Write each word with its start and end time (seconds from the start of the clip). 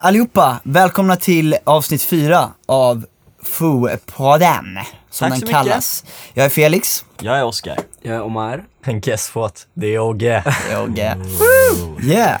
Allihopa, 0.00 0.60
välkomna 0.64 1.16
till 1.16 1.56
avsnitt 1.64 2.02
fyra 2.02 2.50
av 2.66 3.06
Foo-podden, 3.44 4.78
som 5.10 5.30
Tack 5.30 5.30
den 5.30 5.30
så 5.30 5.30
mycket. 5.30 5.48
kallas. 5.50 6.04
Jag 6.34 6.46
är 6.46 6.50
Felix, 6.50 7.04
Jag 7.20 7.38
är 7.38 7.44
Oskar. 7.44 7.78
Jag 8.02 8.16
är 8.16 8.22
Omar. 8.22 8.64
And 8.86 9.02
guess 9.02 9.34
what? 9.34 9.66
Det 9.74 9.94
är 9.94 9.98
Ogge. 9.98 10.44
jag 10.70 10.98
är... 10.98 11.16
Woo! 11.16 12.00
Yeah! 12.02 12.40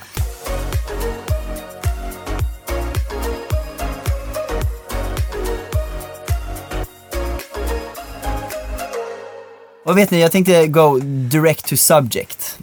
Och 9.84 9.98
vet 9.98 10.10
ni, 10.10 10.20
jag 10.20 10.32
tänkte 10.32 10.66
go 10.66 10.98
direct 11.02 11.66
to 11.68 11.76
subject. 11.76 12.58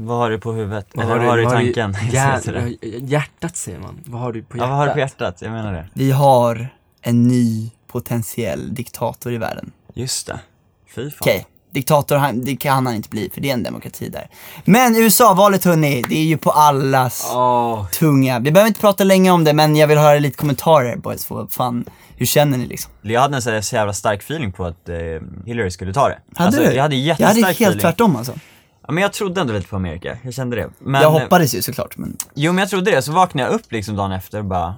Vad 0.00 0.18
har 0.18 0.30
du 0.30 0.38
på 0.38 0.52
huvudet? 0.52 0.86
Vad 0.94 1.04
Eller 1.04 1.16
vad 1.16 1.26
har 1.26 1.36
du 1.36 1.42
i 1.42 1.46
tanken? 1.46 1.96
Hjär, 2.12 2.74
hjärtat 3.10 3.56
säger 3.56 3.78
man. 3.78 4.00
Vad 4.06 4.20
har 4.20 4.32
du 4.32 4.42
på 4.42 4.58
ja, 4.58 4.60
hjärtat? 4.60 4.70
vad 4.70 4.78
har 4.78 4.86
du 4.86 4.92
på 4.92 4.98
hjärtat? 4.98 5.42
Jag 5.42 5.50
menar 5.50 5.72
det. 5.72 5.88
Vi 5.92 6.10
har 6.10 6.68
en 7.02 7.22
ny 7.28 7.70
potentiell 7.86 8.74
diktator 8.74 9.32
i 9.32 9.38
världen. 9.38 9.72
Just 9.94 10.26
det. 10.26 10.40
Fy 10.94 11.10
fan. 11.10 11.18
Okej, 11.20 11.46
diktator 11.70 12.16
han, 12.16 12.44
det 12.44 12.56
kan 12.56 12.86
han 12.86 12.94
inte 12.94 13.08
bli 13.08 13.30
för 13.34 13.40
det 13.40 13.50
är 13.50 13.54
en 13.54 13.62
demokrati 13.62 14.08
där. 14.08 14.28
Men 14.64 14.96
USA-valet 14.96 15.64
hörni, 15.64 16.04
det 16.08 16.18
är 16.18 16.24
ju 16.24 16.38
på 16.38 16.50
allas 16.50 17.30
Åh, 17.34 17.88
tunga. 17.88 18.38
Vi 18.38 18.52
behöver 18.52 18.68
inte 18.68 18.80
prata 18.80 19.04
länge 19.04 19.30
om 19.30 19.44
det 19.44 19.52
men 19.52 19.76
jag 19.76 19.86
vill 19.86 19.98
höra 19.98 20.18
lite 20.18 20.36
kommentarer 20.36 20.96
boys. 20.96 21.30
Vad 21.30 21.52
fan, 21.52 21.84
hur 22.16 22.26
känner 22.26 22.58
ni 22.58 22.66
liksom? 22.66 22.92
Jag 23.02 23.20
hade 23.20 23.36
en 23.36 23.62
så 23.62 23.74
jävla 23.76 23.92
stark 23.92 24.22
feeling 24.22 24.52
på 24.52 24.64
att 24.64 24.88
eh, 24.88 24.96
Hillary 25.46 25.70
skulle 25.70 25.92
ta 25.92 26.08
det. 26.08 26.18
Hade 26.34 26.46
alltså, 26.46 26.62
du? 26.62 26.76
Jag 26.76 26.82
hade 26.82 26.96
jag 26.96 27.04
jättestark 27.04 27.36
hade 27.36 27.46
helt 27.46 27.60
feeling. 27.60 27.80
tvärtom 27.80 28.16
alltså. 28.16 28.32
Ja, 28.88 28.92
men 28.94 29.02
jag 29.02 29.12
trodde 29.12 29.40
ändå 29.40 29.52
lite 29.52 29.68
på 29.68 29.76
Amerika, 29.76 30.18
jag 30.22 30.34
kände 30.34 30.56
det. 30.56 30.70
Men, 30.78 31.02
jag 31.02 31.10
hoppades 31.10 31.54
ju 31.54 31.62
såklart 31.62 31.96
men 31.96 32.16
Jo 32.34 32.52
men 32.52 32.58
jag 32.58 32.68
trodde 32.70 32.90
det, 32.90 33.02
så 33.02 33.12
vaknade 33.12 33.48
jag 33.48 33.54
upp 33.54 33.72
liksom 33.72 33.96
dagen 33.96 34.12
efter 34.12 34.38
och 34.38 34.44
bara 34.44 34.74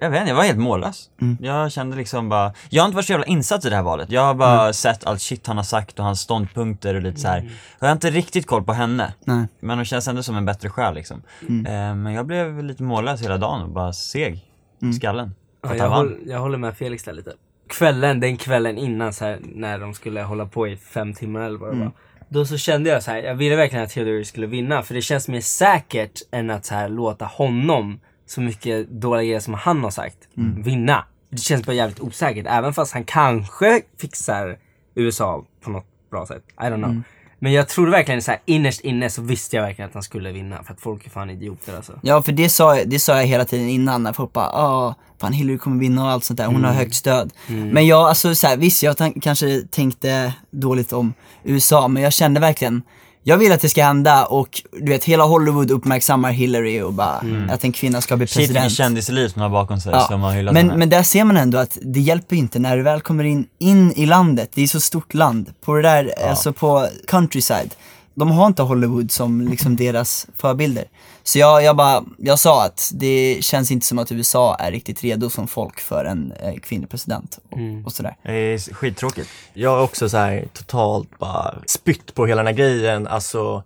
jag 0.00 0.10
vet 0.10 0.20
inte, 0.20 0.30
jag 0.30 0.36
var 0.36 0.42
helt 0.44 0.58
mållös. 0.58 1.10
Mm. 1.20 1.36
Jag 1.40 1.72
kände 1.72 1.96
liksom 1.96 2.28
bara, 2.28 2.52
jag 2.70 2.82
har 2.82 2.86
inte 2.86 2.96
varit 2.96 3.06
så 3.06 3.12
jävla 3.12 3.26
insatt 3.26 3.64
i 3.64 3.68
det 3.70 3.76
här 3.76 3.82
valet. 3.82 4.10
Jag 4.10 4.20
har 4.22 4.34
bara 4.34 4.60
Mm. 4.60 4.72
sett 4.72 5.06
allt 5.06 5.20
shit 5.20 5.46
han 5.46 5.56
har 5.56 5.64
sagt 5.64 5.98
och 5.98 6.04
hans 6.04 6.20
ståndpunkter 6.20 6.94
och 6.94 7.02
lite 7.02 7.20
så 7.20 7.28
här. 7.28 7.50
Jag 7.78 7.86
har 7.88 7.92
inte 7.92 8.10
riktigt 8.10 8.46
koll 8.46 8.62
på 8.64 8.72
henne. 8.72 9.12
nej. 9.24 9.46
Men 9.60 9.78
hon 9.78 9.84
känns 9.84 10.08
ändå 10.08 10.22
som 10.22 10.36
en 10.36 10.44
bättre 10.44 10.68
själ 10.70 10.94
liksom. 10.94 11.22
Mm. 11.48 11.66
Eh, 11.66 11.94
men 12.04 12.12
jag 12.12 12.26
blev 12.26 12.64
lite 12.64 12.82
mållös 12.82 13.22
hela 13.22 13.36
dagen 13.38 13.62
och 13.62 13.68
bara 13.68 13.92
seg 13.92 14.44
Mm. 14.82 14.90
i 14.90 14.94
skallen. 14.94 15.34
ja, 15.62 15.74
jag, 15.74 15.90
håller, 15.90 16.16
jag 16.26 16.38
håller 16.40 16.58
med 16.58 16.76
Felix 16.76 17.04
där 17.04 17.12
lite. 17.12 17.32
Kvällen, 17.68 18.20
den 18.20 18.36
kvällen 18.36 18.78
innan 18.78 19.12
så 19.12 19.24
här, 19.24 19.38
när 19.42 19.78
de 19.78 19.94
skulle 19.94 20.22
hålla 20.22 20.46
på 20.46 20.68
i 20.68 20.76
fem 20.76 21.14
timmar 21.14 21.40
eller 21.40 21.58
vad 21.58 21.68
det 21.68 21.74
Mm. 21.76 21.84
var. 21.84 21.92
Då 22.28 22.44
så 22.44 22.56
kände 22.56 22.90
jag 22.90 23.02
så 23.02 23.10
här, 23.10 23.22
jag 23.22 23.34
ville 23.34 23.56
verkligen 23.56 23.84
att 23.84 23.92
Hillary 23.92 24.24
skulle 24.24 24.46
vinna 24.46 24.82
för 24.82 24.94
det 24.94 25.02
känns 25.02 25.28
mer 25.28 25.40
säkert 25.40 26.22
än 26.30 26.50
att 26.50 26.64
så 26.64 26.74
här, 26.74 26.88
låta 26.88 27.24
honom, 27.24 28.00
så 28.26 28.40
mycket 28.40 28.90
dåliga 28.90 29.22
grejer 29.24 29.40
som 29.40 29.54
han 29.54 29.84
har 29.84 29.90
sagt, 29.90 30.16
Mm. 30.36 30.62
vinna. 30.62 31.04
Det 31.30 31.38
känns 31.38 31.66
bara 31.66 31.72
jävligt 31.72 32.00
osäkert 32.00 32.46
även 32.48 32.72
fast 32.72 32.92
han 32.94 33.04
kanske 33.04 33.82
fixar 34.00 34.58
USA 34.94 35.44
på 35.60 35.70
något 35.70 35.86
bra 36.10 36.26
sätt. 36.26 36.42
I 36.48 36.62
don't 36.62 36.76
know. 36.76 36.90
Mm. 36.90 37.04
Men 37.38 37.52
jag 37.52 37.68
trodde 37.68 37.90
verkligen 37.90 38.22
så 38.22 38.30
här, 38.30 38.40
innerst 38.44 38.80
inne 38.80 39.10
så 39.10 39.22
visste 39.22 39.56
jag 39.56 39.62
verkligen 39.62 39.88
att 39.88 39.94
han 39.94 40.02
skulle 40.02 40.32
vinna 40.32 40.62
för 40.62 40.72
att 40.72 40.80
folk 40.80 41.06
är 41.06 41.10
fan 41.10 41.30
idioter 41.30 41.76
alltså. 41.76 41.92
Ja 42.02 42.22
för 42.22 42.32
det 42.32 42.48
sa, 42.48 42.84
det 42.84 42.98
sa 42.98 43.16
jag 43.16 43.26
hela 43.26 43.44
tiden 43.44 43.68
innan 43.68 44.02
när 44.02 44.12
folk 44.12 44.32
bara 44.32 44.48
ah, 44.48 44.94
fan 45.20 45.32
Hillary 45.32 45.58
kommer 45.58 45.80
vinna 45.80 46.04
och 46.04 46.10
allt 46.10 46.24
sånt 46.24 46.36
där, 46.36 46.46
hon 46.46 46.64
har 46.64 46.72
högt 46.72 46.94
stöd. 46.94 47.32
Men 47.46 47.86
jag, 47.86 48.08
alltså 48.08 48.34
så 48.34 48.46
här, 48.46 48.56
visst 48.56 48.82
jag 48.82 48.96
kanske 49.22 49.62
tänkte 49.70 50.32
dåligt 50.50 50.92
om 50.92 51.14
USA 51.44 51.88
men 51.88 52.02
jag 52.02 52.12
kände 52.12 52.40
verkligen 52.40 52.82
jag 53.22 53.38
vill 53.38 53.52
att 53.52 53.60
det 53.60 53.68
ska 53.68 53.84
hända 53.84 54.24
och 54.24 54.62
du 54.72 54.92
vet 54.92 55.04
hela 55.04 55.24
Hollywood 55.24 55.70
uppmärksammar 55.70 56.32
Hillary 56.32 56.80
och 56.80 56.92
bara 56.92 57.22
att 57.50 57.64
en 57.64 57.72
kvinna 57.72 58.00
ska 58.00 58.16
bli 58.16 58.26
Shit 58.26 58.36
president. 58.36 58.72
kändisliv 58.72 59.28
som 59.28 59.42
har 59.42 59.48
bakom 59.48 59.80
sig 59.80 59.94
som 60.08 60.20
har 60.20 60.32
hyllat 60.32 60.54
men, 60.54 60.66
henne. 60.66 60.78
men 60.78 60.90
där 60.90 61.02
ser 61.02 61.24
man 61.24 61.36
ändå 61.36 61.58
att 61.58 61.78
det 61.82 62.00
hjälper 62.00 62.36
inte 62.36 62.58
när 62.58 62.76
du 62.76 62.82
väl 62.82 63.00
kommer 63.00 63.24
in, 63.24 63.46
in 63.58 63.92
i 63.92 64.06
landet, 64.06 64.50
det 64.54 64.62
är 64.62 64.66
så 64.66 64.80
stort 64.80 65.14
land, 65.14 65.52
på 65.64 65.74
det 65.74 65.82
där, 65.82 66.14
alltså 66.28 66.52
på 66.52 66.88
countryside, 67.06 67.74
de 68.18 68.30
har 68.30 68.46
inte 68.46 68.62
Hollywood 68.62 69.10
som 69.10 69.48
liksom 69.48 69.76
deras 69.76 70.26
förebilder. 70.36 70.84
Så 71.22 71.38
jag, 71.38 71.62
jag 71.62 71.76
bara, 71.76 72.04
jag 72.18 72.38
sa 72.38 72.64
att 72.64 72.90
det 72.94 73.38
känns 73.40 73.70
inte 73.70 73.86
som 73.86 73.98
att 73.98 74.12
USA 74.12 74.54
är 74.54 74.70
riktigt 74.70 75.04
redo 75.04 75.30
som 75.30 75.48
folk 75.48 75.80
för 75.80 76.04
en 76.04 76.32
eh, 76.32 76.54
kvinnlig 76.54 76.90
president 76.90 77.38
och, 77.50 77.58
och 77.86 77.92
sådär. 77.92 78.16
Det 78.22 78.32
är 78.32 78.74
skittråkigt. 78.74 79.28
Jag 79.52 79.70
har 79.70 79.82
också 79.82 80.08
så 80.08 80.16
här 80.16 80.48
totalt 80.52 81.18
bara 81.18 81.54
spytt 81.66 82.14
på 82.14 82.26
hela 82.26 82.42
den 82.42 82.46
här 82.46 82.54
grejen, 82.54 83.06
alltså 83.06 83.62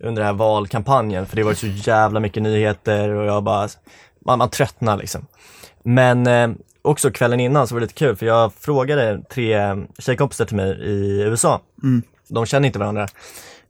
under 0.00 0.22
den 0.22 0.26
här 0.26 0.38
valkampanjen, 0.38 1.26
för 1.26 1.36
det 1.36 1.42
var 1.42 1.54
så 1.54 1.66
jävla 1.66 2.20
mycket 2.20 2.42
nyheter 2.42 3.08
och 3.08 3.26
jag 3.26 3.42
bara, 3.42 3.68
man, 4.24 4.38
man 4.38 4.50
tröttnar 4.50 4.96
liksom. 4.96 5.26
Men 5.82 6.26
eh, 6.26 6.50
också 6.82 7.10
kvällen 7.10 7.40
innan 7.40 7.68
så 7.68 7.74
var 7.74 7.80
det 7.80 7.84
lite 7.84 7.94
kul, 7.94 8.16
för 8.16 8.26
jag 8.26 8.52
frågade 8.54 9.22
tre 9.30 9.76
tjejkompisar 9.98 10.44
till 10.44 10.56
mig 10.56 10.70
i 10.80 11.22
USA. 11.22 11.60
De 12.28 12.46
känner 12.46 12.66
inte 12.66 12.78
varandra. 12.78 13.08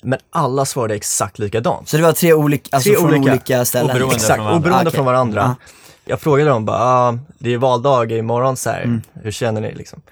Men 0.02 0.18
alla 0.30 0.64
svarade 0.64 0.94
exakt 0.94 1.38
likadant. 1.38 1.88
Så 1.88 1.96
det 1.96 2.02
var 2.02 2.12
tre 2.12 2.32
olika, 2.34 2.76
alltså 2.76 2.88
Tre 2.90 2.96
från 2.98 3.10
olika, 3.14 3.32
olika. 3.32 3.64
ställen? 3.64 3.90
Oberoende 3.90 4.14
Exakt, 4.14 4.34
från 4.34 4.44
varandra. 4.44 4.56
oberoende 4.58 4.78
Ah, 4.78 4.82
okej. 4.88 4.92
från 4.96 5.06
varandra. 5.06 5.56
Ja. 5.58 5.66
Jag 6.04 6.20
frågade 6.20 6.50
dem 6.50 6.64
bara, 6.64 6.78
ah, 6.78 7.18
det 7.38 7.54
är 7.54 7.58
valdag 7.58 8.12
imorgon 8.12 8.56
så 8.56 8.70
här. 8.70 8.82
Mm. 8.82 9.02
hur 9.12 9.30
känner 9.30 9.60
ni 9.60 9.74
liksom? 9.74 10.02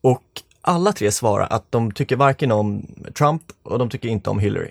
Och 0.00 0.22
alla 0.62 0.92
tre 0.92 1.12
svarar 1.12 1.46
att 1.50 1.64
de 1.70 1.92
tycker 1.92 2.16
varken 2.16 2.52
om 2.52 2.86
Trump 3.18 3.42
och 3.62 3.78
de 3.78 3.90
tycker 3.90 4.08
inte 4.08 4.30
om 4.30 4.38
Hillary. 4.38 4.70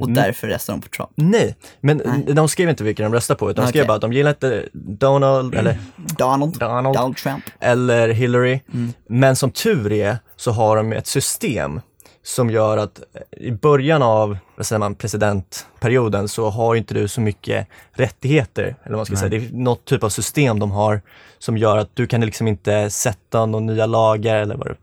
Och 0.00 0.10
därför 0.10 0.46
röstar 0.46 0.72
de 0.72 0.80
på 0.82 0.88
Trump. 0.88 1.10
Nej, 1.14 1.56
men 1.80 2.02
de 2.34 2.48
skrev 2.48 2.68
inte 2.68 2.84
vilka 2.84 3.02
de 3.02 3.12
röstar 3.12 3.34
på 3.34 3.50
utan 3.50 3.64
de 3.64 3.68
skrev 3.68 3.86
bara 3.86 3.94
att 3.94 4.00
de 4.00 4.12
gillar 4.12 4.30
inte 4.30 4.68
Donald 4.72 5.54
eller, 5.54 5.78
Donald, 5.96 6.58
Donald. 6.58 6.84
Donald 6.96 7.16
Trump. 7.16 7.44
eller 7.60 8.08
Hillary. 8.08 8.60
Mm. 8.74 8.92
Men 9.08 9.36
som 9.36 9.50
tur 9.50 9.92
är 9.92 10.18
så 10.36 10.50
har 10.50 10.76
de 10.76 10.92
ett 10.92 11.06
system 11.06 11.80
som 12.26 12.50
gör 12.50 12.76
att 12.76 13.00
i 13.30 13.50
början 13.50 14.02
av 14.02 14.38
vad 14.56 14.66
säger 14.66 14.80
man, 14.80 14.94
presidentperioden 14.94 16.28
så 16.28 16.50
har 16.50 16.74
inte 16.74 16.94
du 16.94 17.08
så 17.08 17.20
mycket 17.20 17.66
rättigheter. 17.92 18.62
Eller 18.62 18.76
vad 18.90 18.98
man 18.98 19.06
ska 19.06 19.16
säga. 19.16 19.28
Det 19.28 19.36
är 19.36 19.52
något 19.52 19.84
typ 19.84 20.04
av 20.04 20.08
system 20.08 20.58
de 20.58 20.70
har 20.70 21.00
som 21.38 21.56
gör 21.58 21.76
att 21.76 21.90
du 21.94 22.06
kan 22.06 22.20
liksom 22.20 22.48
inte 22.48 22.90
sätta 22.90 23.46
några 23.46 23.64
nya 23.64 23.86
lagar 23.86 24.36
eller 24.36 24.56
vad 24.56 24.66
det 24.66 24.76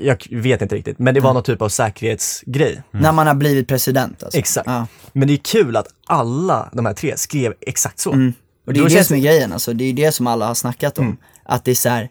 Jag 0.00 0.16
vet 0.30 0.62
inte 0.62 0.74
riktigt, 0.74 0.98
men 0.98 1.14
det 1.14 1.20
var 1.20 1.30
Mm. 1.30 1.34
någon 1.34 1.42
typ 1.42 1.62
av 1.62 1.68
säkerhetsgrej. 1.68 2.82
När 2.90 3.12
man 3.12 3.26
har 3.26 3.34
blivit 3.34 3.68
president 3.68 4.22
alltså. 4.22 4.38
Exakt. 4.38 4.66
Ja. 4.66 4.86
Men 5.12 5.28
det 5.28 5.34
är 5.34 5.38
kul 5.38 5.76
att 5.76 5.86
alla 6.06 6.68
de 6.72 6.86
här 6.86 6.94
tre 6.94 7.16
skrev 7.16 7.54
exakt 7.60 7.98
så. 7.98 8.12
Mm. 8.12 8.34
Och 8.66 8.72
det 8.72 8.78
är 8.78 8.82
Då 8.82 8.88
ju 8.88 8.88
det 8.88 8.94
känns 8.94 9.06
som 9.06 9.16
är 9.16 9.20
grejen, 9.20 9.52
alltså, 9.52 9.72
det 9.72 9.84
är 9.84 9.92
det 9.92 10.12
som 10.12 10.26
alla 10.26 10.46
har 10.46 10.54
snackat 10.54 10.98
om. 10.98 11.16
Att 11.44 11.64
det 11.64 11.70
är 11.70 11.74
så 11.74 11.88
här. 11.88 12.08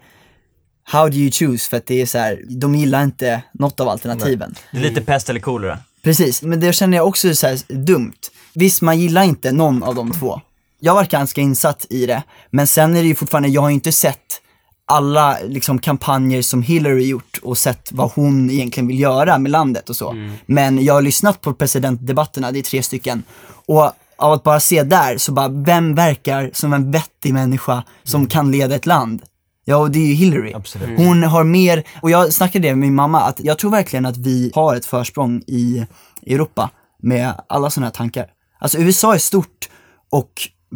How 0.84 1.10
do 1.10 1.16
you 1.16 1.32
choose? 1.32 1.70
För 1.70 1.78
att 1.78 1.86
det 1.86 2.02
är 2.02 2.06
så 2.06 2.18
här, 2.18 2.44
de 2.50 2.76
gillar 2.76 3.04
inte 3.04 3.44
något 3.52 3.80
av 3.80 3.90
alternativen. 3.90 4.56
Det 4.72 4.78
är 4.78 4.82
lite 4.82 5.02
pest 5.02 5.30
eller 5.30 5.40
kolera. 5.40 5.80
Precis, 6.04 6.42
men 6.42 6.60
det 6.60 6.74
känner 6.74 6.98
jag 6.98 7.08
också 7.08 7.28
är 7.28 7.34
så 7.34 7.48
här 7.48 7.60
dumt. 7.68 8.20
Visst, 8.54 8.82
man 8.82 9.00
gillar 9.00 9.24
inte 9.24 9.52
någon 9.52 9.84
av 9.84 9.96
de 9.96 10.12
två. 10.12 10.42
Jag 10.80 10.96
var 10.96 11.06
ganska 11.06 11.42
insatt 11.42 11.86
i 11.90 12.06
det, 12.06 12.24
men 12.50 12.68
sen 12.68 12.96
är 12.96 13.02
det 13.02 13.08
ju 13.08 13.16
fortfarande, 13.16 13.50
jag 13.50 13.62
har 13.62 13.70
ju 13.70 13.74
inte 13.76 13.92
sett 13.92 14.42
alla 14.86 15.38
liksom 15.48 15.80
kampanjer 15.80 16.42
som 16.42 16.62
Hillary 16.62 17.08
gjort 17.08 17.40
och 17.44 17.58
sett 17.58 17.92
vad 17.92 18.12
hon 18.12 18.50
egentligen 18.50 18.88
vill 18.88 19.00
göra 19.00 19.38
med 19.38 19.52
landet 19.52 19.90
och 19.90 19.96
så. 19.96 20.16
Men 20.46 20.84
jag 20.86 20.94
har 20.94 21.02
lyssnat 21.02 21.42
på 21.42 21.54
presidentdebatterna, 21.54 22.52
det 22.52 22.60
är 22.60 22.64
tre 22.64 22.84
stycken. 22.84 23.24
Och 23.66 23.92
av 24.18 24.34
att 24.34 24.44
bara 24.44 24.60
se 24.60 24.84
där, 24.84 25.18
så 25.18 25.32
bara, 25.32 25.48
vem 25.48 25.96
verkar 25.96 26.50
som 26.54 26.74
en 26.74 26.92
vettig 26.92 27.34
människa 27.34 27.84
som 28.04 28.28
kan 28.28 28.52
leda 28.52 28.76
ett 28.76 28.86
land? 28.86 29.22
Ja, 29.66 29.78
och 29.78 29.92
det 29.92 30.00
är 30.00 30.08
ju 30.08 30.14
Hillary. 30.14 30.54
Absolut. 30.54 31.00
Hon 31.00 31.24
har 31.24 31.44
mer, 31.44 31.84
och 32.02 32.12
jag 32.12 32.34
snackade 32.34 32.68
det 32.68 32.72
med 32.72 32.80
min 32.80 32.96
mamma, 32.96 33.22
att 33.22 33.40
jag 33.44 33.58
tror 33.58 33.72
verkligen 33.72 34.06
att 34.06 34.18
vi 34.18 34.52
har 34.56 34.76
ett 34.76 34.86
försprång 34.86 35.42
i 35.48 35.86
Europa 36.28 36.70
med 37.02 37.34
alla 37.50 37.70
sådana 37.70 37.88
här 37.88 37.94
tankar. 37.94 38.26
Alltså 38.60 38.78
USA 38.78 39.14
är 39.14 39.18
stort 39.18 39.70
och 40.10 40.32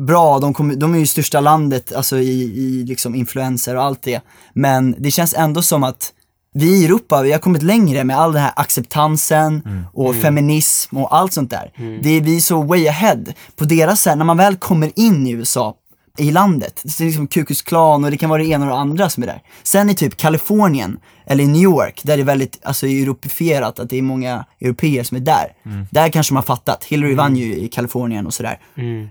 bra, 0.08 0.40
de, 0.40 0.54
kommer, 0.54 0.76
de 0.76 0.94
är 0.94 1.00
ju 1.00 1.06
största 1.06 1.40
landet 1.40 1.94
alltså 1.94 2.18
i, 2.18 2.44
i 2.44 2.84
liksom 2.84 3.16
influenser 3.16 3.76
och 3.76 3.84
allt 3.84 4.02
det. 4.04 4.22
Men 4.54 4.96
det 4.98 5.12
känns 5.12 5.34
ändå 5.34 5.62
som 5.62 5.84
att 5.84 6.12
vi 6.54 6.82
i 6.82 6.86
Europa, 6.86 7.22
vi 7.22 7.32
har 7.32 7.40
kommit 7.40 7.64
längre 7.64 8.04
med 8.04 8.18
all 8.18 8.34
den 8.34 8.42
här 8.42 8.54
acceptansen 8.56 9.62
och 9.94 10.16
feminism 10.16 10.98
och 10.98 11.16
allt 11.16 11.34
sånt 11.34 11.50
där. 11.50 11.72
Det 12.04 12.10
är 12.10 12.22
vi 12.22 12.42
så 12.42 12.62
way 12.62 12.88
ahead. 12.88 13.24
På 13.56 13.66
deras 13.66 14.06
här, 14.06 14.16
när 14.16 14.26
man 14.26 14.38
väl 14.38 14.56
kommer 14.56 14.92
in 14.96 15.28
i 15.28 15.32
USA, 15.32 15.76
i 16.18 16.32
landet. 16.32 16.82
Det 16.84 17.04
är 17.04 17.06
liksom 17.06 17.28
Ku 17.28 17.46
Klux 17.46 17.62
Klan 17.62 18.04
och 18.04 18.12
det 18.12 18.18
kan 18.18 18.30
vara 18.30 18.44
det 18.44 18.50
ena 18.50 18.66
och 18.66 18.72
det 18.72 18.78
andra 18.78 19.10
som 19.10 19.24
är 19.24 19.28
där. 19.28 19.42
Sen 19.64 19.90
i 19.90 19.96
typ 19.96 20.18
Kalifornien, 20.18 21.00
eller 21.26 21.44
i 21.44 21.48
New 21.48 21.62
York, 21.62 22.02
där 22.04 22.18
det 22.18 22.24
är 22.24 22.26
väldigt 22.26 22.60
alltså, 22.64 22.88
europifierat, 22.88 23.80
att 23.80 23.90
det 23.90 23.98
är 23.98 24.02
många 24.02 24.46
europeer 24.62 25.04
som 25.04 25.18
är 25.18 25.22
där. 25.22 25.54
Där 25.92 26.10
kanske 26.10 26.34
man 26.34 26.38
har 26.38 26.56
fattat. 26.56 26.84
Hillary 26.84 27.16
vann 27.16 27.36
ju 27.36 27.56
i 27.56 27.68
Kalifornien 27.68 28.26
och 28.26 28.34
sådär. 28.34 28.60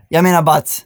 Jag 0.09 0.23
menar 0.25 0.43
bara 0.43 0.57
att 0.57 0.83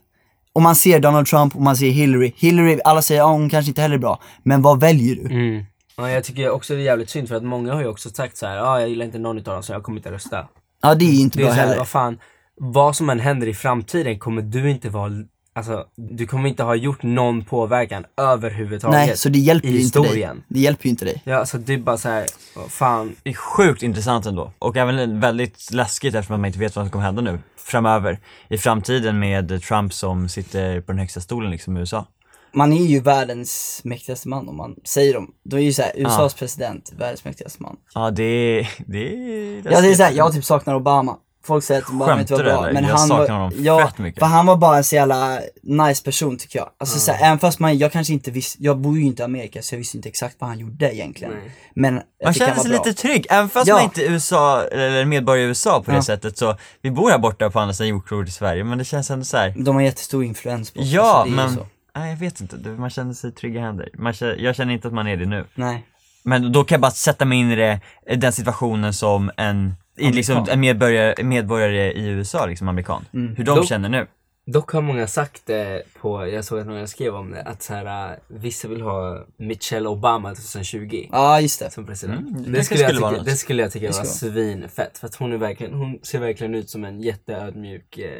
om 0.53 0.63
man 0.63 0.77
ser 0.77 1.01
Donald 1.01 1.27
Trump 1.27 1.57
och 1.57 1.63
man 1.63 1.77
ser 1.77 1.91
Hillary, 1.91 2.33
Hillary, 2.37 2.81
alla 2.85 3.03
säger 3.03 3.23
att 3.23 3.29
hon 3.29 3.51
kanske 3.51 3.71
inte 3.71 3.83
heller 3.83 3.95
är 3.95 3.99
bra, 4.01 4.21
men 4.43 4.63
vad 4.63 4.81
väljer 4.81 5.15
du? 5.17 5.23
Mm. 5.23 5.65
Ja, 5.97 6.11
jag 6.11 6.25
tycker 6.25 6.51
också 6.51 6.75
det 6.75 6.81
är 6.81 6.85
jävligt 6.85 7.11
synd 7.11 7.29
för 7.29 7.35
att 7.35 7.45
många 7.45 7.75
har 7.75 7.81
ju 7.81 7.89
också 7.89 8.11
sagt 8.11 8.37
så 8.37 8.47
här, 8.47 8.57
ja 8.57 8.63
ah, 8.63 8.81
jag 8.81 8.89
gillar 8.89 9.05
inte 9.07 9.19
någon 9.19 9.39
utav 9.39 9.55
dem 9.55 9.63
så 9.63 9.73
jag 9.73 9.83
kommer 9.83 9.99
inte 9.99 10.11
rösta. 10.13 10.49
Ja 10.83 10.95
det 10.95 11.05
är 11.05 11.13
ju 11.13 11.21
inte 11.21 11.39
Det 11.39 11.43
är 11.43 11.47
bra 11.47 11.55
så 11.55 11.61
här, 11.61 11.67
heller. 11.67 11.79
vad 11.79 11.89
fan, 11.89 12.19
vad 12.57 12.97
som 12.97 13.11
än 13.11 13.21
händer 13.21 13.47
i 13.47 13.55
framtiden 13.55 14.19
kommer 14.19 14.43
du 14.43 14.71
inte 14.71 14.89
vara 14.89 15.11
alltså 15.59 15.87
du 15.97 16.27
kommer 16.27 16.49
inte 16.49 16.63
ha 16.63 16.75
gjort 16.75 17.03
någon 17.03 17.45
påverkan 17.45 18.05
överhuvudtaget. 18.17 19.07
Nej, 19.07 19.17
så 19.17 19.29
det 19.29 19.39
hjälper 19.39 19.69
i 19.69 19.73
ju 19.73 19.81
inte 19.81 19.99
dig. 19.99 20.07
historien. 20.07 20.43
Det 20.49 20.61
hjälper 20.61 20.85
ju 20.85 20.91
inte 20.91 21.05
dig. 21.05 21.23
Ja, 21.25 21.37
alltså 21.37 21.59
det 21.59 21.75
är 21.75 21.79
bara 21.79 21.99
så 21.99 22.09
här, 22.09 22.27
fan. 22.69 23.17
Det 23.23 23.31
är 23.31 23.35
sjukt 23.35 23.83
intressant 23.83 24.27
ändå. 24.27 24.53
Och 24.59 24.77
även 24.77 25.21
väldigt 25.21 25.73
läskigt 25.73 26.15
eftersom 26.15 26.41
man 26.41 26.47
inte 26.47 26.59
vet 26.59 26.77
vad 26.77 26.85
som 26.85 26.91
kommer 26.91 27.05
hända 27.05 27.23
nu 27.23 27.39
framöver. 27.57 28.19
I 28.49 28.59
framtiden 28.59 29.19
med 29.19 29.63
Trump 29.63 29.93
som 29.93 30.29
sitter 30.29 30.81
på 30.81 30.93
den 30.93 30.99
högsta 30.99 31.21
stolen 31.21 31.51
liksom 31.51 31.77
i 31.77 31.81
USA. 31.81 32.07
Man 32.53 32.73
är 32.73 32.87
ju 32.87 33.01
världens 33.01 33.81
mäktigaste 33.85 34.29
man 34.29 34.49
om 34.49 34.57
man 34.57 34.75
säger 34.85 35.15
dem. 35.15 35.31
Då 35.45 35.57
är 35.57 35.61
ju 35.63 35.73
såhär, 35.73 35.93
USAs 35.97 36.35
president, 36.35 36.93
världens 36.99 37.25
mäktigaste 37.25 37.63
man. 37.63 37.77
Ja 37.95 38.11
det 38.11 38.23
är, 38.23 38.69
det 38.87 38.99
är 38.99 39.73
Ja 39.73 39.81
det 39.81 39.91
är 39.91 39.95
såhär, 39.95 40.13
jag 40.13 40.33
typ 40.33 40.45
saknar 40.45 40.75
Obama. 40.75 41.17
Folk 41.49 41.65
säger 41.65 41.83
att 41.83 41.89
Obama 41.91 42.21
inte 42.21 42.33
var 42.33 42.43
bra, 42.45 42.63
eller? 42.65 42.73
men 42.73 42.85
Jag 42.85 42.91
han 42.97 43.09
saknar 43.09 43.27
var, 43.27 43.35
honom 43.35 43.53
ja, 43.59 43.87
fett 43.87 43.99
mycket. 43.99 44.19
för 44.21 44.27
han 44.27 44.47
var 44.47 44.57
bara 44.57 44.77
en 44.77 44.85
så 44.85 44.95
jävla 44.95 45.39
nice 45.63 46.05
person 46.05 46.37
tycker 46.39 46.59
jag. 46.59 46.69
Alltså 46.79 46.99
såhär, 46.99 47.27
även 47.27 47.39
fast 47.39 47.59
man, 47.59 47.79
jag 47.79 47.93
kanske 47.93 48.13
inte 48.13 48.31
visste, 48.31 48.63
jag 48.65 48.79
bor 48.79 48.99
ju 48.99 49.05
inte 49.05 49.23
i 49.23 49.25
Amerika 49.25 49.63
så 49.63 49.75
jag 49.75 49.79
visste 49.79 49.97
inte 49.97 50.09
exakt 50.09 50.37
vad 50.39 50.51
han 50.51 50.59
gjorde 50.59 50.95
egentligen. 50.95 51.33
Nej. 51.35 51.53
Men 51.75 52.01
Man 52.25 52.35
känner 52.35 52.55
sig 52.55 52.71
lite 52.71 52.95
trygg, 52.95 53.27
även 53.31 53.49
fast 53.49 53.67
Ja. 53.69 53.75
man 53.75 53.85
inte 53.85 54.05
är 54.07 54.11
USA, 54.11 54.63
eller 54.65 55.05
medborgare 55.05 55.45
i 55.45 55.49
USA 55.49 55.83
på 55.83 55.91
det 55.91 55.97
Ja. 55.97 56.03
sättet 56.03 56.39
så, 56.39 56.57
vi 56.83 56.91
bor 56.91 57.11
här 57.11 57.19
borta 57.19 57.51
på 57.51 57.61
andra 57.61 57.75
sidan 57.75 57.89
jordklotet 57.89 58.29
i 58.29 58.33
Sverige, 58.33 58.65
men 58.65 58.79
det 58.79 58.85
känns 58.85 59.11
ändå 59.11 59.25
så 59.25 59.37
här. 59.37 59.55
De 59.59 59.75
har 59.75 59.83
jättestor 59.83 60.25
influens 60.25 60.71
på 60.71 60.81
oss, 60.81 60.87
Ja, 60.87 61.03
alltså, 61.21 61.35
men, 61.35 61.55
så. 61.55 61.67
nej 61.97 62.11
jag 62.11 62.17
vet 62.17 62.41
inte, 62.41 62.57
man 62.69 62.91
känner 62.91 63.15
sig 63.15 63.33
trygg 63.33 63.57
i 63.57 63.59
händer. 63.59 63.89
Man 63.99 64.13
känner, 64.13 64.37
jag 64.37 64.57
känner 64.57 64.75
inte 64.75 64.89
att 64.89 64.95
man 64.95 65.07
är 65.09 65.17
det 65.17 65.27
nu. 65.27 65.45
Nej. 65.55 65.85
Men 66.23 66.53
då 66.53 66.65
kan 66.65 66.75
jag 66.77 66.81
bara 66.81 66.91
sätta 66.91 67.25
mig 67.25 67.39
in 67.39 67.51
i 67.51 67.57
det, 67.57 67.81
i 68.11 68.17
den 68.17 68.33
situationen 68.33 68.93
som 68.95 69.31
en, 69.37 69.75
i 69.99 70.13
liksom, 70.13 70.47
en 70.51 70.61
medborgare, 70.61 71.25
medborgare 71.25 71.93
i 71.93 72.07
USA, 72.09 72.47
liksom 72.47 72.69
amerikan. 72.69 73.05
Mm. 73.15 73.37
Hur 73.37 73.45
de 73.45 73.57
Då- 73.57 73.65
känner 73.65 73.89
nu. 73.89 74.07
Dock 74.47 74.71
har 74.71 74.81
många 74.81 75.07
sagt 75.07 75.43
det 75.47 75.83
på, 76.01 76.27
jag 76.27 76.45
såg 76.45 76.59
att 76.59 76.67
några 76.67 76.87
skrev 76.87 77.15
om 77.15 77.31
det, 77.31 77.43
att 77.43 77.63
så 77.63 77.75
här, 77.75 78.11
äh, 78.11 78.17
vissa 78.29 78.69
vill 78.69 78.81
ha 78.83 79.25
Michelle 79.37 79.89
Obama 79.89 80.35
2020 80.35 81.09
Ja 81.13 81.41
just 81.41 81.61
det. 81.61 81.71
som 81.71 81.87
president. 81.87 82.21
Mm, 82.21 82.53
det 82.53 82.65
skulle 82.65 82.81
jag 82.81 82.89
skulle 82.91 83.01
vara 83.01 83.13
tycka, 83.13 83.25
det 83.25 83.37
skulle 83.37 83.63
jag 83.63 83.73
tycka 83.73 83.87
var 83.87 84.05
svinfett. 84.05 84.99
För 84.99 85.07
att 85.07 85.15
hon 85.15 85.33
är 85.33 85.37
verkligen, 85.37 85.75
hon 85.75 85.99
ser 86.03 86.19
verkligen 86.21 86.55
ut 86.55 86.71
som 86.71 86.85
en 86.85 87.01
jätteödmjuk 87.01 87.99
eh, 87.99 88.11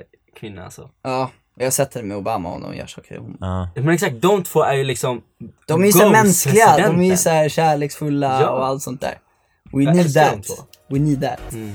kvinna 0.41 0.65
alltså. 0.65 0.91
Ja, 1.03 1.31
jag 1.59 1.73
det 1.93 2.03
med 2.03 2.17
Obama 2.17 2.55
och 2.55 2.61
de 2.61 2.77
gör 2.77 2.87
saker. 2.87 3.19
Hon- 3.19 3.37
Ja. 3.41 3.69
Men 3.75 3.89
exakt, 3.89 4.15
de 4.21 4.43
två 4.43 4.63
är 4.63 4.75
ju 4.75 4.85
liksom 4.85 5.23
De 5.67 5.83
är 5.83 5.87
ju 5.87 5.93
så 5.93 6.11
mänskliga, 6.11 6.77
de 6.89 7.01
är 7.01 7.11
ju 7.11 7.17
så 7.17 7.31
här 7.31 7.49
kärleksfulla 7.49 8.41
Ja. 8.41 8.49
och 8.51 8.67
allt 8.67 8.83
sånt 8.83 9.01
där. 9.01 9.19
We 9.73 9.83
Jag 9.83 9.97
need 9.97 10.15
that. 10.15 10.47
We 10.91 10.99
need 10.99 11.21
that. 11.23 11.53
Mm. 11.53 11.75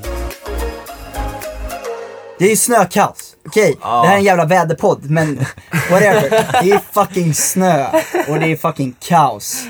Det 2.39 2.45
är 2.45 2.49
ju 2.49 2.55
snökaos. 2.55 3.35
Okej, 3.45 3.77
Ja. 3.81 4.01
det 4.01 4.07
här 4.07 4.13
är 4.13 4.17
en 4.17 4.23
jävla 4.23 4.45
väderpodd, 4.45 5.09
men 5.09 5.35
whatever. 5.91 6.29
det 6.63 6.71
är 6.71 6.79
fucking 6.93 7.33
snö 7.33 7.85
och 8.27 8.39
det 8.39 8.51
är 8.51 8.55
fucking 8.55 8.95
kaos. 8.99 9.63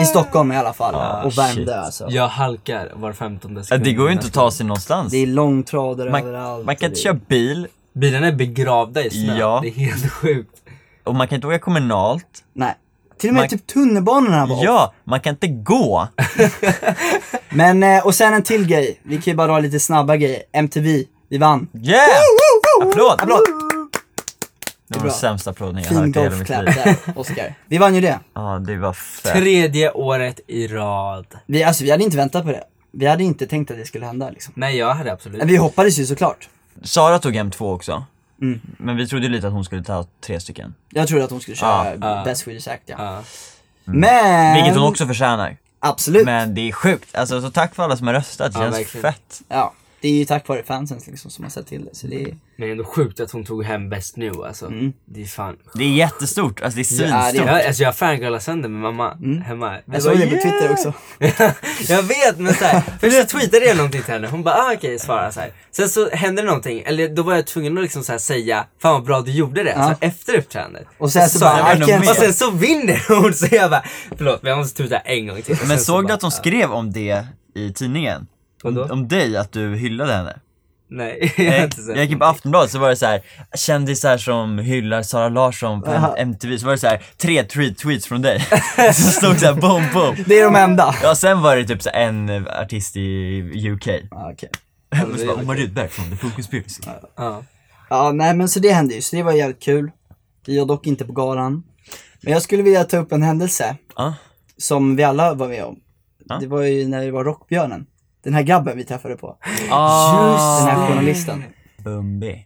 I 0.00 0.04
Stockholm 0.04 0.52
i 0.52 0.56
alla 0.56 0.72
fall. 0.72 0.94
Ah, 0.94 1.22
och 1.22 1.38
Värmdö 1.38 1.54
shit. 1.64 1.68
alltså. 1.68 2.06
Jag 2.10 2.28
halkar 2.28 2.90
var 2.94 3.12
femtonde 3.12 3.64
sekund. 3.64 3.84
Det 3.84 3.92
går 3.92 4.06
ju 4.06 4.12
inte 4.12 4.26
att 4.26 4.32
ta 4.32 4.50
sig 4.50 4.66
någonstans. 4.66 5.12
Det 5.12 5.18
är 5.18 5.26
långtradare 5.26 6.10
Man, 6.10 6.20
överallt. 6.26 6.66
man 6.66 6.76
kan 6.76 6.88
inte 6.88 7.00
köra 7.00 7.14
bil, 7.28 7.66
Bilarna 7.92 8.26
är 8.28 8.32
begravda 8.32 9.04
i 9.04 9.10
snö. 9.10 9.38
Ja. 9.38 9.60
Det 9.62 9.68
är 9.68 9.72
helt 9.72 10.10
sjukt. 10.12 10.56
och 11.04 11.14
man 11.14 11.28
kan 11.28 11.36
inte 11.36 11.46
åka 11.46 11.58
kommunalt. 11.58 12.26
Nej. 12.52 12.74
Till 13.20 13.30
och 13.30 13.34
med 13.34 13.40
Man- 13.42 13.48
typ 13.48 13.66
tunnelbanorna 13.66 14.46
var. 14.46 14.64
Ja, 14.64 14.94
man 15.04 15.20
kan 15.20 15.30
inte 15.34 15.48
gå. 15.48 16.08
Men, 17.50 17.82
eh, 17.82 18.06
och 18.06 18.14
sen 18.14 18.34
en 18.34 18.42
till 18.42 18.66
grej. 18.66 19.00
Vi 19.02 19.14
kan 19.16 19.32
ju 19.32 19.34
bara 19.34 19.46
dra 19.46 19.58
lite 19.58 19.80
snabba 19.80 20.16
grejer. 20.16 20.42
MTV, 20.52 21.04
vi 21.28 21.38
vann. 21.38 21.68
Yeah! 21.74 22.00
Applåd! 22.82 23.20
Applåd! 23.20 23.40
Det 24.88 24.98
var 24.98 25.04
den 25.06 25.14
sämsta 25.14 25.50
applåden 25.50 25.76
jag 25.76 25.86
Fin 25.86 25.96
hört 25.96 26.16
i 26.16 26.20
hela 26.20 26.36
mitt 26.36 26.86
liv. 26.86 26.96
Oscar. 27.16 27.54
Vi 27.68 27.78
vann 27.78 27.94
ju 27.94 28.00
det. 28.00 28.18
Ja, 28.34 28.58
det 28.66 28.76
var 28.76 28.92
fett. 28.92 29.32
Tredje 29.32 29.90
året 29.90 30.40
i 30.46 30.66
rad. 30.68 31.26
Vi, 31.46 31.64
alltså, 31.64 31.84
vi 31.84 31.90
hade 31.90 32.04
inte 32.04 32.16
väntat 32.16 32.44
på 32.44 32.50
det. 32.52 32.64
Vi 32.92 33.06
hade 33.06 33.24
inte 33.24 33.46
tänkt 33.46 33.70
att 33.70 33.76
det 33.76 33.84
skulle 33.86 34.06
hända 34.06 34.30
liksom. 34.30 34.52
Nej, 34.56 34.76
jag 34.76 34.94
hade 34.94 35.12
absolut 35.12 35.38
Men 35.38 35.48
vi 35.48 35.56
hoppades 35.56 35.98
ju 35.98 36.06
såklart. 36.06 36.48
Sara 36.82 37.18
tog 37.18 37.34
hem 37.36 37.50
två 37.50 37.72
också. 37.72 38.04
Mm. 38.40 38.60
Men 38.78 38.96
vi 38.96 39.06
trodde 39.08 39.28
lite 39.28 39.46
att 39.46 39.52
hon 39.52 39.64
skulle 39.64 39.82
ta 39.82 40.06
tre 40.20 40.40
stycken. 40.40 40.74
Jag 40.90 41.08
trodde 41.08 41.24
att 41.24 41.30
hon 41.30 41.40
skulle 41.40 41.56
köra 41.56 41.94
ja. 42.00 42.22
Best 42.24 42.40
Swedish 42.42 42.68
Act 42.68 42.82
ja. 42.86 42.94
Ja. 42.98 43.22
Men... 43.84 44.54
Vilket 44.54 44.74
hon 44.74 44.88
också 44.88 45.06
förtjänar. 45.06 45.56
Absolut. 45.78 46.24
Men 46.24 46.54
det 46.54 46.68
är 46.68 46.72
sjukt. 46.72 47.14
Alltså 47.16 47.40
så 47.40 47.50
tack 47.50 47.74
för 47.74 47.82
alla 47.82 47.96
som 47.96 48.06
har 48.06 48.14
röstat, 48.14 48.52
det 48.52 48.58
Ja, 48.58 48.64
känns 48.64 48.76
verkligen. 48.78 49.02
fett. 49.12 49.42
Ja. 49.48 49.72
Det 50.02 50.08
är 50.08 50.12
ju 50.12 50.24
tack 50.24 50.48
vare 50.48 50.62
fansen 50.62 50.98
liksom 51.06 51.30
som 51.30 51.44
har 51.44 51.50
sett 51.50 51.66
till 51.66 51.84
det. 51.84 51.94
Så 51.96 52.06
det 52.06 52.22
är... 52.22 52.36
Men 52.56 52.70
ändå 52.70 52.84
sjukt 52.84 53.20
att 53.20 53.30
hon 53.30 53.44
tog 53.44 53.64
hem 53.64 53.88
bäst 53.90 54.16
nu 54.16 54.32
alltså. 54.46 54.66
Mm. 54.66 54.92
Det 55.04 55.22
är 55.22 55.26
fan 55.26 55.56
Det 55.74 55.84
är 55.84 55.88
jättestort, 55.88 56.60
alltså 56.62 56.76
det 56.76 56.90
är 56.90 57.02
Ja, 57.02 57.08
det 57.08 57.14
är- 57.16 57.22
svinstort. 57.30 57.46
jag, 57.48 57.66
alltså 57.66 57.82
jag 57.82 57.96
fangirlade 57.96 58.40
sönder 58.40 58.68
med 58.68 58.80
mamma 58.80 59.12
Mm. 59.12 59.42
hemma. 59.42 59.70
Vi 59.84 59.94
Jag 59.94 60.02
såg 60.02 60.12
bara, 60.12 60.24
det 60.24 60.26
på 60.30 60.36
"Yeah!" 60.36 60.42
Twitter 60.42 60.72
också. 60.72 60.92
jag 61.92 62.02
vet 62.02 62.38
men 62.38 62.54
såhär, 62.54 62.82
först 63.00 63.16
så 63.30 63.38
tweetade 63.38 63.64
jag 63.66 63.76
någonting 63.76 64.02
till 64.02 64.12
henne, 64.12 64.28
hon 64.28 64.42
bara 64.42 64.54
ah, 64.54 64.72
okej 64.76 64.98
svara 64.98 65.32
såhär. 65.32 65.52
Sen 65.70 65.88
så 65.88 66.10
hände 66.10 66.42
det 66.42 66.46
någonting, 66.46 66.82
eller 66.86 67.08
då 67.08 67.22
var 67.22 67.34
jag 67.34 67.46
tvungen 67.46 67.78
att 67.78 67.82
liksom 67.82 68.02
så 68.04 68.12
här 68.12 68.18
säga 68.18 68.66
Fan 68.82 68.92
vad 68.92 69.04
bra 69.04 69.20
du 69.20 69.32
gjorde 69.32 69.62
det, 69.64 69.70
Ja. 69.76 69.84
så 70.00 70.06
efter 70.06 70.38
uppträdandet. 70.38 70.86
Och 70.98 71.12
sen 71.12 71.28
så 71.28 71.38
sa 71.38 71.44
bara, 71.44 71.76
jag, 71.78 71.88
I 72.04 72.08
och 72.10 72.16
sen 72.16 72.32
så 72.34 72.50
vinner 72.50 73.04
hon 73.22 73.34
så 73.34 73.46
jag 73.50 73.70
bara, 73.70 73.84
förlåt 74.18 74.42
men 74.42 74.50
jag 74.50 74.58
måste 74.58 74.76
tweeta 74.76 74.98
en 74.98 75.26
gång 75.26 75.42
till. 75.42 75.56
Men 75.58 75.68
sen 75.68 75.78
så 75.78 75.84
såg 75.84 76.02
du 76.02 76.06
bara, 76.06 76.14
att 76.14 76.20
de 76.20 76.30
skrev 76.30 76.72
om 76.72 76.92
det 76.92 77.26
i 77.54 77.72
tidningen? 77.72 78.26
Om, 78.62 78.78
om 78.90 79.08
dig, 79.08 79.36
att 79.36 79.52
du 79.52 79.76
hyllade 79.76 80.12
henne? 80.12 80.38
Nej, 80.92 81.32
jag 81.36 81.44
har 81.44 81.52
Jag, 81.52 81.64
inte 81.64 81.76
sett 81.76 81.96
jag 81.96 82.04
gick 82.04 82.10
in 82.12 82.18
på. 82.18 82.24
Aftonbladet 82.24 82.70
så 82.70 82.78
var 82.78 82.88
det 82.88 82.96
så 82.96 83.06
här 83.06 83.22
kändisar 83.56 84.18
som 84.18 84.58
hyllar 84.58 85.02
Sara 85.02 85.28
Larsson 85.28 85.82
på 85.82 85.90
Aha. 85.90 86.16
MTV, 86.16 86.58
så 86.58 86.66
var 86.66 86.72
det 86.72 86.78
så 86.78 86.86
här 86.86 87.02
tre 87.16 87.44
tweet, 87.44 87.78
tweets 87.78 88.06
från 88.06 88.22
dig. 88.22 88.40
så 88.94 89.02
stod 89.02 89.38
så 89.38 89.46
här 89.46 89.54
boom 89.54 89.82
boom. 89.92 90.16
Det 90.26 90.38
är 90.38 90.44
de 90.44 90.56
enda. 90.56 90.94
Ja 91.02 91.14
sen 91.14 91.42
var 91.42 91.56
det 91.56 91.64
typ 91.64 91.82
så 91.82 91.90
en 91.90 92.46
artist 92.48 92.96
i 92.96 93.70
UK. 93.70 93.86
Ja, 94.10 94.30
okej. 94.32 94.50
Och 95.12 95.18
så 95.20 95.26
bara 95.26 95.36
Omar 95.36 95.54
Rudberg 95.54 95.88
från 95.88 96.10
The 96.10 96.16
Full 96.16 96.30
Conspiracy. 96.30 96.82
Ja. 97.16 97.42
Ja, 97.90 98.12
nej 98.12 98.34
men 98.34 98.48
så 98.48 98.60
det 98.60 98.72
hände 98.72 98.94
ju, 98.94 99.00
så 99.02 99.16
det 99.16 99.22
var 99.22 99.32
jävligt 99.32 99.62
kul. 99.62 99.90
Var 100.46 100.66
dock 100.66 100.86
inte 100.86 101.04
på 101.04 101.12
galan. 101.12 101.62
Men 102.20 102.32
jag 102.32 102.42
skulle 102.42 102.62
vilja 102.62 102.84
ta 102.84 102.96
upp 102.96 103.12
en 103.12 103.22
händelse 103.22 103.76
Ja. 103.96 104.14
som 104.58 104.96
vi 104.96 105.02
alla 105.02 105.34
var 105.34 105.48
med 105.48 105.64
om. 105.64 105.78
Ja. 106.28 106.38
Det 106.40 106.46
var 106.46 106.62
ju 106.62 106.88
när 106.88 107.00
vi 107.00 107.10
var 107.10 107.24
Rockbjörnen. 107.24 107.86
Den 108.22 108.34
här 108.34 108.42
grabben 108.42 108.76
vi 108.76 108.84
träffade 108.84 109.16
på. 109.16 109.36
Ah, 109.70 110.58
Den 110.66 110.76
här 110.76 110.88
journalisten. 110.88 111.44
Bumbi. 111.84 112.44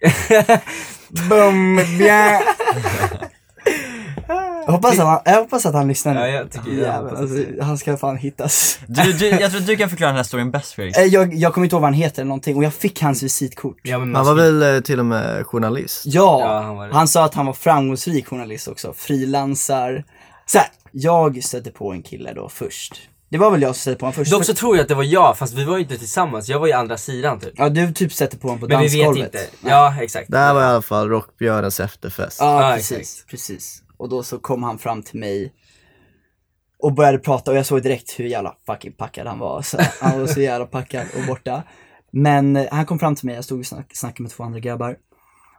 Bumbjörn. 1.28 2.42
Jag 4.66 4.72
hoppas, 4.72 4.98
att 4.98 5.06
han, 5.06 5.20
jag 5.24 5.36
hoppas 5.36 5.66
att 5.66 5.74
han 5.74 5.88
lyssnar 5.88 6.14
nu. 6.14 6.20
Ja, 6.20 6.26
jag 6.28 6.50
tycker- 6.50 6.70
jag 6.70 6.78
Jävlar, 6.80 7.14
alltså. 7.14 7.36
Han 7.62 7.78
ska 7.78 7.96
fan 7.96 8.16
hittas. 8.16 8.78
Du, 8.86 9.12
du, 9.12 9.28
jag 9.28 9.50
tror 9.50 9.60
att 9.60 9.66
du 9.66 9.76
kan 9.76 9.88
förklara 9.90 10.08
den 10.10 10.16
här 10.16 10.22
storyn 10.24 10.50
bäst 10.50 10.72
Fredrik. 10.72 10.96
Eh, 10.96 11.04
Jag, 11.04 11.34
jag 11.34 11.54
kommer 11.54 11.64
inte 11.64 11.74
ihåg 11.76 11.80
vad 11.82 11.90
han 11.90 11.94
heter 12.00 12.22
eller 12.22 12.28
någonting 12.28 12.56
och 12.56 12.64
jag 12.64 12.74
fick 12.74 13.02
hans 13.02 13.22
visitkort. 13.22 13.76
Ja, 13.82 13.98
men 13.98 14.14
Han 14.14 14.26
man 14.26 14.36
var 14.36 14.42
väl 14.42 14.74
eh, 14.76 14.80
till 14.80 14.98
och 15.00 15.06
med 15.06 15.46
journalist? 15.46 16.02
Ja, 16.06 16.40
Ja, 16.40 16.60
han 16.60 16.92
han 16.92 17.08
sa 17.08 17.24
att 17.24 17.34
han 17.34 17.46
var 17.46 17.52
framgångsrik 17.52 18.26
journalist 18.28 18.68
också, 18.68 18.92
frilansar. 18.96 20.04
Så 20.46 20.58
här, 20.58 20.66
jag 20.92 21.44
stötte 21.44 21.70
på 21.70 21.92
en 21.92 22.02
kille 22.02 22.32
då 22.32 22.48
först. 22.48 23.08
Det 23.28 23.38
var 23.38 23.50
väl 23.50 23.62
jag 23.62 23.74
som 23.76 23.80
stötte 23.80 23.98
på 23.98 24.06
honom 24.06 24.12
först. 24.14 24.30
Dock 24.30 24.44
så 24.44 24.54
tror 24.54 24.76
jag 24.76 24.82
att 24.82 24.88
det 24.88 24.94
var 24.94 25.04
jag, 25.04 25.38
fast 25.38 25.54
vi 25.54 25.64
var 25.64 25.76
ju 25.76 25.82
inte 25.82 25.98
tillsammans. 25.98 26.48
Jag 26.48 26.58
var 26.60 26.66
ju 26.66 26.72
andra 26.72 26.96
sidan 26.96 27.40
typ. 27.40 27.52
Ja, 27.56 27.68
du 27.68 27.92
typ 27.92 28.12
sätter 28.12 28.38
på 28.38 28.48
honom 28.48 28.60
på 28.60 28.66
Men 28.68 28.80
vi 28.80 28.86
vet 28.86 29.04
dansgolvet. 29.06 29.34
inte. 29.34 29.46
Ja, 29.68 29.96
exakt. 30.02 30.30
Det 30.30 30.38
här 30.38 30.54
var 30.54 30.60
i 30.62 30.64
alla 30.64 30.82
fall 30.82 31.08
Rockbjörnens 31.08 31.80
efterfest. 31.80 32.36
Ja, 32.40 32.70
Ja, 32.70 32.76
precis, 32.76 32.98
exakt. 32.98 33.30
precis. 33.30 33.82
Och 33.96 34.08
då 34.08 34.22
så 34.22 34.38
kom 34.38 34.62
han 34.62 34.78
fram 34.78 35.02
till 35.02 35.20
mig 35.20 35.52
och 36.78 36.92
började 36.94 37.18
prata 37.18 37.50
och 37.50 37.56
jag 37.56 37.66
såg 37.66 37.82
direkt 37.82 38.18
hur 38.20 38.24
jävla 38.24 38.54
fucking 38.66 38.92
packad 38.92 39.26
han 39.26 39.38
var. 39.38 39.62
Så 39.62 39.78
han 40.00 40.20
var 40.20 40.26
så 40.26 40.40
jävla 40.40 40.66
packad 40.66 41.06
och 41.18 41.26
borta. 41.26 41.62
Men 42.10 42.56
eh, 42.56 42.66
han 42.70 42.86
kom 42.86 42.98
fram 42.98 43.14
till 43.16 43.26
mig, 43.26 43.34
jag 43.34 43.44
stod 43.44 43.60
och 43.60 43.66
snack, 43.66 43.86
snackade 43.96 44.22
med 44.22 44.32
två 44.32 44.44
andra 44.44 44.58
grabbar. 44.60 44.96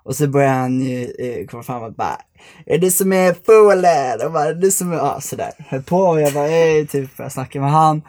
Och 0.06 0.16
så 0.16 0.28
började 0.28 0.54
han 0.54 0.82
eh, 0.82 1.28
eh, 1.28 1.46
komma 1.48 1.64
fram 1.64 1.84
och 1.84 1.94
bara 1.94 2.18
Är 2.66 2.78
det 2.78 2.92
som 2.92 3.14
är 3.14 3.36
fålen? 3.46 4.26
Och 4.26 4.32
bara, 4.32 4.46
är 4.46 4.54
det 4.54 4.72
som 4.72 4.92
är, 4.92 4.98
ja 4.98 5.22
sådär. 5.22 5.52
Höll 5.70 5.84
på 5.84 5.98
och 5.98 6.22
jag 6.22 6.34
bara, 6.34 6.48
eh, 6.48 6.86
typ, 6.86 7.10
jag 7.18 7.32
snackade 7.32 7.64
med 7.64 7.72
han. 7.72 8.02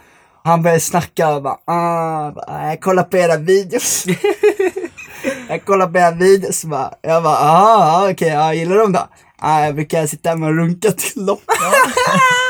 Han 0.44 0.62
började 0.62 0.80
snacka 0.80 1.34
och 1.34 1.42
bara, 1.42 1.58
ah, 1.64 2.30
bara, 2.30 2.68
jag 2.68 2.80
kollar 2.80 3.02
på 3.02 3.16
era 3.16 3.36
videos. 3.36 4.04
jag 5.48 5.64
kollar 5.64 5.86
på 5.86 5.98
era 5.98 6.10
videos 6.10 6.64
och 6.64 6.70
bara, 6.70 6.94
jag 7.02 7.22
bara, 7.22 7.38
ah, 7.38 8.10
okej, 8.10 8.28
ja, 8.28 8.54
gillar 8.54 8.74
du 8.74 8.80
dem 8.80 8.92
då? 8.92 9.08
Ah, 9.38 9.64
jag 9.64 9.74
brukar 9.74 10.06
sitta 10.06 10.30
hemma 10.30 10.46
och 10.46 10.56
runka 10.56 10.90
till 10.90 11.26
dem. 11.26 11.38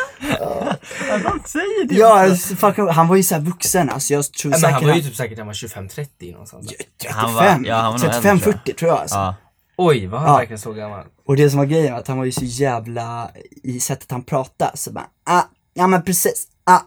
Han 1.24 1.40
säger 1.46 1.86
ja, 2.00 2.20
alltså, 2.22 2.56
fuck, 2.56 2.78
han 2.78 3.08
var 3.08 3.16
ju 3.16 3.22
såhär 3.22 3.42
vuxen, 3.42 3.90
alltså 3.90 4.12
jag 4.14 4.32
tror 4.32 4.50
Men 4.50 4.60
säkert 4.60 4.74
han 4.74 4.86
var 4.88 4.94
ju 4.94 5.02
typ 5.02 5.16
säkert 5.16 5.38
han 5.38 5.46
var 5.46 5.54
25-30 5.54 6.32
någonstans. 6.32 6.66
35, 7.00 7.14
Han 7.16 7.34
var- 7.34 7.60
ja, 7.64 7.76
han 7.76 7.92
var 7.92 7.98
nog 7.98 8.08
äldre, 8.08 8.12
35, 8.12 8.38
tror 8.40 8.52
jag. 8.54 8.60
40 8.64 8.72
tror 8.74 8.90
jag 8.90 8.98
alltså. 9.00 9.16
Ja. 9.16 9.34
Oj, 9.76 10.06
var 10.06 10.18
han 10.18 10.28
Ja. 10.28 10.36
verkligen 10.36 10.58
så 10.58 10.72
gammal? 10.72 11.04
Och 11.26 11.36
det 11.36 11.50
som 11.50 11.58
var 11.58 11.66
grejen 11.66 11.92
var 11.92 12.00
att 12.00 12.08
han 12.08 12.18
var 12.18 12.24
ju 12.24 12.32
så 12.32 12.44
jävla 12.44 13.30
i 13.62 13.80
sättet 13.80 14.10
han 14.10 14.22
pratade, 14.22 14.70
så 14.76 14.92
bara, 14.92 15.06
ah, 15.24 15.42
ja 15.74 15.86
men 15.86 16.02
precis, 16.02 16.46
ah. 16.64 16.78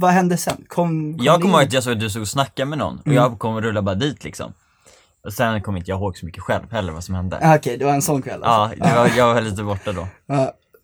Vad 0.00 0.10
hände 0.10 0.36
sen? 0.36 0.56
Kom, 0.56 0.66
kom 0.68 1.16
Jag 1.24 1.38
det 1.38 1.42
kommer 1.42 1.54
ihåg 1.58 1.66
att 1.66 1.72
jag 1.72 1.82
såg 1.82 1.92
att 1.92 2.00
du 2.00 2.10
stod 2.10 2.22
och 2.22 2.28
snackade 2.28 2.66
med 2.66 2.78
någon 2.78 2.98
och 2.98 3.06
Mm. 3.06 3.16
jag 3.16 3.38
kom 3.38 3.54
och 3.54 3.62
rullade 3.62 3.84
bara 3.84 3.94
dit 3.94 4.24
liksom. 4.24 4.52
Och 5.24 5.32
sen 5.32 5.62
kommer 5.62 5.78
inte 5.78 5.90
jag 5.90 5.98
ihåg 5.98 6.16
så 6.18 6.26
mycket 6.26 6.42
själv 6.42 6.70
heller 6.72 6.92
vad 6.92 7.04
som 7.04 7.14
hände. 7.14 7.38
Ah, 7.42 7.56
Okej, 7.56 7.76
det 7.78 7.84
var 7.84 7.92
en 7.92 8.02
sån 8.02 8.22
kväll 8.22 8.42
alltså. 8.44 8.76
Ja, 8.78 8.88
det 8.88 8.94
var, 8.96 9.10
jag 9.16 9.34
var 9.34 9.40
lite 9.40 9.62
borta 9.62 9.92
då. 9.92 10.08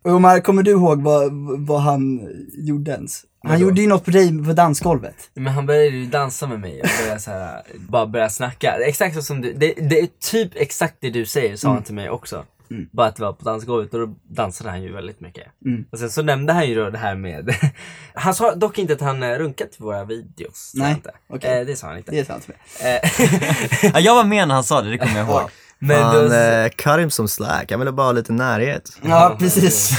Omar, 0.05 0.41
kommer 0.41 0.63
du 0.63 0.71
ihåg 0.71 1.03
vad, 1.03 1.33
vad 1.67 1.81
han 1.81 2.29
gjorde 2.55 2.91
ens? 2.91 3.23
Han 3.43 3.53
Vadå? 3.53 3.63
gjorde 3.63 3.81
ju 3.81 3.87
något 3.89 4.05
på 4.05 4.11
dig 4.11 4.45
på 4.45 4.53
dansgolvet. 4.53 5.31
Men 5.35 5.53
han 5.53 5.67
började 5.67 5.87
ju 5.97 6.07
dansa 6.07 6.47
med 6.47 6.61
mig 6.61 6.81
och 6.81 6.89
började 7.01 7.21
så 7.21 7.31
här, 7.31 7.63
bara 7.89 8.07
börja 8.07 8.31
snacka. 8.31 8.75
Exakt 8.87 9.15
så 9.17 9.23
som 9.23 9.41
du, 9.41 9.53
det, 9.53 9.73
det 9.73 10.01
är 10.01 10.09
typ 10.31 10.51
exakt 10.55 10.95
det 11.01 11.11
du 11.11 11.27
säger 11.27 11.57
sa 11.57 11.73
han 11.73 11.83
till 11.83 11.95
mig 11.95 12.11
också. 12.11 12.45
Bara 12.91 13.07
att 13.07 13.17
det 13.17 13.23
var 13.23 13.33
på 13.33 13.45
dansgolvet 13.45 13.95
och 13.95 14.01
då 14.01 14.15
dansade 14.29 14.71
han 14.71 14.83
ju 14.83 14.93
väldigt 14.93 15.21
mycket. 15.21 15.47
Mm. 15.65 15.85
Och 15.93 15.99
sen 15.99 16.11
så 16.11 16.23
nämnde 16.23 16.53
han 16.53 16.69
ju 16.69 16.75
då 16.75 16.91
det 16.91 16.99
här 16.99 17.15
med, 17.15 17.55
han 18.15 18.35
sa 18.35 18.55
dock 18.55 18.79
inte 18.79 18.93
att 18.93 19.01
han 19.01 19.23
eh, 19.23 19.31
runkat 19.31 19.73
till 19.73 19.83
våra 19.83 20.05
videos. 20.05 20.73
Nej, 20.75 20.93
inte. 20.93 21.11
okej. 21.29 21.61
Eh, 21.61 21.67
det 21.67 21.77
sa 21.77 21.87
han 21.87 21.97
inte. 21.97 22.11
Det 22.11 22.19
är 22.19 22.25
sant. 22.25 22.49
Eh, 22.81 23.91
Ja, 23.95 24.01
jag 24.01 24.15
var 24.15 24.25
med 24.25 24.49
när 24.49 24.55
han 24.55 24.65
sa 24.65 24.83
det, 24.83 24.91
det 24.91 24.99
kommer 24.99 25.17
jag 25.19 25.29
ihåg. 25.29 25.51
Men 25.79 26.03
Han 26.03 26.15
då, 26.15 26.35
eh, 26.35 26.69
cut 26.69 26.99
him 26.99 27.11
som 27.11 27.29
slack, 27.29 27.71
han 27.71 27.81
ville 27.81 27.93
bara 27.93 28.07
ha 28.07 28.13
lite 28.13 28.33
närhet. 28.33 28.99
Ja, 29.03 29.37
precis. 29.39 29.91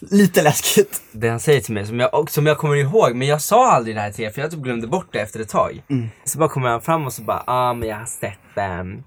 Lite 0.00 0.42
läskigt. 0.42 1.02
det 1.12 1.28
han 1.28 1.40
säger 1.40 1.60
till 1.60 1.74
mig 1.74 1.86
som 1.86 2.00
jag, 2.00 2.30
som 2.30 2.46
jag 2.46 2.58
kommer 2.58 2.76
ihåg, 2.76 3.14
men 3.14 3.28
jag 3.28 3.42
sa 3.42 3.72
aldrig 3.72 3.96
det 3.96 4.00
här 4.00 4.10
till 4.10 4.24
er 4.24 4.30
för 4.30 4.40
jag 4.40 4.50
typ 4.50 4.60
glömde 4.60 4.86
bort 4.86 5.08
det 5.12 5.20
efter 5.20 5.40
ett 5.40 5.48
tag. 5.48 5.82
Mm. 5.90 6.08
Så 6.24 6.38
bara 6.38 6.48
kommer 6.48 6.68
han 6.68 6.82
fram 6.82 7.06
och 7.06 7.12
så 7.12 7.22
bara, 7.22 7.42
ja 7.46 7.52
ah, 7.52 7.74
men 7.74 7.88
jag 7.88 7.96
har 7.96 8.06
sett 8.06 8.56
ehm, 8.56 9.02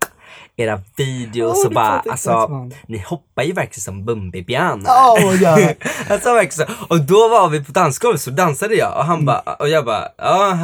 era 0.57 0.81
videos 0.97 1.57
Åh, 1.61 1.65
och 1.67 1.73
bara, 1.73 2.03
alltså 2.09 2.49
ni 2.87 2.97
hoppar 3.07 3.43
ju 3.43 3.53
verkligen 3.53 3.81
som 3.81 4.05
Bumbibjörnar. 4.05 4.91
Åh, 5.17 5.35
ja. 5.41 5.57
Han 6.09 6.19
sa 6.21 6.33
verkligen 6.35 6.67
så. 6.67 6.85
Och 6.87 7.01
då 7.01 7.27
var 7.29 7.49
vi 7.49 7.63
på 7.63 7.71
dansgolvet 7.71 8.21
så 8.21 8.29
dansade 8.31 8.75
jag 8.75 8.89
och 8.95 8.95
Mm. 9.03 9.07
han 9.07 9.25
bara, 9.25 9.39
och 9.59 9.69
jag 9.69 9.85
bara, 9.85 10.07
ja 10.17 10.57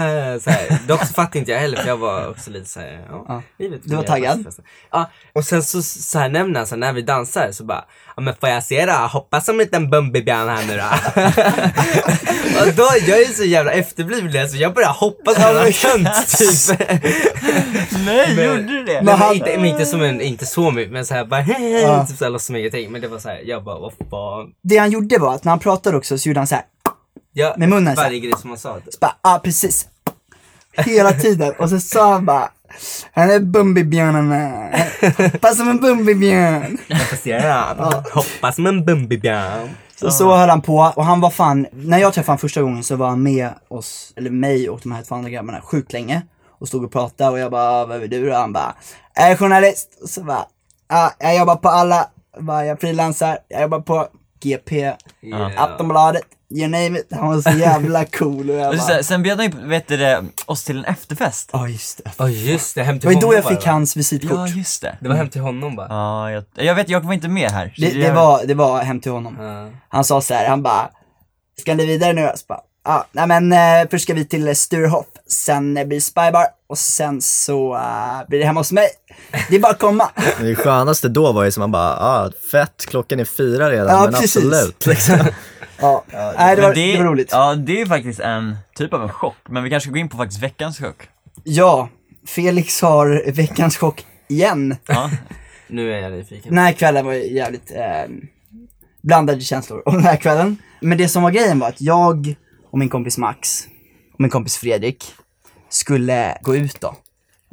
så 0.43 0.49
här. 0.49 0.77
Dock 0.87 1.05
så 1.05 1.13
fattade 1.13 1.39
inte 1.39 1.51
jag 1.51 1.59
heller 1.59 1.77
för 1.77 1.87
jag 1.87 1.97
var 1.97 2.29
också 2.29 2.51
lite 2.51 2.69
såhär, 2.69 3.05
ja, 3.09 3.25
Ja. 3.27 3.41
livet 3.59 3.81
Du 3.83 3.95
var 3.95 4.03
taggad? 4.03 4.45
Ja, 4.91 5.09
och 5.33 5.43
sen 5.45 5.63
så, 5.63 5.81
så 5.81 6.19
här 6.19 6.29
nämner 6.29 6.59
han 6.59 6.67
så 6.67 6.75
här, 6.75 6.79
när 6.79 6.93
vi 6.93 7.01
dansar 7.01 7.51
så 7.51 7.63
bara, 7.63 7.85
ja 8.15 8.21
men 8.21 8.35
får 8.39 8.49
jag 8.49 8.63
se 8.63 8.85
då? 8.85 8.91
Hoppa 8.93 9.41
som 9.41 9.55
en 9.55 9.57
liten 9.57 9.89
Bumbibjörn 9.89 10.49
här 10.49 10.65
nu 10.67 10.77
då. 10.77 10.83
och 12.61 12.73
då, 12.75 12.89
jag 13.07 13.21
är 13.21 13.33
så 13.33 13.43
jävla 13.43 13.71
efterbliven 13.71 14.49
så 14.49 14.57
jag 14.57 14.73
börjar 14.73 14.89
hoppa 14.89 15.31
som 15.35 15.57
en 15.57 16.07
typ. 16.27 16.79
Nej, 18.05 18.35
Men- 18.35 18.45
gjorde 18.45 18.61
du 18.61 18.83
det? 18.83 18.93
Men, 18.93 19.05
men, 19.05 19.15
han- 19.17 19.33
inte, 19.35 19.57
men 19.57 19.65
inte 19.79 19.85
som 19.91 20.01
en, 20.01 20.21
inte 20.21 20.45
så 20.45 20.71
mycket, 20.71 20.93
men 20.93 21.05
såhär 21.05 21.25
bara 21.25 21.41
hej 21.41 21.55
hej, 21.73 21.81
Ja. 21.81 22.05
typ 22.07 22.17
såhär 22.17 22.31
låtsas 22.31 22.45
som 22.47 22.55
ingenting. 22.55 22.91
Men 22.91 23.01
det 23.01 23.07
var 23.07 23.19
såhär, 23.19 23.41
jag 23.45 23.63
bara 23.63 23.79
vad 23.79 23.93
fan. 24.09 24.51
Det 24.63 24.77
han 24.77 24.91
gjorde 24.91 25.17
var 25.17 25.35
att 25.35 25.43
när 25.43 25.49
han 25.49 25.59
pratade 25.59 25.97
också 25.97 26.17
så 26.17 26.29
gjorde 26.29 26.39
han 26.39 26.47
så 26.47 26.55
här. 26.55 26.63
Ja, 27.33 27.55
Med 27.57 27.69
munnen 27.69 27.95
så. 27.95 28.01
Varje 28.01 28.19
grej 28.19 28.33
som 28.37 28.49
han 28.49 28.59
sa. 28.59 28.79
Typ. 28.79 28.93
Så 28.93 28.97
bara, 29.01 29.15
ja 29.23 29.41
precis. 29.43 29.87
Hela 30.77 31.11
tiden. 31.11 31.53
Och 31.59 31.69
så 31.69 31.79
sa 31.79 32.11
han 32.13 32.25
bara, 32.25 32.49
han 33.11 33.29
är 33.29 33.39
Bumbibjörnarna. 33.39 34.69
Hoppa 35.31 35.55
som 35.55 35.69
en 35.69 35.77
Bumbibjörn. 35.77 36.77
Här. 37.25 38.13
Hoppas 38.13 38.55
som 38.55 38.65
en 38.65 38.85
Bumbibjörn. 38.85 39.69
Så 39.95 40.11
så 40.11 40.35
höll 40.35 40.49
han 40.49 40.61
på 40.61 40.91
och 40.95 41.05
han 41.05 41.21
var 41.21 41.29
fan, 41.29 41.67
när 41.71 41.97
jag 41.97 42.13
träffade 42.13 42.31
honom 42.31 42.37
första 42.39 42.61
gången 42.61 42.83
så 42.83 42.95
var 42.95 43.07
han 43.09 43.23
med 43.23 43.49
oss, 43.67 44.13
eller 44.15 44.29
mig 44.29 44.69
och 44.69 44.79
de 44.83 44.91
här 44.91 45.03
två 45.03 45.15
andra 45.15 45.29
grabbarna 45.29 45.61
sjukt 45.61 45.93
länge. 45.93 46.21
Och 46.59 46.67
stod 46.67 46.83
och 46.83 46.91
pratade 46.91 47.31
och 47.31 47.39
jag 47.39 47.51
bara, 47.51 47.85
vad 47.85 48.03
är 48.03 48.07
du 48.07 48.29
då? 48.29 48.35
Han 48.35 48.53
bara, 48.53 48.75
jag 49.15 49.31
är 49.31 49.35
journalist. 49.35 49.99
Och 50.01 50.09
så 50.09 50.23
bara, 50.23 50.45
ja, 50.89 51.13
jag 51.19 51.37
jobbar 51.37 51.55
på 51.55 51.69
alla, 51.69 52.07
Jag 52.35 52.43
bara, 52.43 52.65
jag 52.65 52.79
frilansar, 52.81 53.37
jag 53.47 53.61
jobbar 53.61 53.79
på 53.79 54.07
GP, 54.43 54.93
Aftonbladet, 55.57 56.23
you 56.49 56.67
name 56.67 56.99
it. 56.99 57.07
Han 57.11 57.27
var 57.27 57.41
så 57.41 57.49
jävla 57.49 58.05
cool 58.05 58.49
och 58.49 58.55
jag 58.55 58.75
bara, 58.77 58.87
sen, 58.87 59.03
sen 59.03 59.23
bjöd 59.23 59.37
han 59.39 59.45
ju, 59.51 59.67
vet 59.67 59.87
du 59.87 59.97
det, 59.97 60.23
oss 60.45 60.63
till 60.63 60.77
en 60.77 60.85
efterfest. 60.85 61.49
ja 61.53 61.67
just 61.67 62.03
det. 62.03 62.11
Ja 62.17 62.29
just 62.29 62.75
det, 62.75 62.83
hem 62.83 62.95
Det 62.95 62.99
till 62.99 63.07
var 63.07 63.11
ju 63.11 63.15
honom 63.17 63.29
då 63.29 63.35
jag 63.37 63.45
fick 63.45 63.65
va? 63.65 63.71
hans 63.71 63.97
visitkort. 63.97 64.31
Ja, 64.31 64.47
just 64.47 64.81
det. 64.81 64.97
Det 65.01 65.09
var 65.09 65.15
hem 65.15 65.29
till 65.29 65.41
honom 65.41 65.75
bara. 65.75 65.87
Ja, 65.89 66.31
jag, 66.31 66.43
jag 66.55 66.75
vet, 66.75 66.89
jag 66.89 67.01
var 67.01 67.13
inte 67.13 67.27
med 67.27 67.51
här. 67.51 67.73
Det, 67.77 67.89
det, 67.89 68.11
var, 68.11 68.45
det 68.45 68.53
var 68.53 68.81
hem 68.83 68.99
till 69.01 69.11
honom. 69.11 69.37
Ja. 69.39 69.69
Han 69.89 70.03
sa 70.03 70.21
så 70.21 70.33
här, 70.33 70.47
han 70.49 70.63
bara, 70.63 70.89
ska 71.59 71.73
ni 71.73 71.85
vidare 71.85 72.13
nu? 72.13 72.21
Jag 72.21 72.39
så 72.39 72.45
bara, 72.47 72.61
ja, 72.85 73.05
nej 73.11 73.27
men 73.27 73.53
eh, 73.53 73.89
först 73.91 74.03
ska 74.03 74.13
vi 74.13 74.25
till 74.25 74.55
Sturehof, 74.55 75.05
sen 75.29 75.73
blir 75.73 75.85
det 75.85 76.01
Spybar 76.01 76.45
och 76.67 76.77
sen 76.77 77.21
så 77.21 77.75
eh, 77.75 78.27
blir 78.27 78.39
det 78.39 78.45
hemma 78.45 78.59
hos 78.59 78.71
mig. 78.71 78.87
Det 79.49 79.55
är 79.55 79.59
bara 79.59 79.71
att 79.71 79.79
komma. 79.79 80.09
Det 80.41 80.55
skönaste 80.55 81.09
då 81.09 81.31
var 81.31 81.43
ju 81.43 81.51
som 81.51 81.61
man 81.61 81.71
bara, 81.71 81.97
ah, 81.99 82.31
fett, 82.51 82.85
klockan 82.87 83.19
är 83.19 83.25
fyra 83.25 83.71
redan, 83.71 83.87
Ja, 83.87 84.03
men 84.03 84.13
precis. 84.13 84.37
absolut. 84.37 84.85
Liksom. 84.85 85.19
Ja, 85.79 86.03
nej, 86.37 86.55
det, 86.55 86.61
var, 86.61 86.73
det, 86.73 86.97
var 86.97 87.05
roligt. 87.05 87.29
Ja. 87.31 87.49
Ja, 87.49 87.55
det 87.55 87.71
är 87.71 87.77
ju 87.77 87.85
faktiskt 87.85 88.19
en 88.19 88.57
typ 88.75 88.93
av 88.93 89.03
en 89.03 89.09
chock. 89.09 89.35
Men 89.49 89.63
vi 89.63 89.69
kanske 89.69 89.87
ska 89.87 89.93
gå 89.93 89.97
in 89.97 90.09
på 90.09 90.17
faktiskt 90.17 90.43
veckans 90.43 90.77
chock. 90.77 91.09
Felix 92.27 92.81
har 92.81 93.31
veckans 93.31 93.77
chock 93.77 94.05
igen. 94.27 94.75
Ja, 94.87 95.09
Nu 95.67 95.93
är 95.93 95.99
jag 95.99 96.11
nyfiken. 96.11 96.55
Den 96.55 96.63
här 96.63 96.71
kvällen 96.71 97.05
var 97.05 97.13
ju 97.13 97.33
jävligt 97.33 97.71
eh, 97.71 98.15
blandade 99.01 99.41
känslor 99.41 99.83
om 99.85 99.93
den 99.93 100.03
här 100.03 100.15
kvällen. 100.15 100.57
Men 100.81 100.97
det 100.97 101.09
som 101.09 101.23
var 101.23 101.31
grejen 101.31 101.59
var 101.59 101.67
att 101.67 101.81
jag 101.81 102.35
och 102.71 102.79
min 102.79 102.89
kompis 102.89 103.17
Max 103.17 103.67
min 104.17 104.29
kompis 104.29 104.57
Fredrik 104.57 105.13
skulle 105.69 106.37
gå 106.41 106.55
ut 106.55 106.81
då. 106.81 106.95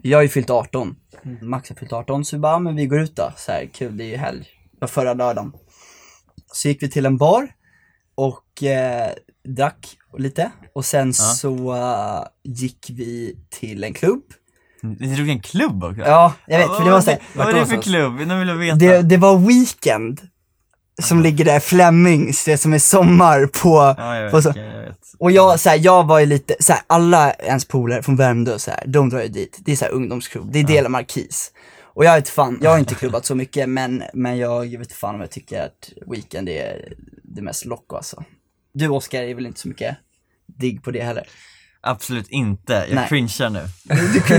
Jag 0.02 0.18
har 0.18 0.22
ju 0.22 0.28
fyllt 0.28 0.50
18. 0.50 0.96
Max 1.42 1.68
har 1.68 1.76
fyllt 1.76 1.92
18 1.92 2.24
så 2.24 2.36
vi 2.36 2.40
bara, 2.40 2.58
men 2.58 2.76
vi 2.76 2.86
går 2.86 3.00
ut 3.00 3.16
då. 3.16 3.32
Så 3.36 3.52
här, 3.52 3.68
kul, 3.74 3.96
det 3.96 4.04
är 4.04 4.08
ju 4.08 4.16
helg. 4.16 4.46
Det 4.72 4.78
var 4.80 4.88
förra 4.88 5.14
lördagen. 5.14 5.52
Så 6.52 6.68
gick 6.68 6.82
vi 6.82 6.90
till 6.90 7.06
en 7.06 7.16
bar 7.16 7.48
och 8.14 8.62
eh, 8.62 9.10
drack 9.48 9.96
lite. 10.18 10.50
Och 10.72 10.84
sen 10.84 11.14
så 11.14 11.74
eh, 11.74 12.24
gick 12.42 12.90
vi 12.90 13.36
till 13.50 13.84
en 13.84 13.94
klubb. 13.94 14.22
ni 14.82 15.14
drog 15.14 15.28
en 15.28 15.40
klubb 15.40 15.84
också? 15.84 16.00
Ja, 16.00 16.34
jag 16.46 16.58
vet, 16.58 16.76
för 16.76 16.84
det 16.84 16.90
var 16.90 17.00
så 17.00 17.10
här, 17.10 17.20
Vad 17.36 17.46
var 17.46 17.52
det 17.60 17.66
för 17.66 17.82
klubb? 17.82 18.20
Nu 18.26 18.38
vill 18.38 18.48
jag 18.48 18.56
veta. 18.56 18.76
Det, 18.76 19.02
det 19.02 19.16
var 19.16 19.38
Weekend 19.38 20.20
som 21.02 21.20
ligger 21.22 21.44
där, 21.44 21.60
Flemings, 21.60 22.44
det 22.44 22.58
som 22.58 22.72
är 22.72 22.78
sommar 22.78 23.46
på, 23.46 23.94
Ja, 23.98 24.16
jag 24.16 24.30
på 24.30 24.36
vet, 24.36 24.44
så, 24.44 24.52
jag 24.58 24.82
vet. 24.82 24.98
och 25.18 25.30
jag, 25.30 25.60
så 25.60 25.68
här, 25.68 25.78
jag 25.82 26.06
var 26.06 26.20
ju 26.20 26.26
lite, 26.26 26.56
så 26.60 26.72
här, 26.72 26.82
alla 26.86 27.32
ens 27.32 27.64
polare 27.64 28.02
från 28.02 28.16
Värmdö 28.16 28.58
så 28.58 28.70
här, 28.70 28.84
de 28.86 29.08
drar 29.08 29.22
ju 29.22 29.28
dit, 29.28 29.58
det 29.64 29.72
är 29.72 29.76
så 29.76 29.84
här 29.84 29.92
ungdomsklubb, 29.92 30.52
det 30.52 30.58
är 30.58 30.64
Dela 30.64 30.88
Markis. 30.88 31.52
Och 31.82 32.04
jag 32.04 32.14
vet 32.14 32.28
fan, 32.28 32.58
jag 32.62 32.70
har 32.70 32.78
inte 32.78 32.94
klubbat 32.94 33.24
så 33.26 33.34
mycket 33.34 33.68
men, 33.68 34.02
men 34.14 34.38
jag 34.38 34.78
vet 34.78 34.92
fan 34.92 35.14
om 35.14 35.20
jag 35.20 35.30
tycker 35.30 35.62
att 35.62 35.90
Weekend 36.06 36.48
är 36.48 36.92
det 37.22 37.42
mest 37.42 37.64
locko 37.64 37.96
alltså. 37.96 38.24
Du 38.74 38.88
Oskar 38.88 39.22
är 39.22 39.34
väl 39.34 39.46
inte 39.46 39.60
så 39.60 39.68
mycket 39.68 39.96
digg 40.58 40.82
på 40.82 40.90
det 40.90 41.02
heller? 41.02 41.26
Absolut 41.86 42.28
inte. 42.28 42.72
Jag 42.72 42.94
Nej. 42.94 43.08
cringear 43.08 43.50
nu. 43.50 43.68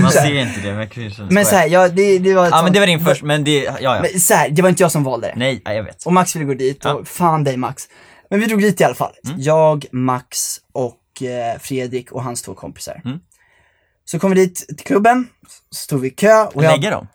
Man 0.02 0.12
ser 0.12 0.34
inte 0.34 0.60
det, 0.60 0.68
men 0.68 0.76
jag 0.78 0.90
cringear. 0.90 1.28
Men 1.30 1.44
såhär, 1.44 1.66
ja, 1.68 1.88
det, 1.88 2.18
det 2.18 2.34
var 2.34 2.44
Ja 2.44 2.50
men 2.50 2.60
sånt- 2.60 2.74
det 2.74 2.80
var 2.80 2.86
din 2.86 3.04
först, 3.04 3.22
men 3.22 3.44
det, 3.44 3.62
ja 3.62 3.76
ja. 3.80 4.02
Men 4.02 4.20
så 4.20 4.34
här, 4.34 4.50
det 4.50 4.62
var 4.62 4.68
inte 4.68 4.82
jag 4.82 4.92
som 4.92 5.04
valde 5.04 5.26
det. 5.26 5.34
Nej, 5.36 5.62
ja, 5.64 5.72
jag 5.72 5.82
vet. 5.84 6.06
Och 6.06 6.12
Max 6.12 6.36
ville 6.36 6.44
gå 6.44 6.54
dit 6.54 6.84
och 6.84 6.90
Ja. 6.90 7.04
fan 7.04 7.44
dig 7.44 7.56
Max. 7.56 7.82
Men 8.30 8.40
vi 8.40 8.46
drog 8.46 8.60
dit 8.60 8.80
i 8.80 8.84
alla 8.84 8.94
fall. 8.94 9.12
Mm. 9.26 9.36
Jag, 9.40 9.84
Max 9.92 10.56
och 10.72 11.22
eh, 11.22 11.58
Fredrik 11.58 12.12
och 12.12 12.22
hans 12.22 12.42
två 12.42 12.54
kompisar. 12.54 13.00
Mm. 13.04 13.18
Så 14.04 14.18
kom 14.18 14.30
vi 14.30 14.36
dit 14.46 14.64
till 14.68 14.86
klubben, 14.86 15.28
så 15.70 15.84
stod 15.84 16.00
vi 16.00 16.08
i 16.08 16.10
kö 16.10 16.44
och 16.44 16.64
jag... 16.64 16.70
Lägger 16.72 16.90
dem? 16.90 17.08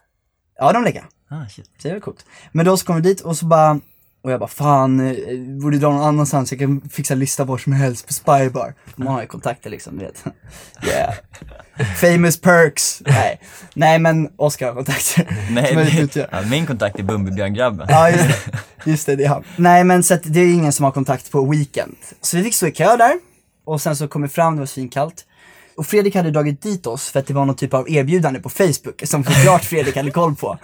Ja, 0.60 0.72
de 0.74 0.84
lägger. 0.84 1.04
Ah, 1.30 1.50
shit. 1.50 1.66
Det 1.84 1.94
var 1.94 2.00
coolt. 2.00 2.26
Men 2.52 2.66
då 2.66 2.78
så 2.78 2.86
kom 2.86 2.96
vi 2.96 3.02
dit 3.02 3.22
och 3.22 3.38
så 3.38 3.46
bara, 3.46 3.80
och 4.24 4.32
jag 4.32 4.40
bara 4.40 4.50
fan, 4.50 5.00
eh, 5.00 5.38
borde 5.62 5.78
dra 5.78 5.90
någon 5.90 6.04
annanstans, 6.04 6.52
jag 6.52 6.60
kan 6.60 6.82
fixa 6.90 7.16
lista 7.16 7.44
var 7.44 7.58
som 7.58 7.74
helst 7.74 8.08
på 8.08 8.14
Spybar. 8.14 8.74
Man 8.96 9.08
har 9.08 9.22
ju 9.22 9.28
kontakter 9.28 9.70
liksom, 9.70 9.98
du 9.98 10.06
vet. 10.06 10.24
Yeah. 10.88 11.14
Famous 11.96 12.42
perks. 12.42 13.02
Nej, 13.06 13.40
Nej 13.74 14.00
men 14.00 14.30
Oskar 14.38 14.68
har 14.68 14.74
kontakter. 14.74 15.38
Nej, 15.52 16.10
det, 16.14 16.28
ja, 16.32 16.42
min 16.42 16.66
kontakt 16.66 17.00
är 17.00 17.04
Bumbibjörn-grabben. 17.04 17.88
Ja, 17.90 18.10
just 18.10 18.24
det. 18.46 18.90
Just 18.92 19.06
det, 19.06 19.16
det 19.16 19.24
är 19.24 19.30
han. 19.30 19.44
Nej, 19.56 19.84
men 19.84 20.04
så 20.04 20.14
att 20.14 20.22
det 20.24 20.40
är 20.40 20.54
ingen 20.54 20.72
som 20.72 20.86
har 20.86 20.92
kontakt 20.92 21.32
på 21.32 21.46
Weekend. 21.46 21.96
Så 22.22 22.38
vi 22.38 22.44
fick 22.44 22.56
stå 22.56 22.68
i 22.68 22.72
kö 22.72 22.98
där 22.98 23.14
och 23.66 23.82
sen 23.82 23.96
så 23.96 24.08
kom 24.08 24.22
vi 24.22 24.28
fram, 24.28 24.56
det 24.56 24.60
var 24.60 24.66
svinkallt. 24.66 25.26
Och 25.76 25.86
Fredrik 25.86 26.16
hade 26.16 26.32
dragit 26.32 26.62
dit 26.62 26.88
oss 26.88 27.10
för 27.10 27.20
att 27.20 27.28
det 27.28 27.34
var 27.34 27.46
någon 27.46 27.56
typ 27.56 27.74
av 27.74 27.90
erbjudande 27.90 28.40
på 28.40 28.50
Facebook 28.50 29.02
som 29.04 29.24
såklart 29.24 29.64
Fredrik 29.64 29.96
hade 29.96 30.12
koll 30.12 30.36
på. 30.36 30.58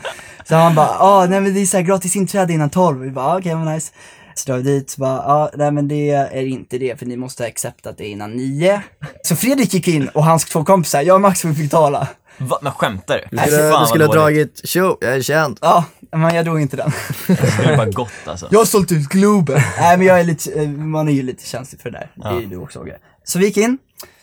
Så 0.50 0.56
han 0.56 0.76
bara, 0.76 0.96
ja 1.00 1.26
nej 1.30 1.42
men 1.42 1.54
det 1.54 1.62
är 1.62 1.66
så 1.66 1.78
här 1.78 1.84
gratis 1.84 2.16
inträde 2.16 2.54
innan 2.54 2.70
12. 2.70 3.00
Vi 3.00 3.12
bara, 3.12 3.38
okej 3.38 3.56
vad 3.56 3.74
nice. 3.74 3.94
Så 4.36 4.52
drar 4.52 4.58
vi 4.58 4.64
dit, 4.64 4.90
så 4.90 5.02
bara, 5.02 5.16
ja 5.16 5.52
nej 5.56 5.72
men 5.72 5.88
det 5.88 6.10
är 6.10 6.46
inte 6.48 6.78
det 6.78 7.00
för 7.00 7.06
ni 7.06 7.18
måste 7.18 7.44
ha 7.44 7.48
acceptat 7.48 7.98
det 7.98 8.08
innan 8.08 8.32
9. 8.32 8.82
Så 9.24 9.36
Fredrik 9.36 9.74
gick 9.74 9.88
in 9.88 10.08
och 10.08 10.24
hans 10.24 10.46
två 10.46 10.64
kompisar, 10.64 11.02
jag 11.02 11.16
och 11.16 11.22
Max 11.22 11.42
fick 11.42 11.58
betala. 11.58 12.08
Va, 12.38 12.60
men 12.62 12.72
skämtar 12.72 13.16
du? 13.16 13.38
Du 13.38 13.44
skulle, 13.44 13.80
du 13.80 13.86
skulle 13.86 14.06
ha 14.06 14.14
dragit, 14.14 14.62
tjo, 14.64 14.98
jag 15.02 15.16
är 15.16 15.22
känd. 15.22 15.58
Ja, 15.62 15.86
men 16.12 16.36
jag 16.36 16.46
drog 16.46 16.62
inte 16.62 16.78
den. 16.78 16.92
Det 17.28 17.52
skulle 17.52 17.78
bara 17.78 17.90
gått 17.90 18.10
alltså. 18.26 18.48
Jag 18.52 18.60
har 18.60 18.66
sålt 18.66 18.92
ut 18.92 19.10
Globen. 19.10 19.62
Nej 19.80 19.98
men 19.98 20.08
jag 20.08 20.20
är 20.20 20.24
lite, 20.24 20.68
man 20.68 21.08
är 21.08 21.12
ju 21.12 21.24
lite 21.24 21.48
känslig 21.48 21.82
för 21.82 21.92
det 21.92 21.98
där. 21.98 22.12
Det 22.16 22.38
är 22.38 22.42
ju 22.42 22.48
du 22.48 22.58
också 22.58 22.80
Åge. 22.80 22.98
Så 23.24 23.40
vi 23.40 23.46
gick 23.46 23.58
in, 23.58 23.78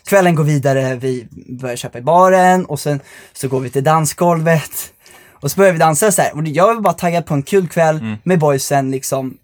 kvällen 0.05 0.35
går 0.35 0.43
vidare, 0.43 0.95
vi 0.95 1.27
börjar 1.61 1.75
köpa 1.75 1.97
i 1.97 2.01
baren 2.01 2.65
och 2.65 2.79
sen 2.79 2.99
så 3.33 3.47
går 3.47 3.59
vi 3.59 3.69
till 3.69 3.83
dansgolvet. 3.83 4.71
Och 5.41 5.51
så 5.51 5.57
börjar 5.57 5.73
vi 5.73 5.79
dansa 5.79 6.11
så 6.11 6.21
här. 6.21 6.35
och 6.35 6.47
jag 6.47 6.75
var 6.75 6.81
bara 6.81 6.93
taggad 6.93 7.25
på 7.25 7.33
en 7.33 7.43
kul 7.43 7.67
kväll 7.67 7.99
med 8.23 8.39
boysen 8.39 8.91
liksom. 8.91 9.37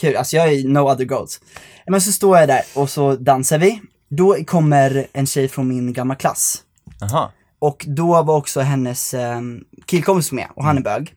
Kul, 0.00 0.16
alltså 0.16 0.36
jag 0.36 0.52
är 0.52 0.68
no 0.68 0.78
other 0.78 1.04
goals. 1.04 1.40
Men 1.86 2.00
så 2.00 2.12
står 2.12 2.38
jag 2.38 2.48
där 2.48 2.62
och 2.74 2.90
så 2.90 3.16
dansar 3.16 3.58
vi. 3.58 3.80
Då 4.10 4.36
kommer 4.46 5.06
en 5.12 5.26
tjej 5.26 5.48
från 5.48 5.68
min 5.68 5.92
gamla 5.92 6.14
klass. 6.14 6.62
Jaha. 7.00 7.30
och 7.58 7.84
då 7.88 8.22
var 8.22 8.36
också 8.36 8.60
hennes 8.60 9.14
eh, 9.14 9.40
killkompis 9.86 10.32
med 10.32 10.46
och 10.54 10.64
han 10.64 10.78
är 10.78 10.82
bög. 10.82 11.14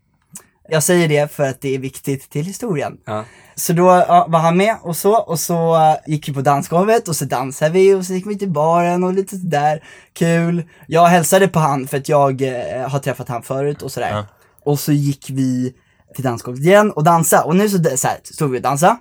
Jag 0.74 0.84
säger 0.84 1.08
det 1.08 1.32
för 1.32 1.44
att 1.44 1.62
det 1.62 1.76
är 1.76 1.80
viktigt 1.80 2.30
till 2.30 2.46
historien. 2.46 2.98
Ja. 3.06 3.26
Så 3.56 3.74
då 3.74 3.84
ja, 3.84 4.26
var 4.30 4.40
han 4.40 4.58
med 4.58 4.76
och 4.82 4.96
så, 4.96 5.18
och 5.18 5.40
så 5.40 5.76
eh, 5.76 5.96
gick 6.08 6.30
vi 6.30 6.34
på 6.34 6.42
dansgolvet 6.42 7.08
och 7.08 7.16
så 7.16 7.26
dansade 7.26 7.72
vi 7.72 7.94
och 7.94 8.06
så 8.06 8.14
gick 8.14 8.28
vi 8.28 8.38
till 8.38 8.50
baren 8.50 9.04
och 9.04 9.14
lite 9.14 9.38
sådär, 9.38 9.84
kul. 10.14 10.64
Jag 10.88 11.06
hälsade 11.06 11.48
på 11.48 11.60
han 11.60 11.88
för 11.88 11.98
att 11.98 12.10
jag 12.10 12.42
eh, 12.42 12.90
har 12.90 13.00
träffat 13.00 13.30
han 13.30 13.44
förut 13.44 13.82
och 13.82 13.92
sådär. 13.92 14.10
Ja. 14.12 14.26
Och 14.64 14.80
så 14.80 14.92
gick 14.92 15.30
vi 15.30 15.74
till 16.16 16.24
dansgolvet 16.24 16.64
igen 16.64 16.92
och 16.92 17.04
dansade 17.04 17.44
och 17.44 17.56
nu 17.56 17.70
så, 17.70 17.98
så 17.98 18.08
här, 18.08 18.18
stod 18.24 18.52
vi 18.52 18.58
och 18.58 18.62
dansade. 18.62 18.98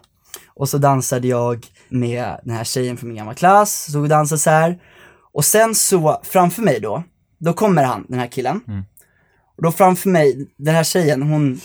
Och 0.54 0.68
så 0.68 0.78
dansade 0.78 1.28
jag 1.28 1.66
med 1.88 2.40
den 2.44 2.54
här 2.54 2.64
tjejen 2.64 2.96
från 2.96 3.08
min 3.08 3.16
gamla 3.16 3.34
klass, 3.34 3.88
stod 3.88 4.02
och 4.02 4.08
dansade 4.08 4.38
så 4.38 4.50
här. 4.50 4.78
Och 5.32 5.44
sen 5.44 5.74
så, 5.74 6.20
framför 6.24 6.62
mig 6.62 6.80
då, 6.80 7.02
då 7.38 7.52
kommer 7.52 7.84
han, 7.84 8.06
den 8.08 8.18
här 8.18 8.26
killen. 8.26 8.60
Och 9.60 9.64
då 9.64 9.72
framför 9.72 10.10
mig, 10.10 10.48
den 10.56 10.74
här 10.74 10.84
tjejen, 10.84 11.22
hon 11.22 11.60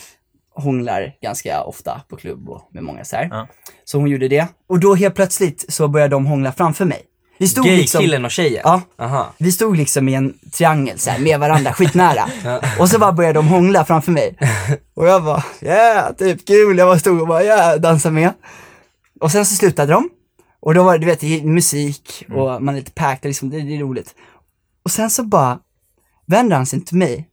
hånglar 0.55 1.13
ganska 1.21 1.63
ofta 1.63 2.01
på 2.09 2.15
klubb 2.15 2.49
och 2.49 2.69
med 2.73 2.83
många 2.83 3.05
så 3.05 3.15
här. 3.15 3.27
Ja. 3.31 3.47
Så 3.85 3.97
hon 3.97 4.07
gjorde 4.07 4.27
det. 4.27 4.47
Och 4.69 4.79
då 4.79 4.95
helt 4.95 5.15
plötsligt 5.15 5.65
så 5.69 5.87
började 5.87 6.15
de 6.15 6.25
hångla 6.25 6.51
framför 6.51 6.85
mig. 6.85 7.01
Vi 7.37 7.47
stod 7.47 7.65
liksom, 7.65 7.99
Gay-killen 7.99 8.25
och 8.25 8.31
tjejen? 8.31 8.61
Ja. 8.63 8.81
Aha. 8.99 9.33
vi 9.37 9.51
stod 9.51 9.77
liksom 9.77 10.09
i 10.09 10.13
en 10.13 10.33
triangel 10.53 10.99
så 10.99 11.09
här, 11.09 11.19
med 11.19 11.39
varandra, 11.39 11.73
skitnära. 11.73 12.29
Och 12.79 12.89
så 12.89 12.99
bara 12.99 13.11
började 13.11 13.39
de 13.39 13.47
hångla 13.47 13.85
framför 13.85 14.11
mig. 14.11 14.37
Och 14.95 15.07
jag 15.07 15.23
bara, 15.23 15.43
yeah, 15.61 16.15
typ 16.15 16.47
kul. 16.47 16.77
Jag 16.77 16.87
bara 16.87 16.99
stod 16.99 17.21
och 17.21 17.27
bara, 17.27 17.43
yeah, 17.43 17.79
dansade 17.79 18.15
med. 18.15 18.33
Och 19.21 19.31
sen 19.31 19.45
så 19.45 19.55
slutade 19.55 19.91
de. 19.91 20.09
Och 20.59 20.73
då 20.73 20.83
var 20.83 20.97
det, 20.97 20.99
du 20.99 21.05
vet, 21.05 21.43
musik 21.43 22.25
och 22.29 22.63
man 22.63 22.69
är 22.69 22.79
lite 22.79 22.91
packed, 22.91 23.29
liksom, 23.29 23.49
det, 23.49 23.61
det 23.61 23.75
är 23.75 23.79
roligt. 23.79 24.15
Och 24.83 24.91
sen 24.91 25.09
så 25.09 25.23
bara 25.23 25.59
vänder 26.27 26.55
han 26.55 26.65
sig 26.65 26.81
till 26.81 26.97
mig 26.97 27.29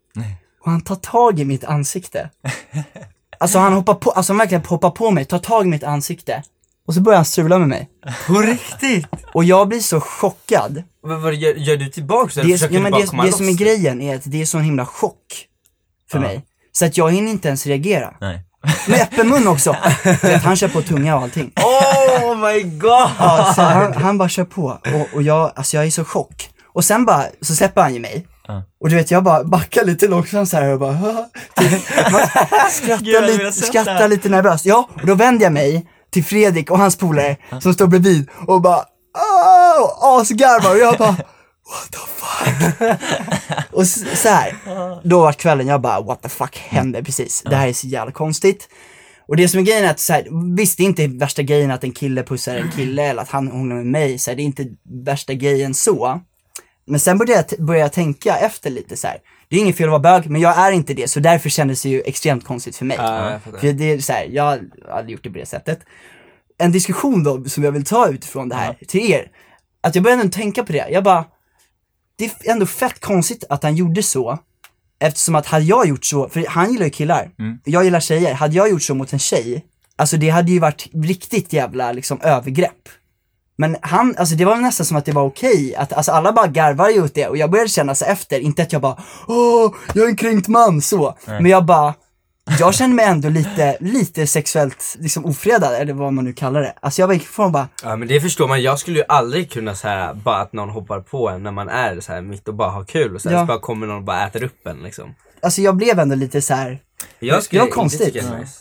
och 0.64 0.70
han 0.70 0.80
tar 0.80 0.96
tag 0.96 1.40
i 1.40 1.44
mitt 1.44 1.64
ansikte. 1.64 2.30
Alltså 3.38 3.58
han 3.58 3.72
hoppar 3.72 3.94
på, 3.94 4.10
alltså 4.10 4.32
han 4.32 4.38
verkligen 4.38 4.64
hoppar 4.64 4.90
på 4.90 5.10
mig, 5.10 5.24
tar 5.24 5.38
tag 5.38 5.66
i 5.66 5.68
mitt 5.68 5.84
ansikte. 5.84 6.42
Och 6.86 6.94
så 6.94 7.00
börjar 7.00 7.16
han 7.16 7.24
strula 7.24 7.58
med 7.58 7.68
mig. 7.68 7.88
På 8.26 8.40
riktigt? 8.40 9.06
Och 9.34 9.44
jag 9.44 9.68
blir 9.68 9.80
så 9.80 10.00
chockad. 10.00 10.82
Vad, 11.02 11.20
vad 11.20 11.34
gör, 11.34 11.54
gör 11.54 11.76
du 11.76 11.88
tillbaks 11.88 12.36
eller 12.36 12.48
Det, 12.48 12.52
försöker 12.52 12.74
ja, 12.74 12.78
du 12.78 12.82
men 12.82 12.92
bara 12.92 13.00
det, 13.00 13.06
komma 13.06 13.24
det 13.24 13.32
som 13.32 13.48
är 13.48 13.52
grejen 13.52 14.00
är 14.00 14.16
att 14.16 14.22
det 14.24 14.42
är 14.42 14.46
sån 14.46 14.62
himla 14.62 14.86
chock 14.86 15.46
för 16.10 16.18
mig. 16.18 16.44
Så 16.72 16.84
att 16.84 16.96
jag 16.96 17.10
hinner 17.12 17.30
inte 17.30 17.48
ens 17.48 17.66
reagera. 17.66 18.14
Nej. 18.20 18.42
Med 18.88 19.00
öppen 19.00 19.28
mun 19.28 19.48
också. 19.48 19.76
Du 20.04 20.10
vet, 20.10 20.42
han 20.42 20.56
kör 20.56 20.68
på 20.68 20.82
tunga 20.82 21.16
och 21.16 21.22
allting. 21.22 21.52
Oh 21.56 22.36
my 22.36 22.62
god! 22.62 23.10
Ja, 23.18 23.52
så 23.56 23.62
han, 23.62 23.92
han 23.92 24.18
bara 24.18 24.28
kör 24.28 24.44
på 24.44 24.78
och, 24.94 25.14
och 25.14 25.22
jag, 25.22 25.52
alltså 25.54 25.76
jag 25.76 25.86
är 25.86 25.90
så 25.90 26.04
chock. 26.04 26.48
Och 26.72 26.84
sen 26.84 27.04
bara, 27.04 27.24
så 27.40 27.54
släpper 27.54 27.82
han 27.82 27.94
ju 27.94 28.00
mig. 28.00 28.26
Ja. 28.46 28.62
Och 28.80 28.88
du 28.88 28.96
vet, 28.96 29.10
jag 29.10 29.24
bara 29.24 29.44
backar 29.44 29.84
lite 29.84 30.08
långsamt 30.08 30.48
så 30.48 30.56
här 30.56 30.72
och 30.72 30.78
bara, 30.80 30.92
skrattar, 32.70 33.38
det 33.38 33.52
skrattar 33.52 34.08
lite 34.08 34.28
nervöst. 34.28 34.66
Ja, 34.66 34.88
och 34.94 35.06
då 35.06 35.14
vänder 35.14 35.44
jag 35.44 35.52
mig 35.52 35.86
till 36.10 36.24
Fredrik 36.24 36.70
och 36.70 36.78
hans 36.78 36.96
polare 36.96 37.36
som 37.60 37.74
står 37.74 37.86
bredvid 37.86 38.28
och 38.46 38.60
bara, 38.60 38.84
och 39.82 40.20
asgarvar 40.20 40.70
och 40.70 40.78
jag 40.78 40.98
bara, 40.98 41.16
what 41.72 41.90
the 41.90 41.98
fuck? 41.98 42.98
och 43.72 43.86
så 43.86 44.28
här, 44.28 44.54
då 45.08 45.20
var 45.20 45.32
kvällen, 45.32 45.66
jag 45.66 45.80
bara, 45.80 46.00
what 46.00 46.22
the 46.22 46.28
fuck 46.28 46.58
hände 46.58 47.04
precis? 47.04 47.42
Det 47.42 47.56
här 47.56 47.68
är 47.68 47.72
så 47.72 47.86
jävla 47.86 48.12
konstigt. 48.12 48.68
Och 49.28 49.36
det 49.36 49.48
som 49.48 49.60
är 49.60 49.64
grejen 49.64 49.84
är 49.84 49.90
att 49.90 50.00
så 50.00 50.12
här, 50.12 50.54
visst 50.56 50.78
det 50.78 50.82
är 50.82 50.86
inte 50.86 51.06
värsta 51.06 51.42
grejen 51.42 51.70
att 51.70 51.84
en 51.84 51.92
kille 51.92 52.22
pussar 52.22 52.56
en 52.56 52.70
kille 52.70 53.02
eller 53.02 53.22
att 53.22 53.30
han 53.30 53.48
hånglar 53.48 53.76
med 53.76 53.86
mig, 53.86 54.18
så 54.18 54.30
här, 54.30 54.36
det 54.36 54.42
är 54.42 54.44
inte 54.44 54.66
värsta 55.04 55.34
grejen 55.34 55.74
så. 55.74 56.20
Men 56.84 57.00
sen 57.00 57.18
började 57.18 57.44
jag, 57.50 57.66
började 57.66 57.84
jag 57.84 57.92
tänka 57.92 58.36
efter 58.36 58.70
lite 58.70 58.96
så 58.96 59.06
här. 59.06 59.18
det 59.48 59.56
är 59.56 59.60
inget 59.60 59.76
fel 59.76 59.86
att 59.86 59.90
vara 59.90 60.20
bög, 60.20 60.30
men 60.30 60.40
jag 60.40 60.58
är 60.58 60.72
inte 60.72 60.94
det, 60.94 61.08
så 61.08 61.20
därför 61.20 61.48
kändes 61.48 61.82
det 61.82 61.88
ju 61.88 62.00
extremt 62.00 62.44
konstigt 62.44 62.76
för 62.76 62.84
mig. 62.84 62.96
Ja, 63.00 63.30
jag 63.30 63.42
för 63.60 63.72
det 63.72 63.84
är 63.92 63.98
så 63.98 64.12
här, 64.12 64.24
jag 64.24 64.42
har 64.44 64.60
aldrig 64.90 65.12
gjort 65.12 65.24
det 65.24 65.30
på 65.30 65.38
det 65.38 65.46
sättet. 65.46 65.80
En 66.58 66.72
diskussion 66.72 67.24
då, 67.24 67.44
som 67.44 67.64
jag 67.64 67.72
vill 67.72 67.84
ta 67.84 68.08
utifrån 68.08 68.48
det 68.48 68.54
här 68.54 68.76
till 68.88 69.10
er, 69.10 69.30
att 69.80 69.94
jag 69.94 70.04
började 70.04 70.22
ändå 70.22 70.32
tänka 70.32 70.64
på 70.64 70.72
det, 70.72 70.88
jag 70.90 71.04
bara, 71.04 71.24
det 72.16 72.24
är 72.24 72.50
ändå 72.52 72.66
fett 72.66 73.00
konstigt 73.00 73.44
att 73.48 73.62
han 73.62 73.76
gjorde 73.76 74.02
så, 74.02 74.38
eftersom 74.98 75.34
att 75.34 75.46
hade 75.46 75.64
jag 75.64 75.86
gjort 75.88 76.04
så, 76.04 76.28
för 76.28 76.46
han 76.48 76.72
gillar 76.72 76.84
ju 76.84 76.90
killar, 76.90 77.30
jag 77.64 77.84
gillar 77.84 78.00
tjejer, 78.00 78.34
hade 78.34 78.54
jag 78.56 78.70
gjort 78.70 78.82
så 78.82 78.94
mot 78.94 79.12
en 79.12 79.18
tjej, 79.18 79.64
alltså 79.96 80.16
det 80.16 80.28
hade 80.30 80.52
ju 80.52 80.58
varit 80.58 80.88
riktigt 80.94 81.52
jävla 81.52 81.92
liksom 81.92 82.20
övergrepp. 82.20 82.88
Men 83.56 83.76
han, 83.82 84.14
alltså 84.18 84.34
det 84.34 84.44
var 84.44 84.56
nästan 84.56 84.86
som 84.86 84.96
att 84.96 85.04
det 85.04 85.12
var 85.12 85.22
okej, 85.22 85.74
att 85.76 85.92
alltså 85.92 86.12
alla 86.12 86.32
bara 86.32 86.46
garvar 86.46 86.88
ju 86.88 87.02
åt 87.02 87.14
det 87.14 87.28
och 87.28 87.36
jag 87.36 87.50
började 87.50 87.70
känna 87.70 87.94
så 87.94 88.04
efter, 88.04 88.40
inte 88.40 88.62
att 88.62 88.72
jag 88.72 88.82
bara 88.82 88.96
åh, 89.28 89.74
jag 89.94 90.04
är 90.04 90.08
en 90.08 90.16
kränkt 90.16 90.48
man 90.48 90.82
så, 90.82 91.16
men 91.24 91.46
jag 91.46 91.64
bara, 91.64 91.94
jag 92.58 92.74
kände 92.74 92.96
mig 92.96 93.04
ändå 93.04 93.28
lite, 93.28 93.76
lite 93.80 94.26
sexuellt 94.26 94.96
liksom 94.98 95.24
ofredad 95.24 95.74
eller 95.74 95.92
vad 95.92 96.12
man 96.12 96.24
nu 96.24 96.32
kallar 96.32 96.60
det. 96.60 96.74
Alltså 96.80 97.02
jag 97.02 97.06
var 97.06 97.14
ifrån 97.14 97.52
bara, 97.52 97.68
Ja 97.82 97.96
men 97.96 98.08
det 98.08 98.20
förstår 98.20 98.48
man, 98.48 98.62
jag 98.62 98.78
skulle 98.78 98.98
ju 98.98 99.04
aldrig 99.08 99.52
kunna 99.52 99.74
här 99.82 100.14
bara 100.14 100.36
att 100.40 100.52
någon 100.52 100.70
hoppar 100.70 101.00
på 101.00 101.28
en 101.28 101.42
när 101.42 101.52
man 101.52 101.68
är 101.68 102.00
så 102.00 102.12
här 102.12 102.20
mitt 102.22 102.48
och 102.48 102.54
bara 102.54 102.70
har 102.70 102.84
kul 102.84 103.14
och 103.14 103.22
sen 103.22 103.32
Ja. 103.32 103.40
så 103.40 103.46
bara 103.46 103.58
kommer 103.58 103.86
någon 103.86 103.96
och 103.96 104.02
bara 104.04 104.26
äter 104.26 104.42
upp 104.42 104.66
en 104.66 104.82
liksom. 104.82 105.14
alltså 105.42 105.60
jag 105.60 105.76
blev 105.76 105.98
ändå 105.98 106.14
lite 106.14 106.42
så 106.42 106.54
här. 106.54 106.78
Jag 107.18 107.42
skulle 107.42 107.60
var 107.60 107.66
inte 107.66 107.74
konstigt. 107.74 108.14
det 108.14 108.38
nice. 108.38 108.58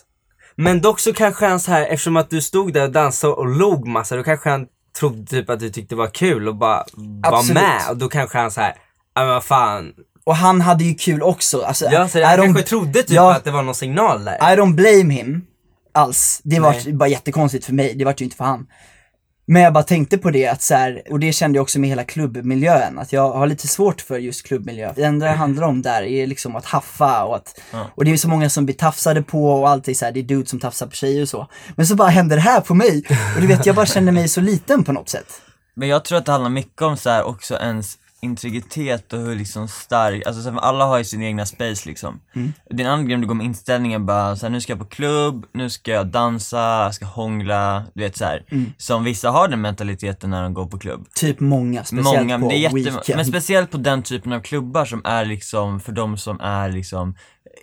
Men 0.56 0.82
dock 0.82 1.00
så 1.00 1.14
kanske 1.14 1.46
han 1.46 1.60
så 1.60 1.72
här, 1.72 1.82
eftersom 1.86 2.18
att 2.18 2.30
du 2.30 2.42
stod 2.42 2.74
där 2.74 2.84
och 2.84 2.92
dansade 2.92 3.34
och 3.34 3.48
log 3.48 3.88
massa, 3.88 4.16
då 4.16 4.24
kanske 4.24 4.50
han 4.50 4.68
trodde 5.00 5.26
typ 5.26 5.50
att 5.50 5.60
du 5.60 5.70
tyckte 5.70 5.96
det 5.96 6.00
var 6.00 6.08
kul 6.08 6.48
och 6.48 6.56
bara 6.56 6.86
var 7.32 7.54
med 7.54 7.82
och 7.90 7.98
då 7.98 8.10
kanske 8.10 8.38
han 8.38 8.52
så 8.52 8.62
här, 8.62 8.76
ja 9.16 9.22
men 9.22 9.30
vad 9.30 9.44
fan. 9.44 9.94
Och 10.24 10.36
han 10.36 10.62
hade 10.62 10.84
ju 10.84 10.94
kul 10.96 11.24
också. 11.24 11.62
Alltså, 11.62 11.86
Ja, 11.92 12.08
så 12.08 12.24
han 12.24 12.38
kanske 12.38 12.64
trodde 12.64 13.04
typ 13.04 13.12
Ja. 13.12 13.36
att 13.36 13.44
det 13.44 13.52
var 13.52 13.64
någon 13.64 13.76
signal 13.76 14.26
där. 14.26 14.36
I 14.36 14.58
don't 14.58 14.76
blame 14.76 15.14
him 15.14 15.42
alls. 15.94 16.42
Det 16.44 16.60
var 16.60 16.92
bara 16.94 17.10
jättekonstigt 17.10 17.66
för 17.66 17.74
mig, 17.74 17.96
det 17.96 18.06
var 18.06 18.16
ju 18.18 18.24
inte 18.26 18.38
för 18.38 18.46
han. 18.46 18.68
Men 19.52 19.62
jag 19.62 19.74
bara 19.74 19.84
tänkte 19.84 20.18
på 20.18 20.32
det 20.32 20.48
att 20.48 20.62
så 20.62 20.76
här, 20.76 21.02
och 21.10 21.20
det 21.20 21.34
kände 21.34 21.58
jag 21.58 21.64
också 21.64 21.80
med 21.80 21.90
hela 21.90 22.04
klubbmiljön, 22.04 23.00
att 23.00 23.14
jag 23.14 23.32
har 23.32 23.48
lite 23.48 23.68
svårt 23.68 24.02
för 24.02 24.18
just 24.18 24.48
klubbmiljö. 24.48 24.94
Det 24.96 25.04
enda 25.04 25.26
det 25.26 25.32
handlar 25.32 25.68
om 25.68 25.82
där 25.82 26.02
är 26.02 26.28
liksom 26.28 26.56
att 26.56 26.66
haffa 26.66 27.24
och 27.24 27.36
att, 27.36 27.62
och 27.96 28.06
det 28.06 28.12
är 28.12 28.18
så 28.18 28.30
många 28.30 28.50
som 28.50 28.66
blir 28.66 28.76
tafsade 28.76 29.24
på 29.24 29.54
och 29.54 29.70
allt 29.70 29.88
är 29.88 29.94
så 29.94 30.06
här, 30.06 30.12
det 30.12 30.20
är 30.20 30.24
dudes 30.24 30.50
som 30.50 30.60
tafsar 30.60 30.88
på 30.88 30.96
tjejer 30.96 31.22
och 31.22 31.30
så. 31.30 31.48
Men 31.76 31.88
så 31.88 31.96
bara 31.96 32.10
hände 32.10 32.36
det 32.36 32.42
här 32.42 32.62
på 32.62 32.74
mig, 32.74 33.04
och 33.36 33.42
du 33.42 33.48
vet 33.48 33.66
jag 33.66 33.76
bara 33.76 33.86
kände 33.86 34.12
mig 34.12 34.28
så 34.28 34.42
liten 34.42 34.84
på 34.84 34.92
något 34.92 35.10
sätt. 35.10 35.42
Men 35.74 35.90
jag 35.90 36.06
tror 36.06 36.18
att 36.18 36.26
det 36.26 36.32
handlar 36.32 36.50
mycket 36.50 36.82
om 36.82 36.98
så 36.98 37.10
här 37.10 37.24
också 37.24 37.56
ens 37.56 37.98
integritet 38.22 39.14
och 39.14 39.20
hur 39.20 39.36
liksom 39.36 39.68
stark, 39.68 40.26
alltså 40.28 40.42
så 40.42 40.52
här, 40.52 40.60
alla 40.60 40.86
har 40.86 40.98
ju 40.98 41.04
sin 41.04 41.24
egna 41.24 41.46
space 41.46 41.90
liksom. 41.90 42.22
Är 42.70 42.82
en 42.82 42.88
annan 42.88 43.06
grej 43.06 43.16
om 43.16 43.22
du 43.22 43.28
går 43.28 43.36
med 43.36 43.46
inställningen 43.46 44.06
bara 44.06 44.36
så 44.36 44.46
här, 44.46 44.52
nu 44.52 44.62
ska 44.62 44.72
jag 44.72 44.80
på 44.80 44.86
klubb, 44.86 45.46
nu 45.54 45.70
ska 45.70 45.92
jag 45.92 46.08
dansa, 46.08 46.84
jag 46.84 46.94
ska 46.94 47.06
hångla, 47.06 47.84
du 47.94 48.04
vet 48.04 48.18
så 48.18 48.26
här. 48.26 48.46
Som 48.78 49.04
vissa 49.04 49.30
har 49.30 49.48
den 49.48 49.62
mentaliteten 49.62 50.30
när 50.30 50.44
de 50.44 50.54
går 50.54 50.66
på 50.66 50.80
klubb. 50.80 51.08
Typ 51.16 51.40
många, 51.40 51.84
speciellt 51.84 52.06
Många, 52.06 52.36
på 52.36 52.40
men 52.40 52.50
det 52.50 52.56
är 52.56 52.78
jätte, 52.78 53.16
men 53.16 53.26
speciellt 53.26 53.72
på 53.72 53.78
den 53.78 54.04
typen 54.04 54.34
av 54.34 54.40
klubbar 54.40 54.86
som 54.86 55.02
är 55.06 55.26
liksom 55.26 55.80
för 55.80 55.92
de 55.92 56.18
som 56.18 56.42
är 56.42 56.70
liksom 56.72 57.16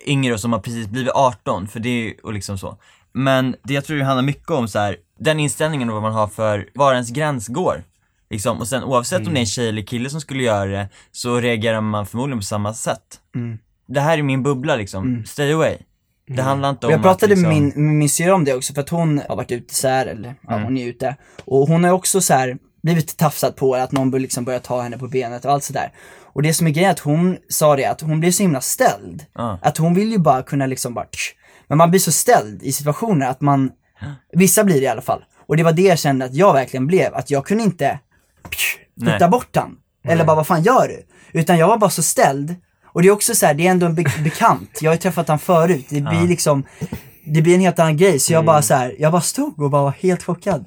yngre 0.05 0.33
och 0.33 0.39
som 0.39 0.53
har 0.53 0.59
precis 0.59 0.87
blivit 0.87 1.13
18, 1.13 1.67
för 1.67 1.79
det 1.79 1.89
är 1.89 2.13
och 2.23 2.33
liksom 2.33 2.57
så. 2.57 2.77
Men 3.13 3.55
det 3.63 3.73
jag 3.73 3.85
tror 3.85 3.97
det 3.97 4.03
handlar 4.03 4.23
mycket 4.23 4.49
om 4.49 4.67
så 4.67 4.79
här, 4.79 4.97
den 5.19 5.39
inställningen 5.39 5.89
och 5.89 5.93
vad 5.93 6.03
man 6.03 6.13
har 6.13 6.27
för, 6.27 6.69
var 6.75 6.93
ens 6.93 7.09
gräns 7.09 7.47
går. 7.47 7.83
Liksom, 8.29 8.59
och 8.59 8.67
sen 8.67 8.83
oavsett 8.83 9.27
om 9.27 9.33
det 9.33 9.39
är 9.39 9.41
en 9.41 9.45
tjej 9.45 9.69
eller 9.69 9.81
kille 9.81 10.09
som 10.09 10.21
skulle 10.21 10.43
göra 10.43 10.65
det, 10.65 10.89
så 11.11 11.39
reagerar 11.39 11.81
man 11.81 12.05
förmodligen 12.05 12.39
på 12.39 12.43
samma 12.43 12.73
sätt. 12.73 13.19
Mm. 13.35 13.57
Det 13.87 13.99
här 14.01 14.17
är 14.17 14.23
min 14.23 14.43
bubbla 14.43 14.75
liksom, 14.75 15.23
stay 15.25 15.53
away. 15.53 15.77
Det 16.27 16.41
handlar 16.41 16.69
inte 16.69 16.85
om 16.87 16.91
jag 16.91 17.01
pratade 17.01 17.33
att, 17.33 17.39
liksom, 17.39 17.53
med 17.53 17.61
min, 17.61 17.85
med 17.85 17.95
min 17.95 18.09
syrra 18.09 18.35
om 18.35 18.45
det 18.45 18.53
också 18.53 18.73
för 18.73 18.81
att 18.81 18.89
hon 18.89 19.21
har 19.29 19.35
varit 19.35 19.51
ute 19.51 19.75
så 19.75 19.87
här, 19.87 20.05
eller 20.05 20.35
ja, 20.41 20.53
Mm. 20.53 20.63
hon 20.63 20.77
är 20.77 20.85
ute. 20.87 21.15
Och 21.45 21.67
hon 21.67 21.83
har 21.83 21.91
också 21.91 22.21
så 22.21 22.33
här 22.33 22.57
blivit 22.83 23.17
tafsad 23.17 23.55
på, 23.55 23.75
att 23.75 23.91
någon 23.91 24.11
liksom 24.11 24.45
börja 24.45 24.59
ta 24.59 24.81
henne 24.81 24.97
på 24.97 25.07
benet 25.07 25.45
och 25.45 25.51
allt 25.51 25.63
sådär. 25.63 25.91
Och 26.23 26.41
det 26.41 26.53
som 26.53 26.67
är 26.67 26.71
grejen 26.71 26.89
är 26.89 26.93
att 26.93 26.99
hon 26.99 27.37
sa 27.49 27.75
det, 27.75 27.85
att 27.85 28.01
hon 28.01 28.19
blir 28.19 28.31
så 28.31 28.43
himla 28.43 28.61
ställd. 28.61 29.25
Att 29.61 29.77
hon 29.77 29.93
vill 29.93 30.11
ju 30.11 30.17
bara 30.17 30.43
kunna 30.43 30.65
liksom 30.65 30.93
bara 30.93 31.05
tsch. 31.05 31.35
Men 31.67 31.77
man 31.77 31.89
blir 31.89 31.99
så 31.99 32.11
ställd 32.11 32.63
i 32.63 32.71
situationer 32.71 33.29
att 33.29 33.41
man, 33.41 33.71
vissa 34.33 34.63
blir 34.63 34.75
det 34.75 34.81
i 34.81 34.87
alla 34.87 35.01
fall. 35.01 35.23
Och 35.47 35.57
det 35.57 35.63
var 35.63 35.73
det 35.73 35.81
jag 35.81 35.99
kände 35.99 36.25
att 36.25 36.33
jag 36.33 36.53
verkligen 36.53 36.87
blev, 36.87 37.13
att 37.15 37.31
jag 37.31 37.45
kunde 37.45 37.63
inte 37.63 37.99
psh, 38.49 39.27
bort 39.29 39.55
han. 39.55 39.75
Eller 40.07 40.25
bara, 40.25 40.35
vad 40.35 40.47
fan 40.47 40.63
gör 40.63 40.87
du? 40.87 41.05
Utan 41.39 41.57
jag 41.57 41.67
var 41.67 41.77
bara 41.77 41.89
så 41.89 42.03
ställd. 42.03 42.55
Och 42.85 43.01
det 43.01 43.07
är 43.07 43.11
också 43.11 43.35
så 43.35 43.45
här, 43.45 43.53
det 43.53 43.67
är 43.67 43.71
ändå 43.71 43.85
en 43.85 43.95
be- 43.95 44.03
bekant. 44.23 44.77
Jag 44.81 44.89
har 44.89 44.95
ju 44.95 44.99
träffat 45.01 45.27
han 45.27 45.39
förut. 45.39 45.85
Det 45.89 46.01
blir 46.01 46.27
liksom, 46.27 46.63
det 47.25 47.41
blir 47.41 47.55
en 47.55 47.61
helt 47.61 47.79
annan 47.79 47.97
grej. 47.97 48.19
Så 48.19 48.33
jag 48.33 48.37
Mm. 48.39 48.45
bara 48.45 48.61
så 48.61 48.73
här, 48.73 48.95
jag 48.99 49.11
bara 49.11 49.21
stod 49.21 49.59
och 49.61 49.69
bara 49.69 49.83
var 49.83 49.91
helt 49.91 50.23
chockad. 50.23 50.65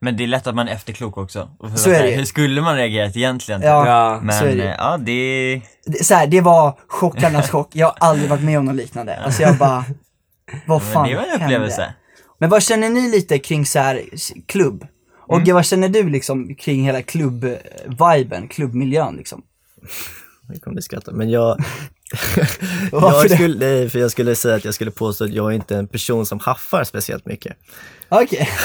Men 0.00 0.16
det 0.16 0.22
är 0.24 0.26
lätt 0.26 0.46
att 0.46 0.54
man 0.54 0.68
är 0.68 0.72
efterklok 0.72 1.18
också. 1.18 1.48
Och 1.58 1.78
Så 1.78 1.90
är 1.90 2.02
det. 2.02 2.10
Hur 2.10 2.24
skulle 2.24 2.60
man 2.60 2.76
reagerat 2.76 3.16
egentligen? 3.16 3.62
Ja, 3.62 3.86
Ja, 3.86 4.20
Men 4.22 4.38
så 4.38 4.44
är 4.44 4.56
det. 4.56 4.68
eh, 4.68 4.74
ja, 4.78 4.96
det. 4.96 5.62
Det, 5.86 6.04
så 6.04 6.14
här, 6.14 6.26
det 6.26 6.40
var 6.40 6.78
chockarnas 6.88 7.50
chock. 7.50 7.68
Jag 7.72 7.86
har 7.86 7.94
aldrig 8.00 8.30
varit 8.30 8.42
med 8.44 8.58
om 8.58 8.64
något 8.64 8.74
liknande. 8.76 9.16
Alltså 9.16 9.42
jag 9.42 9.56
bara, 9.56 9.84
vad 10.66 10.82
Men 10.82 10.92
fan 10.92 11.08
det 11.08 11.14
var 11.14 11.22
en 11.22 11.28
hände? 11.30 11.44
upplevelse. 11.44 11.94
Men 12.38 12.50
vad 12.50 12.62
känner 12.62 12.88
ni 12.90 13.10
lite 13.10 13.38
kring 13.38 13.66
så 13.66 13.78
här 13.78 14.02
klubb? 14.46 14.86
Och 15.28 15.36
Mm. 15.36 15.54
vad 15.54 15.66
känner 15.66 15.88
du 15.88 16.08
liksom 16.08 16.54
kring 16.54 16.84
hela 16.84 17.02
klubb-viben, 17.02 18.48
klubbmiljön 18.48 19.16
liksom? 19.16 19.42
Nu 20.48 20.58
kommer 20.58 20.74
ni 20.74 20.82
skratta. 20.82 21.12
Men 21.12 21.30
jag, 21.30 21.58
jag 22.92 23.30
skulle, 23.30 23.58
nej, 23.66 23.88
för 23.90 23.98
jag 23.98 24.10
skulle 24.10 24.34
säga 24.34 24.54
att 24.56 24.64
jag 24.64 24.74
skulle 24.74 24.90
påstå 24.90 25.24
att 25.24 25.32
jag 25.32 25.50
är 25.50 25.54
inte 25.54 25.76
en 25.76 25.88
person 25.88 26.26
som 26.26 26.38
haffar 26.38 26.84
speciellt 26.84 27.26
mycket. 27.26 27.56
Okej. 28.08 28.48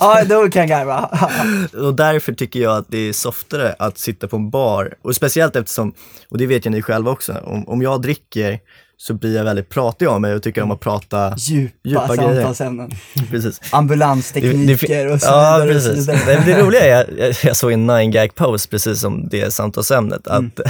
Ja, 0.00 0.24
då 0.24 0.48
kan 0.48 0.60
jag 0.60 0.68
garva. 0.68 1.28
Och 1.86 1.94
därför 1.94 2.32
tycker 2.32 2.60
jag 2.60 2.76
att 2.76 2.86
det 2.88 2.98
är 2.98 3.12
softare 3.12 3.74
att 3.78 3.98
sitta 3.98 4.28
på 4.28 4.36
en 4.36 4.50
bar. 4.50 4.94
Och 5.02 5.14
speciellt 5.16 5.56
eftersom, 5.56 5.94
och 6.28 6.38
det 6.38 6.46
vet 6.46 6.66
ju 6.66 6.70
ni 6.70 6.82
själva 6.82 7.10
också, 7.10 7.32
om, 7.44 7.68
om 7.68 7.82
jag 7.82 8.02
dricker 8.02 8.60
så 8.98 9.14
blir 9.14 9.36
jag 9.36 9.44
väldigt 9.44 9.68
pratig 9.68 10.06
av 10.06 10.20
mig 10.20 10.34
och 10.34 10.42
tycker 10.42 10.62
om 10.62 10.70
att 10.70 10.80
prata 10.80 11.34
Djupa, 11.36 11.74
Djupa 11.84 12.08
samtalsämnen. 12.16 12.90
Precis. 13.30 13.60
Ambulanstekniker 13.70 15.12
och 15.12 15.20
så 15.20 15.26
Ja, 15.26 15.58
vidare 15.62 15.80
så 15.80 15.90
precis. 15.90 16.06
men 16.26 16.46
det 16.46 16.60
roliga 16.62 16.84
är, 16.84 17.14
jag, 17.18 17.34
jag 17.42 17.56
såg 17.56 17.72
en 17.72 17.90
9gag 17.90 18.34
post 18.34 18.70
precis 18.70 19.00
som 19.00 19.28
det 19.28 19.50
samtalsämnet, 19.54 20.26
Mm. 20.26 20.46
att 20.56 20.60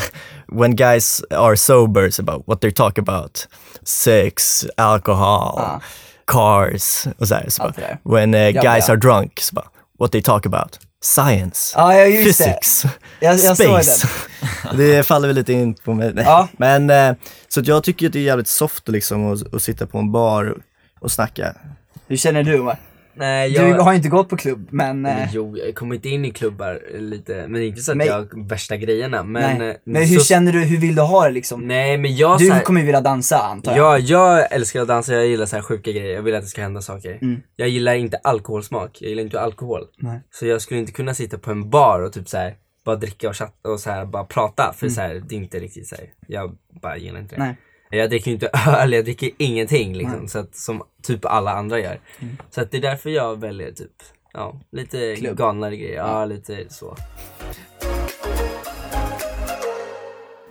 when 0.60 0.76
guys 0.76 1.22
are 1.30 1.56
sober, 1.56 2.08
it's 2.08 2.20
about 2.20 2.44
what 2.46 2.60
they're 2.64 2.70
talking 2.74 3.08
about, 3.08 3.48
sex, 3.84 4.66
alcohol, 4.76 5.54
Ja. 5.56 5.80
cars 6.26 7.06
och 7.18 7.28
så 7.28 7.34
här. 7.34 7.44
Så 7.48 7.62
bara, 7.62 7.72
det 7.76 7.98
when 8.04 8.34
uh, 8.34 8.40
Ja, 8.40 8.62
guys 8.62 8.84
ja. 8.88 8.94
are 8.94 9.00
drunk, 9.00 9.40
så 9.40 9.54
bara, 9.54 9.66
what 9.98 10.12
they 10.12 10.22
talk 10.22 10.46
about, 10.46 10.78
science, 11.06 11.74
Ja, 11.78 11.94
ja, 11.94 12.04
just 12.04 12.38
det. 12.38 12.44
physics, 12.44 12.84
Jag, 13.20 13.38
jag 13.38 13.56
space. 13.56 14.08
den. 14.62 14.76
det 14.78 15.06
faller 15.06 15.28
väl 15.28 15.36
lite 15.36 15.52
in 15.52 15.74
på 15.74 15.94
mig. 15.94 16.12
Ja. 16.16 16.48
Men, 16.58 16.90
eh, 16.90 17.12
så 17.48 17.60
att 17.60 17.66
jag 17.66 17.84
tycker 17.84 18.06
att 18.06 18.12
det 18.12 18.18
är 18.18 18.22
jävligt 18.22 18.48
soft 18.48 18.88
liksom 18.88 19.32
att, 19.32 19.54
att 19.54 19.62
sitta 19.62 19.86
på 19.86 19.98
en 19.98 20.12
bar 20.12 20.44
och, 20.44 20.58
och 21.00 21.10
snacka. 21.10 21.54
Hur 22.08 22.16
känner 22.16 22.42
du 22.42 22.60
Omar? 22.60 22.78
Nej, 23.16 23.50
Du 23.50 23.56
jag... 23.56 23.78
har 23.78 23.94
inte 23.94 24.08
gått 24.08 24.28
på 24.28 24.36
klubb, 24.36 24.68
men... 24.70 25.02
Men 25.02 25.18
eh, 25.18 25.28
Jo, 25.32 25.56
jag 25.58 25.74
kommer 25.74 25.94
inte 25.94 26.08
in 26.08 26.24
i 26.24 26.30
klubbar 26.30 26.82
lite, 26.98 27.44
men 27.48 27.62
inte 27.62 27.82
så 27.82 27.90
att 27.92 27.96
Men- 27.96 28.06
jag 28.06 28.14
har 28.14 28.48
värsta 28.48 28.76
grejerna. 28.76 29.22
Men, 29.22 29.58
nej. 29.58 29.68
eh, 29.70 29.76
men 29.84 30.02
hur 30.04 30.18
så, 30.18 30.24
känner 30.24 30.52
du, 30.52 30.60
hur 30.64 30.78
vill 30.80 30.94
du 30.94 31.02
ha 31.02 31.24
det 31.24 31.30
liksom? 31.30 31.60
Nej 31.68 31.98
men 31.98 32.16
jag 32.16 32.38
Du 32.38 32.52
här, 32.52 32.60
kommer 32.62 32.80
ju 32.80 32.86
vilja 32.86 33.00
dansa 33.00 33.38
antar 33.38 33.76
jag. 33.76 34.00
Ja, 34.00 34.38
jag 34.38 34.52
älskar 34.52 34.82
att 34.82 34.88
dansa, 34.88 35.12
jag 35.14 35.26
gillar 35.26 35.46
så 35.46 35.56
här 35.56 35.62
sjuka 35.62 35.92
grejer, 35.92 36.14
jag 36.14 36.22
vill 36.22 36.34
att 36.34 36.42
det 36.42 36.48
ska 36.48 36.62
hända 36.62 36.80
saker. 36.80 37.18
Mm. 37.22 37.40
Jag 37.56 37.68
gillar 37.68 37.94
inte 37.94 38.16
alkoholsmak, 38.16 38.98
jag 39.00 39.08
gillar 39.08 39.22
inte 39.22 39.40
alkohol. 39.40 39.82
Nej. 39.98 40.20
Så 40.30 40.46
jag 40.46 40.62
skulle 40.62 40.80
inte 40.80 40.92
kunna 40.92 41.14
sitta 41.14 41.38
på 41.38 41.50
en 41.50 41.70
bar 41.70 42.00
och 42.00 42.12
typ 42.12 42.28
så 42.28 42.36
här 42.36 42.54
bara 42.84 42.96
dricka 42.96 43.28
och 43.28 43.36
chatta 43.36 43.68
och 43.68 43.80
så 43.80 43.90
här 43.90 44.04
bara 44.04 44.24
prata 44.24 44.72
för 44.76 44.86
Mm. 44.86 44.94
så 44.94 45.00
här, 45.00 45.22
det 45.28 45.34
är 45.34 45.36
inte 45.36 45.58
riktigt 45.58 45.86
så 45.88 45.94
här. 45.94 46.04
jag 46.26 46.56
bara 46.82 46.96
gillar 46.96 47.20
inte 47.20 47.34
det. 47.36 47.42
Nej. 47.42 47.56
Jag 47.90 48.10
dricker 48.10 48.30
inte 48.30 48.50
öl, 48.66 48.92
jag 48.92 49.04
dricker 49.04 49.30
ingenting 49.38 49.94
liksom. 49.94 50.14
Mm. 50.14 50.28
så 50.28 50.38
att, 50.38 50.56
som 50.56 50.82
typ 51.02 51.24
alla 51.24 51.52
andra 51.52 51.78
gör. 51.80 52.00
Så 52.50 52.60
att 52.60 52.70
det 52.70 52.76
är 52.76 52.82
därför 52.82 53.10
jag 53.10 53.40
väljer 53.40 53.72
typ, 53.72 53.92
ja, 54.32 54.60
lite 54.72 55.16
Klubb. 55.16 55.38
galnare 55.38 55.76
grejer, 55.76 55.96
ja 55.96 56.24
lite 56.24 56.66
så. 56.68 56.96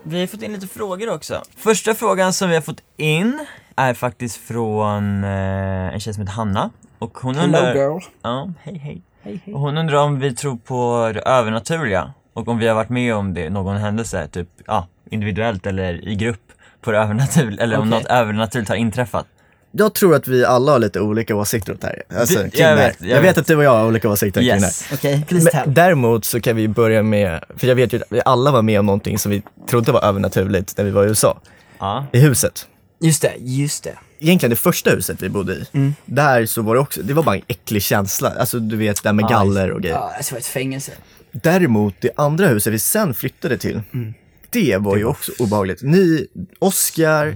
Vi 0.04 0.19
har 0.19 0.28
fått 0.28 0.41
in 0.41 0.54
lite 0.54 0.67
frågor 0.67 1.13
också. 1.13 1.41
Första 1.58 1.93
frågan 1.93 2.34
som 2.34 2.50
vi 2.50 2.56
har 2.56 2.62
fått 2.62 2.84
in 2.98 3.45
är 3.76 3.93
faktiskt 3.93 4.38
från 4.38 5.24
eh, 5.24 5.93
en 5.93 6.00
tjej 6.00 6.13
som 6.13 6.21
heter 6.21 6.34
Hanna. 6.34 6.69
Och 7.00 7.17
hon 7.17 7.36
Hello 7.36 7.58
undrar... 7.58 7.76
girl. 7.76 8.00
Ja, 8.21 8.52
hej 8.62 8.78
hej. 8.78 9.02
Hej, 9.21 9.41
hej. 9.45 9.54
Och 9.54 9.60
hon 9.60 9.78
undrar 9.78 10.04
om 10.04 10.19
vi 10.19 10.36
tror 10.36 10.58
på 10.58 11.12
det 11.13 11.19
övernaturliga. 11.19 12.13
Och 12.34 12.48
om 12.48 12.58
vi 12.58 12.67
har 12.67 12.76
varit 12.76 12.89
med 12.89 13.15
om 13.15 13.34
det, 13.34 13.50
någon 13.50 13.78
händelse, 13.78 14.28
typ 14.28 14.50
ja, 14.65 14.88
individuellt 15.10 15.65
eller 15.65 16.08
i 16.08 16.15
grupp 16.15 16.44
på 16.86 16.91
det 16.91 16.98
övernaturliga, 16.98 17.63
eller 17.63 17.78
om 17.78 17.89
något 17.89 18.06
övernaturligt 18.06 18.69
har 18.69 18.76
inträffat. 18.76 19.26
Jag 19.71 19.93
tror 19.93 20.15
att 20.15 20.28
vi 20.28 20.45
alla 20.45 20.71
har 20.71 20.80
lite 20.80 21.00
olika 21.00 21.36
åsikter 21.36 21.71
om 21.71 21.78
det 21.82 21.88
här. 21.88 22.19
Alltså, 22.19 22.39
Det- 22.39 22.50
kring 22.50 22.65
jag 22.65 22.78
det 22.78 22.82
här. 22.82 22.88
vet, 22.89 22.95
jag 23.02 23.10
jag 23.10 23.15
vet 23.21 23.30
vet. 23.30 23.38
att 23.38 23.48
du 23.48 23.56
och 23.56 23.63
jag 23.63 23.71
har 23.78 23.88
olika 23.88 24.10
åsikter 24.10 24.41
kring 24.41 24.50
det 24.50 24.54
här. 24.56 25.10
Yes. 25.10 25.32
Men 25.32 25.45
tell. 25.45 25.74
däremot 25.74 26.26
så 26.26 26.41
kan 26.41 26.56
vi 26.56 26.67
börja 26.67 27.04
med, 27.04 27.43
för 27.58 27.67
jag 27.67 27.76
vet 27.76 27.93
ju 27.93 27.98
att 27.98 28.04
vi 28.10 28.21
alla 28.26 28.52
var 28.52 28.62
med 28.62 28.80
om 28.80 28.86
någonting 28.86 29.17
som 29.19 29.32
vi 29.32 29.41
trodde 29.69 29.91
var 29.91 30.02
övernaturligt 30.04 30.78
när 30.78 30.86
vi 30.86 30.91
var 30.91 31.06
i 31.06 31.08
USA. 31.08 31.41
Ja. 31.80 32.06
I 32.13 32.19
huset. 32.19 32.67
Just 33.02 33.21
det, 33.21 33.34
just 33.39 33.84
det. 33.84 33.93
Egentligen 34.19 34.50
det 34.50 34.56
första 34.56 34.89
huset 34.89 35.21
vi 35.21 35.30
bodde 35.30 35.54
i, 35.54 35.65
Mm. 35.74 35.95
där 36.06 36.45
så 36.45 36.62
var 36.62 36.76
det 36.76 36.82
också, 36.82 37.02
det 37.02 37.13
var 37.13 37.24
bara 37.24 37.36
en 37.36 37.41
äcklig 37.48 37.82
känsla. 37.82 38.34
Alltså 38.39 38.60
du 38.60 38.78
vet, 38.78 39.04
det 39.04 39.10
där 39.10 39.13
med 39.13 39.24
Ja, 39.24 39.30
galler 39.30 39.71
och 39.71 39.82
grejer. 39.82 39.95
Ja, 39.95 40.12
det 40.17 40.32
var 40.32 40.39
ett 40.39 40.45
fängelse. 40.45 40.91
Däremot 41.32 41.95
det 42.02 42.10
andra 42.15 42.48
huset 42.48 42.74
vi 42.74 42.80
sen 42.80 43.13
flyttade 43.13 43.58
till, 43.58 43.82
Mm. 43.93 44.13
Det 44.49 44.77
var 44.77 44.97
ju 44.97 45.05
också 45.05 45.31
obehagligt. 45.39 45.81
Ni, 45.81 46.27
Oscar 46.60 47.36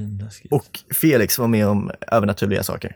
och 0.52 0.80
Felix 0.94 1.40
var 1.40 1.48
med 1.48 1.68
om 1.68 1.92
övernaturliga 2.12 2.64
saker. 2.64 2.96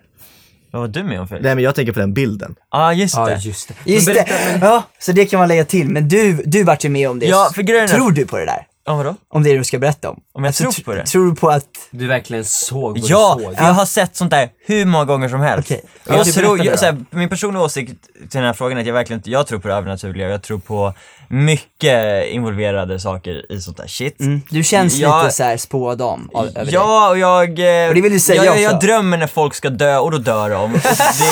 Vad 0.72 0.82
var 0.82 0.88
du 0.88 1.04
med 1.04 1.20
om 1.20 1.28
Felix? 1.28 1.44
Nej 1.44 1.56
men 1.56 1.64
jag 1.64 1.76
tänker 1.76 1.94
på 1.94 2.00
den 2.00 2.14
bilden. 2.14 2.56
Ja, 2.72 2.94
just 2.94 3.16
Ja 3.16 3.26
det. 3.26 3.36
just 3.38 3.68
det. 3.68 3.92
Just 3.92 4.08
det, 4.08 4.26
ja, 4.62 4.84
så 5.00 5.12
det 5.12 5.26
kan 5.26 5.40
man 5.40 5.48
lägga 5.48 5.66
till. 5.66 5.90
Men 5.90 6.08
du, 6.10 6.44
du 6.46 6.64
vart 6.64 6.86
ju 6.86 6.90
med 6.90 7.10
om 7.10 7.20
det. 7.20 7.26
Ja, 7.26 7.52
för 7.56 7.62
grejen 7.62 7.88
Tror 7.88 8.12
du 8.12 8.26
på 8.26 8.38
det 8.38 8.46
där? 8.46 8.68
Ja, 8.86 8.96
vadå? 8.96 9.16
Om 9.30 9.44
det 9.44 9.58
du 9.58 9.64
ska 9.64 9.80
berätta 9.80 10.10
om? 10.10 10.20
Om 10.34 10.44
jag 10.44 10.54
tror 10.56 10.72
tr- 10.72 10.84
på 10.86 10.94
det? 10.94 11.06
Tror 11.06 11.26
du 11.30 11.36
på 11.36 11.50
att, 11.50 11.64
Du 11.92 12.08
verkligen 12.08 12.46
såg 12.46 13.00
vad 13.00 13.10
Ja, 13.10 13.36
du 13.38 13.44
såg. 13.44 13.56
för 13.58 13.64
jag 13.66 13.74
har 13.74 13.86
sett 13.86 14.16
sånt 14.16 14.32
där 14.32 14.50
hur 14.66 14.86
många 14.86 15.06
gånger 15.06 15.30
som 15.30 15.40
helst. 15.42 15.68
Okej. 15.72 15.82
Och 16.06 16.12
Jag 16.14 16.20
Ja, 16.20 16.24
tror, 16.34 16.58
jag, 16.58 16.74
du 16.74 16.78
så 16.78 16.86
här, 16.86 16.98
min 17.10 17.30
personliga 17.30 17.64
åsikt 17.64 18.04
till 18.14 18.28
den 18.32 18.44
här 18.44 18.54
frågan 18.54 18.78
är 18.78 18.82
att 18.82 18.88
jag 18.88 18.94
verkligen 18.94 19.20
inte, 19.20 19.32
jag 19.32 19.48
tror 19.48 19.60
på 19.60 19.68
det 19.68 19.74
övernaturliga, 19.74 20.30
jag 20.30 20.42
tror 20.44 20.60
på 20.60 20.94
mycket 21.28 22.28
involverade 22.28 23.00
saker 23.00 23.52
i 23.52 23.62
sånt 23.62 23.78
där 23.78 23.88
shit. 23.88 24.20
mm, 24.20 24.42
du 24.50 24.64
känns 24.64 24.96
Ja. 24.96 25.24
lite 25.24 25.36
såhär 25.36 25.58
spådam 25.58 26.30
av, 26.34 26.46
över 26.48 26.66
det? 26.66 26.72
Ja, 26.72 27.10
och 27.10 27.18
jag... 27.18 27.50
eh, 27.50 27.88
Och 27.90 27.96
det 27.96 28.02
vill 28.02 28.12
du 28.12 28.20
säga 28.20 28.36
jag, 28.36 28.46
jag, 28.46 28.52
också. 28.54 28.62
jag 28.64 28.80
drömmer 28.80 29.18
när 29.18 29.28
folk 29.28 29.56
ska 29.56 29.70
dö 29.70 29.98
och 29.98 30.12
då 30.12 30.18
dör 30.18 30.50
de. 30.50 30.72
Det 30.74 30.80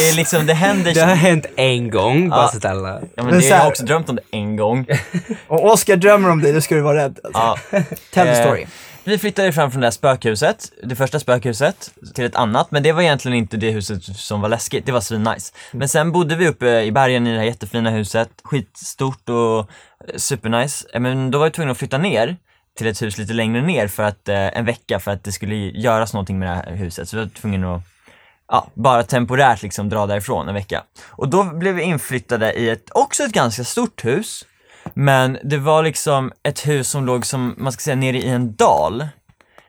är 0.09 0.15
liksom, 0.15 0.45
det 0.45 0.53
händer... 0.53 0.93
Det 1.01 1.01
har 1.01 1.15
hänt 1.15 1.45
en 1.55 1.89
gång, 1.89 2.29
bara 2.29 2.41
Ja. 2.41 2.47
så 2.47 2.57
att 2.57 2.65
alla... 2.65 2.89
Ja, 2.89 2.99
men 3.15 3.25
Men 3.25 3.35
det, 3.35 3.41
så 3.41 3.47
jag 3.47 3.55
här- 3.55 3.63
har 3.63 3.69
också 3.71 3.83
drömt 3.85 4.09
om 4.09 4.15
det 4.15 4.21
en 4.37 4.55
gång. 4.55 4.85
Om 5.47 5.59
Oscar 5.59 5.95
drömmer 5.95 6.29
om 6.29 6.41
dig, 6.41 6.53
då 6.53 6.61
ska 6.61 6.75
du 6.75 6.81
vara 6.81 6.97
rädd. 6.97 7.19
Alltså. 7.23 7.40
Ja. 7.41 7.57
Tell 8.11 8.25
the 8.27 8.31
Eh, 8.33 8.45
story. 8.45 8.65
Vi 9.03 9.17
flyttade 9.17 9.53
fram 9.53 9.71
från 9.71 9.81
det 9.81 9.87
här 9.87 9.91
spökhuset, 9.91 10.71
det 10.83 10.95
första 10.95 11.19
spökhuset, 11.19 11.91
till 12.15 12.25
ett 12.25 12.35
annat, 12.35 12.71
men 12.71 12.83
det 12.83 12.91
var 12.91 13.01
egentligen 13.01 13.37
inte 13.37 13.57
det 13.57 13.71
huset 13.71 14.03
som 14.03 14.41
var 14.41 14.49
läskigt, 14.49 14.85
det 14.85 14.91
var 14.91 15.01
svinnice. 15.01 15.53
Men 15.71 15.89
sen 15.89 16.11
bodde 16.11 16.35
vi 16.35 16.47
uppe 16.47 16.81
i 16.81 16.91
bergen 16.91 17.27
i 17.27 17.31
det 17.31 17.37
här 17.37 17.45
jättefina 17.45 17.89
huset, 17.89 18.29
skitstort 18.43 19.29
och 19.29 19.59
eh, 19.59 19.65
supernice. 20.17 20.85
Eh, 20.93 20.99
Men 20.99 21.31
då 21.31 21.37
var 21.39 21.45
vi 21.45 21.51
tvungna 21.51 21.71
att 21.71 21.77
flytta 21.77 21.97
ner 21.97 22.37
till 22.77 22.87
ett 22.87 23.01
hus 23.01 23.17
lite 23.17 23.33
längre 23.33 23.61
ner 23.61 23.87
för 23.87 24.03
att, 24.03 24.29
eh, 24.29 24.57
en 24.57 24.65
vecka 24.65 24.99
för 24.99 25.11
att 25.11 25.23
det 25.23 25.31
skulle 25.31 25.55
göras 25.55 26.13
någonting 26.13 26.39
med 26.39 26.49
det 26.49 26.55
här 26.55 26.75
huset. 26.75 27.09
Så 27.09 27.17
vi 27.17 27.23
var 27.23 27.29
tvungna 27.29 27.75
att 27.75 27.81
ja, 28.47 28.67
bara 28.73 29.03
temporärt 29.03 29.61
liksom 29.61 29.89
dra 29.89 30.05
därifrån 30.05 30.47
en 30.47 30.53
vecka. 30.53 30.83
Och 31.07 31.29
då 31.29 31.43
blev 31.43 31.75
vi 31.75 31.81
inflyttade 31.83 32.53
i 32.53 32.69
ett, 32.69 32.89
också 32.91 33.23
ett 33.23 33.31
ganska 33.31 33.63
stort 33.63 34.05
hus. 34.05 34.45
Men 34.93 35.37
det 35.43 35.57
var 35.57 35.83
liksom 35.83 36.31
ett 36.43 36.67
hus 36.67 36.89
som 36.89 37.05
låg 37.05 37.25
som, 37.25 37.55
man 37.57 37.71
ska 37.71 37.81
säga, 37.81 37.95
nere 37.95 38.17
i 38.17 38.29
en 38.29 38.55
dal. 38.55 39.07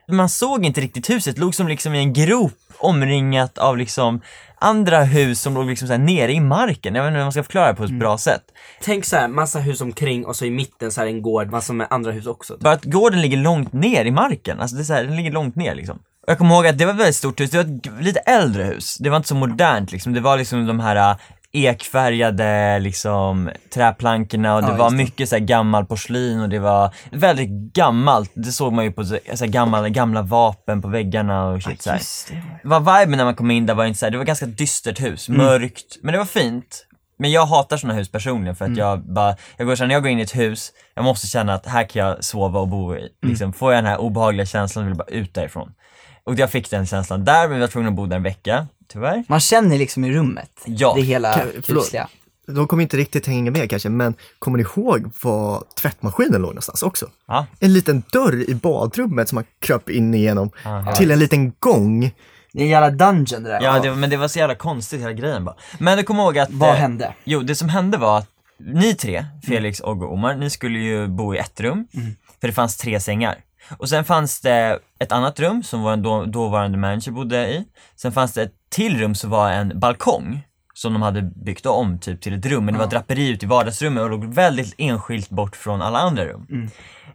Man 0.07 0.29
såg 0.29 0.65
inte 0.65 0.81
riktigt 0.81 1.09
huset, 1.09 1.35
det 1.35 1.41
låg 1.41 1.55
som 1.55 1.67
liksom 1.67 1.95
i 1.95 1.99
en 1.99 2.13
grop 2.13 2.53
omringat 2.77 3.57
av 3.57 3.77
liksom 3.77 4.21
andra 4.59 5.03
hus 5.03 5.41
som 5.41 5.53
låg 5.53 5.65
liksom 5.65 5.87
så 5.87 5.93
här 5.93 5.99
nere 5.99 6.33
i 6.33 6.39
marken. 6.39 6.95
Jag 6.95 7.03
vet 7.03 7.07
inte 7.07 7.17
hur 7.17 7.25
man 7.25 7.31
ska 7.31 7.43
förklara 7.43 7.67
det 7.67 7.75
på 7.75 7.83
ett 7.83 7.99
bra 7.99 8.17
sätt. 8.17 8.43
Tänk 8.81 9.05
så 9.05 9.15
här, 9.15 9.27
massa 9.27 9.59
hus 9.59 9.81
omkring 9.81 10.25
och 10.25 10.35
så 10.35 10.45
i 10.45 10.51
mitten 10.51 10.91
så 10.91 11.01
här 11.01 11.07
en 11.07 11.21
gård, 11.21 11.51
massor 11.51 11.73
med 11.73 11.87
andra 11.89 12.11
hus 12.11 12.25
också. 12.27 12.57
Bara 12.59 12.73
att 12.73 12.83
gården 12.83 13.21
ligger 13.21 13.37
långt 13.37 13.73
ner 13.73 14.05
i 14.05 14.11
marken, 14.11 14.59
alltså 14.59 14.75
det 14.75 14.81
är 14.81 14.85
så 14.85 14.93
här, 14.93 15.03
den 15.03 15.15
ligger 15.15 15.31
långt 15.31 15.55
ner 15.55 15.75
liksom. 15.75 15.95
Och 15.95 16.29
jag 16.29 16.37
kommer 16.37 16.55
ihåg 16.55 16.67
att 16.67 16.77
det 16.77 16.85
var 16.85 16.93
ett 16.93 16.99
väldigt 16.99 17.15
stort 17.15 17.39
hus, 17.39 17.49
det 17.49 17.57
var 17.57 17.63
ett 17.63 18.03
lite 18.03 18.19
äldre 18.19 18.63
hus, 18.63 18.97
det 18.99 19.09
var 19.09 19.17
inte 19.17 19.29
så 19.29 19.35
modernt 19.35 19.91
liksom, 19.91 20.13
det 20.13 20.21
var 20.21 20.37
liksom 20.37 20.67
de 20.67 20.79
här 20.79 21.15
ekfärgade 21.53 22.79
liksom 22.79 23.49
träplankorna 23.73 24.55
och 24.55 24.61
det 24.61 24.67
Ja, 24.67 24.75
var 24.75 24.91
mycket 24.91 25.29
så 25.29 25.35
här 25.35 25.43
gammal 25.43 25.85
porslin 25.85 26.39
och 26.39 26.49
det 26.49 26.59
var 26.59 26.93
väldigt 27.11 27.49
gammalt, 27.73 28.31
det 28.33 28.51
såg 28.51 28.73
man 28.73 28.85
ju 28.85 28.91
på 28.91 29.03
så 29.03 29.17
så 29.33 29.45
här 29.45 29.51
gamla, 29.51 29.89
gamla 29.89 30.21
vapen 30.21 30.81
på 30.81 30.87
väggarna 30.87 31.45
och 31.45 31.63
shit 31.63 31.81
så 31.81 31.89
här. 31.89 31.97
Just 31.97 32.27
det. 32.27 32.43
Vad 32.63 32.81
viben 32.81 33.17
när 33.17 33.25
man 33.25 33.35
kom 33.35 33.51
in 33.51 33.65
där 33.65 33.73
var 33.73 33.85
inte 33.85 33.99
så 33.99 34.05
här, 34.05 34.11
det 34.11 34.17
var 34.17 34.25
ganska 34.25 34.45
dystert 34.45 35.01
hus, 35.01 35.29
mörkt, 35.29 35.97
men 36.01 36.11
det 36.11 36.17
var 36.17 36.25
fint. 36.25 36.85
Men 37.19 37.31
jag 37.31 37.45
hatar 37.45 37.77
såna 37.77 37.93
hus 37.93 38.11
personligen 38.11 38.55
för 38.55 38.65
att 38.65 38.77
jag 38.77 39.13
bara, 39.13 39.35
jag 39.57 39.67
går 39.67 39.75
så 39.75 39.85
när 39.85 39.93
jag 39.93 40.03
går 40.03 40.11
in 40.11 40.19
i 40.19 40.21
ett 40.21 40.35
hus, 40.35 40.71
jag 40.95 41.05
måste 41.05 41.27
känna 41.27 41.53
att 41.53 41.65
här 41.65 41.83
kan 41.89 42.05
jag 42.05 42.23
sova 42.23 42.59
och 42.59 42.67
bo 42.67 42.95
i. 42.95 43.09
Liksom, 43.21 43.53
får 43.53 43.73
jag 43.73 43.83
den 43.83 43.89
här 43.91 43.97
obehagliga 43.97 44.45
känslan 44.45 44.85
vill 44.85 44.91
jag 44.91 44.97
bara 44.97 45.17
ut 45.17 45.33
därifrån. 45.33 45.71
Och 46.25 46.35
jag 46.35 46.51
fick 46.51 46.69
den 46.69 46.85
känslan 46.85 47.25
där, 47.25 47.47
men 47.47 47.55
vi 47.55 47.61
var 47.61 47.67
tvungna 47.67 47.89
att 47.89 47.95
bo 47.95 48.05
där 48.05 48.17
en 48.17 48.23
vecka, 48.23 48.67
tyvärr. 48.87 49.23
Man 49.27 49.39
känner 49.39 49.77
liksom 49.77 50.05
i 50.05 50.13
rummet. 50.13 50.61
Ja. 50.65 50.93
Det 50.95 51.01
hela 51.01 51.33
förlåt. 51.63 51.83
kusliga. 51.83 52.07
De 52.47 52.67
kommer 52.67 52.83
inte 52.83 52.97
riktigt 52.97 53.27
hänga 53.27 53.51
med 53.51 53.69
kanske, 53.69 53.89
men 53.89 54.13
kommer 54.39 54.57
ni 54.57 54.63
ihåg 54.63 55.11
var 55.21 55.63
tvättmaskinen 55.81 56.41
låg 56.41 56.49
någonstans 56.49 56.83
också? 56.83 57.09
Ja. 57.27 57.45
En 57.59 57.73
liten 57.73 58.03
dörr 58.11 58.49
i 58.49 58.55
badrummet 58.55 59.29
som 59.29 59.35
man 59.35 59.45
kröp 59.59 59.89
in 59.89 60.13
igenom 60.13 60.51
Aha. 60.65 60.95
till 60.95 61.11
en 61.11 61.19
liten 61.19 61.53
gång. 61.59 62.11
Det 62.53 62.59
är 62.59 62.63
en 62.63 62.69
jävla 62.69 62.89
dungeon 62.89 63.43
det 63.43 63.49
där. 63.49 63.61
Ja, 63.61 63.79
det, 63.79 63.95
men 63.95 64.09
det 64.09 64.17
var 64.17 64.27
så 64.27 64.39
jävla 64.39 64.55
konstigt 64.55 65.01
hela 65.01 65.13
grejen 65.13 65.45
bara. 65.45 65.55
Men 65.77 65.97
du 65.97 66.03
kommer 66.03 66.23
ihåg 66.23 66.39
att... 66.39 66.51
Vad 66.51 66.69
eh, 66.69 66.75
hände? 66.75 67.13
Jo, 67.23 67.39
det 67.39 67.55
som 67.55 67.69
hände 67.69 67.97
var 67.97 68.17
att 68.17 68.27
ni 68.57 68.95
tre, 68.95 69.25
Felix, 69.47 69.81
Ogge 69.81 70.05
och 70.05 70.13
Omar, 70.13 70.35
ni 70.35 70.49
skulle 70.49 70.79
ju 70.79 71.07
bo 71.07 71.35
i 71.35 71.37
ett 71.37 71.59
rum, 71.59 71.87
för 72.41 72.47
det 72.47 72.53
fanns 72.53 72.77
tre 72.77 72.99
sängar. 72.99 73.35
Och 73.77 73.89
sen 73.89 74.03
fanns 74.05 74.41
det 74.41 74.79
ett 74.99 75.11
annat 75.11 75.39
rum 75.39 75.63
som 75.63 75.81
vår 75.81 75.95
då, 75.97 76.25
dåvarande 76.25 76.77
manager 76.77 77.11
bodde 77.11 77.47
i. 77.47 77.65
Sen 77.95 78.11
fanns 78.11 78.33
det 78.33 78.41
ett 78.43 78.53
till 78.69 78.97
rum 78.99 79.15
som 79.15 79.29
var 79.29 79.51
en 79.51 79.79
balkong. 79.79 80.43
som 80.75 80.93
de 80.93 81.01
hade 81.01 81.21
byggt 81.21 81.65
om 81.65 81.99
typ 81.99 82.21
till 82.21 82.33
ett 82.33 82.45
rum, 82.45 82.65
men 82.65 82.73
det 82.73 82.79
var 82.79 82.87
draperi 82.87 83.27
ute 83.29 83.45
i 83.45 83.49
vardagsrummet 83.49 84.03
och 84.03 84.09
låg 84.09 84.25
väldigt 84.33 84.75
enskilt 84.77 85.29
bort 85.29 85.55
från 85.55 85.81
alla 85.81 85.99
andra 85.99 86.25
rum. 86.25 86.69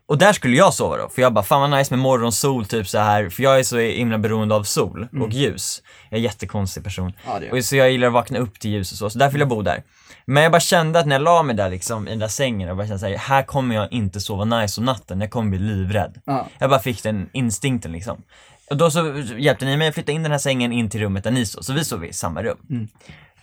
Och 0.06 0.18
där 0.18 0.32
skulle 0.32 0.56
jag 0.56 0.74
sova 0.74 0.96
då, 0.96 1.08
för 1.08 1.22
jag 1.22 1.32
bara 1.32 1.44
fan 1.44 1.70
vad 1.70 1.78
nice 1.78 1.94
med 1.94 1.98
morgonsol 2.02 2.66
typ 2.66 2.88
så 2.88 2.98
här 2.98 3.28
för 3.28 3.42
jag 3.42 3.58
är 3.58 3.62
så 3.62 3.78
himla 3.78 4.18
beroende 4.18 4.54
av 4.54 4.62
sol 4.62 5.08
och 5.20 5.30
ljus. 5.30 5.82
Jag 6.10 6.12
är 6.12 6.16
en 6.16 6.22
jättekonstig 6.22 6.84
person. 6.84 7.12
Ja, 7.26 7.40
och 7.52 7.64
så 7.64 7.76
jag 7.76 7.90
gillar 7.90 8.06
att 8.06 8.12
vakna 8.12 8.38
upp 8.38 8.60
till 8.60 8.70
ljus 8.70 8.92
och 8.92 8.98
så, 8.98 9.10
så 9.10 9.18
därför 9.18 9.32
vill 9.32 9.40
jag 9.40 9.48
bo 9.48 9.62
där. 9.62 9.82
Men 10.30 10.42
jag 10.42 10.52
bara 10.52 10.60
kände 10.60 10.98
att 10.98 11.06
när 11.06 11.14
jag 11.14 11.22
la 11.22 11.42
mig 11.42 11.56
där 11.56 11.70
liksom 11.70 12.06
i 12.06 12.10
den 12.10 12.18
där 12.18 12.28
sängen, 12.28 12.68
jag 12.68 12.76
bara 12.76 12.86
kände 12.86 12.98
såhär, 12.98 13.16
här 13.16 13.42
kommer 13.42 13.74
jag 13.74 13.92
inte 13.92 14.20
sova 14.20 14.44
nice 14.44 14.80
om 14.80 14.84
natten, 14.84 15.20
jag 15.20 15.30
kommer 15.30 15.50
bli 15.50 15.58
livrädd. 15.58 16.20
Ja. 16.24 16.46
Jag 16.58 16.70
bara 16.70 16.80
fick 16.80 17.02
den 17.02 17.28
instinkten 17.32 17.92
liksom. 17.92 18.22
Och 18.70 18.76
då 18.76 18.90
så 18.90 19.14
hjälpte 19.38 19.64
ni 19.64 19.76
mig 19.76 19.88
att 19.88 19.94
flytta 19.94 20.12
in 20.12 20.22
den 20.22 20.32
här 20.32 20.38
sängen 20.38 20.72
in 20.72 20.90
till 20.90 21.00
rummet 21.00 21.24
där 21.24 21.30
ni 21.30 21.46
sov, 21.46 21.60
så 21.60 21.72
vi 21.72 21.84
sov 21.84 22.04
i 22.04 22.12
samma 22.12 22.42
rum. 22.42 22.88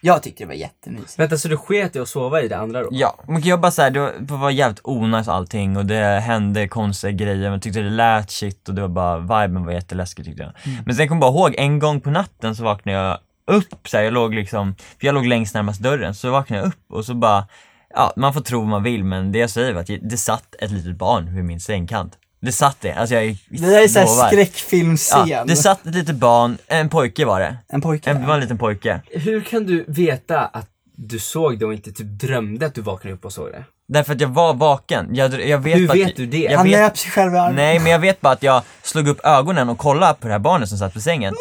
Jag 0.01 0.23
tyckte 0.23 0.43
det 0.43 0.47
var 0.47 0.53
jättemysigt. 0.53 1.19
Vänta, 1.19 1.37
så 1.37 1.47
du 1.47 1.57
sket 1.57 1.95
i 1.95 1.99
att 1.99 2.09
sova 2.09 2.41
i 2.41 2.47
det 2.47 2.57
andra 2.57 2.83
då? 2.83 2.89
Ja, 2.91 3.19
men 3.27 3.41
jag 3.41 3.61
bara 3.61 3.71
såhär, 3.71 3.91
det 3.91 3.99
var, 3.99 4.13
det 4.19 4.33
var 4.33 4.49
jävligt 4.49 4.81
onajs 4.83 5.27
allting 5.27 5.77
och 5.77 5.85
det 5.85 6.19
hände 6.19 6.67
konstiga 6.67 7.11
grejer, 7.11 7.49
man 7.49 7.59
tyckte 7.61 7.81
det 7.81 7.89
lät 7.89 8.31
shit 8.31 8.69
och 8.69 8.75
det 8.75 8.81
var 8.81 8.89
bara, 8.89 9.17
viben 9.19 9.65
var 9.65 9.71
jätteläskig 9.71 10.25
tyckte 10.25 10.43
jag. 10.43 10.53
Men 10.85 10.95
sen 10.95 11.07
kom 11.07 11.15
jag 11.15 11.21
bara 11.21 11.31
ihåg, 11.31 11.55
en 11.57 11.79
gång 11.79 12.01
på 12.01 12.09
natten 12.09 12.55
så 12.55 12.63
vaknade 12.63 12.97
jag 12.97 13.17
upp 13.47 13.87
så 13.87 13.97
här, 13.97 14.03
jag 14.03 14.13
låg 14.13 14.33
liksom, 14.33 14.75
för 14.99 15.05
jag 15.07 15.15
låg 15.15 15.25
längst 15.25 15.53
närmast 15.53 15.79
dörren, 15.81 16.15
så 16.15 16.31
vaknade 16.31 16.61
jag 16.61 16.67
upp 16.67 16.91
och 16.91 17.05
så 17.05 17.13
bara, 17.13 17.47
ja 17.93 18.13
man 18.15 18.33
får 18.33 18.41
tro 18.41 18.59
vad 18.59 18.69
man 18.69 18.83
vill 18.83 19.03
men 19.03 19.31
det 19.31 19.39
jag 19.39 19.49
säger 19.49 19.73
var 19.73 19.81
att 19.81 19.89
det 20.01 20.17
satt 20.17 20.55
ett 20.59 20.71
litet 20.71 20.95
barn 20.97 21.35
vid 21.35 21.43
min 21.43 21.59
sängkant. 21.59 22.13
Det 22.41 22.51
satt 22.51 22.81
det, 22.81 22.91
alltså 22.93 23.15
jag 23.15 23.37
Det 23.49 23.65
där 23.65 23.83
är 23.83 23.87
såhär 23.87 24.27
skräckfilmscen. 24.27 25.27
Ja, 25.27 25.43
det 25.45 25.55
satt 25.55 25.85
ett 25.85 25.95
litet 25.95 26.15
barn, 26.15 26.57
en 26.67 26.89
pojke 26.89 27.25
var 27.25 27.39
det. 27.39 27.57
En 27.67 27.81
pojke. 27.81 28.09
En, 28.09 28.21
det 28.21 28.27
var 28.27 28.33
en 28.33 28.41
liten 28.41 28.57
pojke. 28.57 29.01
Hur 29.11 29.41
kan 29.41 29.65
du 29.65 29.85
veta 29.87 30.45
att 30.45 30.67
du 30.97 31.19
såg 31.19 31.59
det 31.59 31.65
och 31.65 31.73
inte 31.73 31.91
typ 31.91 32.07
drömde 32.07 32.65
att 32.65 32.75
du 32.75 32.81
vaknade 32.81 33.15
upp 33.15 33.25
och 33.25 33.33
såg 33.33 33.51
det? 33.51 33.63
Därför 33.87 34.13
att 34.13 34.21
jag 34.21 34.27
var 34.27 34.53
vaken. 34.53 35.09
Jag, 35.11 35.47
jag 35.49 35.57
vet 35.57 35.77
Hur 35.77 35.87
vet 35.87 36.07
att, 36.09 36.15
du 36.15 36.25
det? 36.25 36.37
Jag 36.37 36.57
Han 36.57 36.67
vet, 36.67 36.79
nöp 36.79 36.97
sig 36.97 37.11
själv 37.11 37.33
i 37.33 37.37
armen. 37.37 37.55
Nej 37.55 37.79
men 37.79 37.91
jag 37.91 37.99
vet 37.99 38.21
bara 38.21 38.33
att 38.33 38.43
jag 38.43 38.61
slog 38.81 39.07
upp 39.07 39.19
ögonen 39.25 39.69
och 39.69 39.77
kollade 39.77 40.13
på 40.13 40.27
det 40.27 40.33
här 40.33 40.39
barnet 40.39 40.69
som 40.69 40.77
satt 40.77 40.93
på 40.93 40.99
sängen. 41.01 41.33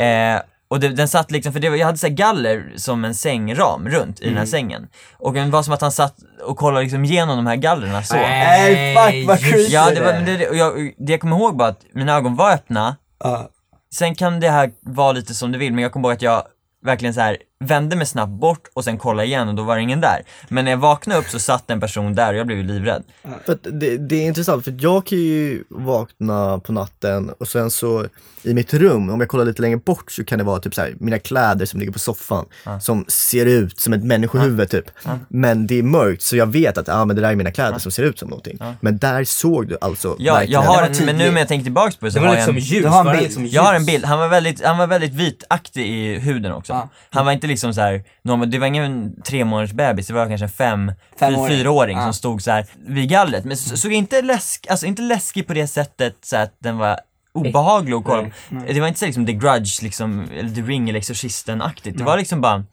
eh, 0.00 0.40
och 0.68 0.80
det, 0.80 0.88
den 0.88 1.08
satt 1.08 1.30
liksom, 1.30 1.52
för 1.52 1.60
det, 1.60 1.68
var- 1.70 1.76
jag 1.76 1.86
hade 1.86 1.98
så 1.98 2.06
här 2.06 2.14
galler 2.14 2.72
som 2.76 3.04
en 3.04 3.14
sängram 3.14 3.88
runt 3.88 4.20
i 4.20 4.28
den 4.28 4.38
här 4.38 4.46
sängen. 4.46 4.88
Och 5.18 5.32
det 5.34 5.44
var 5.44 5.62
som 5.62 5.74
att 5.74 5.80
han 5.80 5.92
satt 5.92 6.14
och 6.44 6.56
kollade 6.56 6.82
liksom 6.82 7.04
igenom 7.04 7.36
de 7.36 7.46
här 7.46 7.56
gallerna 7.56 8.02
så. 8.02 8.14
Nej, 8.16 8.96
fuck, 8.96 9.28
vad 9.28 9.38
creepy. 9.40 9.66
Ja, 9.68 9.90
det, 9.90 10.00
var, 10.00 10.12
det, 10.12 10.36
det, 10.36 10.48
och 10.48 10.56
jag, 10.56 10.92
det 10.98 11.12
jag 11.12 11.20
kommer 11.20 11.36
ihåg 11.36 11.56
bara 11.56 11.68
att 11.68 11.80
mina 11.92 12.16
ögon 12.16 12.36
var 12.36 12.52
öppna, 12.52 12.96
Ja. 13.24 13.48
sen 13.94 14.14
kan 14.14 14.40
det 14.40 14.50
här 14.50 14.70
vara 14.80 15.12
lite 15.12 15.34
som 15.34 15.52
du 15.52 15.58
vill, 15.58 15.72
men 15.72 15.82
jag 15.82 15.92
kommer 15.92 16.08
ihåg 16.08 16.16
att 16.16 16.22
jag 16.22 16.42
verkligen 16.84 17.14
så 17.14 17.20
här 17.20 17.36
vände 17.64 17.96
mig 17.96 18.06
snabbt 18.06 18.32
bort 18.32 18.68
och 18.74 18.84
sen 18.84 18.98
kollade 18.98 19.26
igen 19.28 19.48
och 19.48 19.54
då 19.54 19.62
var 19.62 19.76
det 19.76 19.82
ingen 19.82 20.00
där. 20.00 20.22
Men 20.48 20.64
när 20.64 20.72
jag 20.72 20.78
vaknade 20.78 21.20
upp 21.20 21.28
så 21.28 21.38
satt 21.38 21.70
en 21.70 21.80
person 21.80 22.14
där 22.14 22.32
och 22.32 22.38
jag 22.38 22.46
blev 22.46 22.64
livrädd. 22.64 23.02
För 23.46 23.58
det, 23.62 23.96
det 23.96 24.16
är 24.16 24.26
intressant 24.26 24.64
för 24.64 24.74
jag 24.78 25.06
kan 25.06 25.18
ju 25.18 25.64
vakna 25.68 26.58
på 26.58 26.72
natten 26.72 27.30
och 27.40 27.48
sen 27.48 27.70
så 27.70 28.06
i 28.42 28.54
mitt 28.54 28.74
rum, 28.74 29.10
om 29.10 29.20
jag 29.20 29.28
kollar 29.28 29.44
lite 29.44 29.62
längre 29.62 29.76
bort 29.76 30.10
så 30.12 30.24
kan 30.24 30.38
det 30.38 30.44
vara 30.44 30.60
typ 30.60 30.74
så 30.74 30.80
här, 30.80 30.94
mina 31.00 31.18
kläder 31.18 31.66
som 31.66 31.80
ligger 31.80 31.92
på 31.92 31.98
soffan 31.98 32.44
som 32.80 33.04
ser 33.08 33.46
ut 33.46 33.80
som 33.80 33.92
ett 33.92 34.04
människohuvud 34.04 34.70
typ. 34.70 34.84
Men 35.28 35.66
det 35.66 35.78
är 35.78 35.82
mörkt 35.82 36.22
så 36.22 36.36
jag 36.36 36.46
vet 36.46 36.78
att 36.78 36.88
ah, 36.88 37.04
men 37.04 37.16
det 37.16 37.22
där 37.22 37.30
är 37.30 37.36
mina 37.36 37.50
kläder 37.50 37.78
som 37.78 37.92
ser 37.92 38.02
ut 38.02 38.18
som 38.18 38.28
någonting. 38.28 38.58
Men 38.80 38.98
där 38.98 39.24
såg 39.24 39.68
du 39.68 39.78
alltså 39.80 40.16
Ja, 40.18 40.34
verkligen- 40.34 40.52
jag 40.62 40.68
har 40.68 40.82
en, 40.82 41.06
men 41.06 41.16
nu 41.16 41.30
när 41.30 41.38
jag 41.38 41.48
tänker 41.48 41.64
tillbaks 41.64 41.96
på 41.96 42.04
det 42.06 42.12
så 42.12 42.18
Det 42.18 42.20
var 42.20 42.28
har 42.28 42.34
liksom 42.36 42.54
jag 42.54 42.62
en, 42.62 42.68
ljus, 42.68 42.82
Du 42.82 42.88
har 42.88 43.04
en 43.04 43.12
bild. 43.12 43.22
liksom 43.22 43.42
ljus? 43.44 43.52
jag 43.52 43.62
har 43.62 43.74
en 43.74 43.84
bild, 43.86 44.04
han 44.04 44.18
var 44.18 44.28
väldigt, 44.28 44.64
han 44.64 44.78
var 44.78 44.86
väldigt 44.86 45.12
vitaktig 45.14 45.86
i 45.86 46.18
huden 46.18 46.52
också. 46.52 46.72
Ja. 46.72 46.88
Han 47.10 47.24
var 47.24 47.32
inte 47.32 47.46
liksom 47.48 47.74
så 47.74 47.80
här, 47.80 48.04
någon, 48.22 48.50
det 48.50 48.58
var 48.58 48.66
ingen 48.66 49.22
tre 49.22 49.44
månaders 49.44 49.72
bebis, 49.72 50.06
det 50.06 50.14
var 50.14 50.26
kanske 50.28 50.44
en 50.44 50.48
fem, 50.50 50.92
Femåring. 51.18 51.48
fy, 51.48 51.56
fyraåring 51.56 51.96
Ja. 51.96 52.04
som 52.04 52.12
stod 52.14 52.42
så 52.42 52.50
här 52.50 52.66
vid 52.86 53.08
gallret. 53.08 53.44
Men 53.44 53.56
så- 53.56 53.76
såg 53.76 53.92
inte 53.92 54.22
läsk, 54.22 54.66
alltså 54.70 54.86
inte 54.86 55.02
läskig 55.02 55.46
på 55.46 55.54
det 55.54 55.66
sättet 55.66 56.16
så 56.22 56.36
att 56.36 56.54
den 56.58 56.78
var 56.78 57.00
obehaglig 57.34 57.92
att 57.94 58.04
kolla 58.04 58.22
på. 58.22 58.30
Det 58.72 58.80
var 58.80 58.88
inte 58.88 59.00
så 59.00 59.06
liksom 59.06 59.26
The 59.26 59.32
Grudge 59.32 59.82
liksom, 59.82 60.28
eller 60.38 60.50
The 60.50 60.60
Ring 60.62 60.88
eller 60.88 61.00
Exorcisten-aktigt. 61.00 61.98
Det 61.98 62.04
var 62.04 62.16
liksom 62.18 62.40
bara 62.40 62.64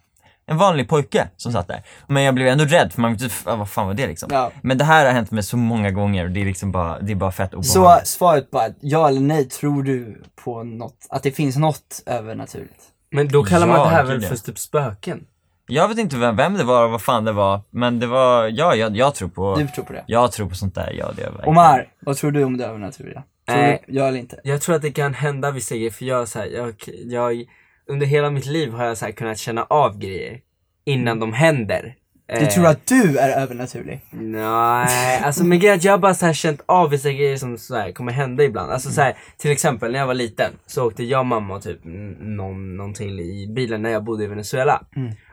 en 0.48 0.58
vanlig 0.58 0.90
pojke 0.90 1.28
som 1.38 1.52
satt 1.52 1.68
där. 1.68 1.84
Men 2.08 2.24
jag 2.24 2.36
blev 2.36 2.48
ändå 2.48 2.66
rädd 2.66 2.94
för 2.94 3.02
man 3.02 3.14
vet 3.14 3.22
inte, 3.22 3.36
ah, 3.46 3.56
vad 3.56 3.70
fan 3.70 3.88
var 3.88 3.94
det 3.94 4.08
liksom? 4.08 4.30
Ja. 4.32 4.52
Men 4.62 4.78
det 4.78 4.84
här 4.84 5.06
har 5.06 5.12
hänt 5.12 5.32
mig 5.32 5.44
så 5.44 5.58
många 5.58 5.92
gånger 5.92 6.24
och 6.26 6.32
det 6.32 6.42
är 6.42 6.46
liksom 6.46 6.72
bara, 6.72 7.00
det 7.00 7.12
är 7.12 7.16
bara 7.16 7.32
fett 7.32 7.52
Så 7.52 7.58
obehagligt. 7.80 8.08
svaret 8.08 8.52
bara, 8.52 8.70
ja 8.80 9.08
eller 9.08 9.22
nej, 9.22 9.46
tror 9.50 9.84
du 9.84 10.22
på 10.44 10.64
något, 10.64 11.08
att 11.10 11.24
det 11.24 11.32
finns 11.32 11.56
något 11.58 12.04
övernaturligt? 12.06 12.84
Men 13.16 13.28
då 13.28 13.44
kallar 13.44 13.68
man 13.68 13.80
det 13.80 13.96
här 13.96 14.04
väl 14.04 14.22
för 14.22 14.36
typ 14.36 14.60
spöken? 14.60 15.26
Jag 15.68 15.88
vet 15.88 15.98
inte 15.98 16.18
vem, 16.18 16.36
vem 16.36 16.54
det 16.54 16.64
var 16.64 16.86
och 16.86 16.92
vad 16.92 17.02
fan 17.02 17.26
det 17.26 17.32
var, 17.32 17.62
men 17.70 18.00
det 18.00 18.08
var, 18.08 18.48
ja, 18.48 18.76
jag, 18.76 18.98
jag 18.98 19.16
tror 19.16 19.30
på, 19.30 19.56
Du 19.56 19.68
tror 19.68 19.86
på 19.86 19.94
det? 19.94 20.04
jag 20.08 20.32
tror 20.32 20.50
på 20.50 20.56
sånt 20.56 20.76
där, 20.76 20.94
ja 20.98 21.12
det 21.16 21.22
gör 21.22 21.28
jag 21.28 21.32
verkligen. 21.32 21.50
Omar, 21.50 21.88
vad 22.00 22.18
tror 22.18 22.32
du 22.32 22.44
om 22.44 22.58
det 22.58 22.66
övernaturliga? 22.66 23.24
Tror 23.48 23.58
Nej. 23.58 23.84
du, 23.88 23.94
ja 23.94 24.08
eller 24.08 24.20
inte? 24.20 24.40
Jag 24.44 24.62
tror 24.62 24.76
att 24.76 24.82
det 24.82 24.92
kan 24.92 25.14
hända 25.14 25.52
vissa 25.52 25.76
grejer 25.76 25.92
för 25.92 26.06
jag, 26.06 26.28
så 26.28 26.40
här, 26.40 26.46
jag, 26.46 26.76
jag 27.06 27.46
under 27.88 28.06
hela 28.06 28.30
mitt 28.30 28.46
liv 28.46 28.72
har 28.72 28.86
jag 28.86 28.98
så 28.98 29.06
här, 29.06 29.12
kunnat 29.12 29.38
känna 29.38 29.64
av 29.64 29.98
grejer 29.98 30.40
innan 30.86 31.20
de 31.20 31.34
händer. 31.34 31.96
Du 32.28 32.46
tror 32.46 32.68
att 32.68 32.88
du 32.88 33.18
är 33.18 33.42
övernaturlig? 33.42 34.02
Nej, 34.12 35.22
alltså 35.24 35.44
men 35.44 35.60
grejen 35.60 35.80
jag 35.82 35.94
har 35.94 35.98
bara 35.98 36.14
så 36.14 36.26
här 36.26 36.34
känt 36.34 36.62
av 36.66 36.90
vissa 36.90 37.12
grejer 37.12 37.38
som 37.38 37.58
så 37.58 37.76
här 37.76 37.92
kommer 37.92 38.12
hända 38.12 38.44
ibland. 38.44 38.72
Alltså 38.72 38.92
så 38.92 39.02
här, 39.02 39.18
till 39.38 39.52
exempel 39.52 39.92
när 39.92 40.00
jag 40.00 40.08
var 40.08 40.14
liten 40.14 40.52
så 40.66 40.88
åkte 40.88 41.04
jag, 41.04 41.26
mamma 41.26 41.56
och 41.56 41.64
typ 41.64 41.80
någon, 41.84 42.78
någon 42.78 42.94
till 42.94 43.20
i 43.20 43.54
bilen 43.56 43.82
när 43.82 43.90
jag 43.90 44.04
bodde 44.04 44.24
i 44.24 44.28
Venezuela. 44.28 44.86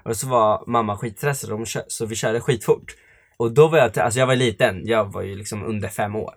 Och 0.05 0.17
så 0.17 0.29
var 0.29 0.65
mamma 0.67 0.97
skitstressad 0.97 1.69
så 1.89 2.07
vi 2.07 2.15
körde 2.15 2.41
skitfort. 2.41 2.95
Och 3.37 3.53
då 3.53 3.69
var 3.69 3.79
jag, 3.79 3.99
alltså 3.99 4.21
jag 4.21 4.27
var 4.27 4.37
liten, 4.37 4.81
jag 4.85 5.13
var 5.13 5.23
ju 5.23 5.35
liksom 5.35 5.65
under 5.65 5.89
fem 5.89 6.17
år. 6.17 6.35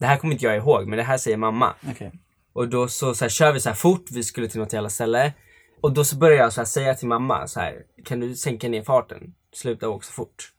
Det 0.00 0.06
här 0.06 0.16
kommer 0.16 0.32
inte 0.34 0.44
jag 0.46 0.56
ihåg 0.56 0.86
men 0.88 0.96
det 0.96 1.02
här 1.04 1.18
säger 1.18 1.36
mamma. 1.36 1.74
Okej. 1.90 2.12
Och 2.52 2.68
då 2.68 2.88
så, 2.88 3.14
så 3.14 3.24
här, 3.24 3.30
kör 3.30 3.52
vi 3.52 3.60
så 3.60 3.68
här 3.68 3.76
fort, 3.76 4.04
vi 4.10 4.22
skulle 4.22 4.48
till 4.48 4.60
något 4.60 4.72
jävla 4.72 4.88
ställe. 4.88 5.32
Och 5.80 5.92
då 5.92 6.04
så 6.04 6.16
börjar 6.16 6.38
jag 6.38 6.52
så 6.52 6.64
säga 6.64 6.94
till 6.94 7.08
mamma 7.08 7.46
så 7.46 7.60
här, 7.60 7.74
kan 8.04 8.20
du 8.20 8.34
sänka 8.34 8.68
ner 8.68 8.82
farten? 8.82 9.34
Sluta 9.56 9.88
åka 9.88 10.04
så 10.04 10.12
fort. 10.12 10.52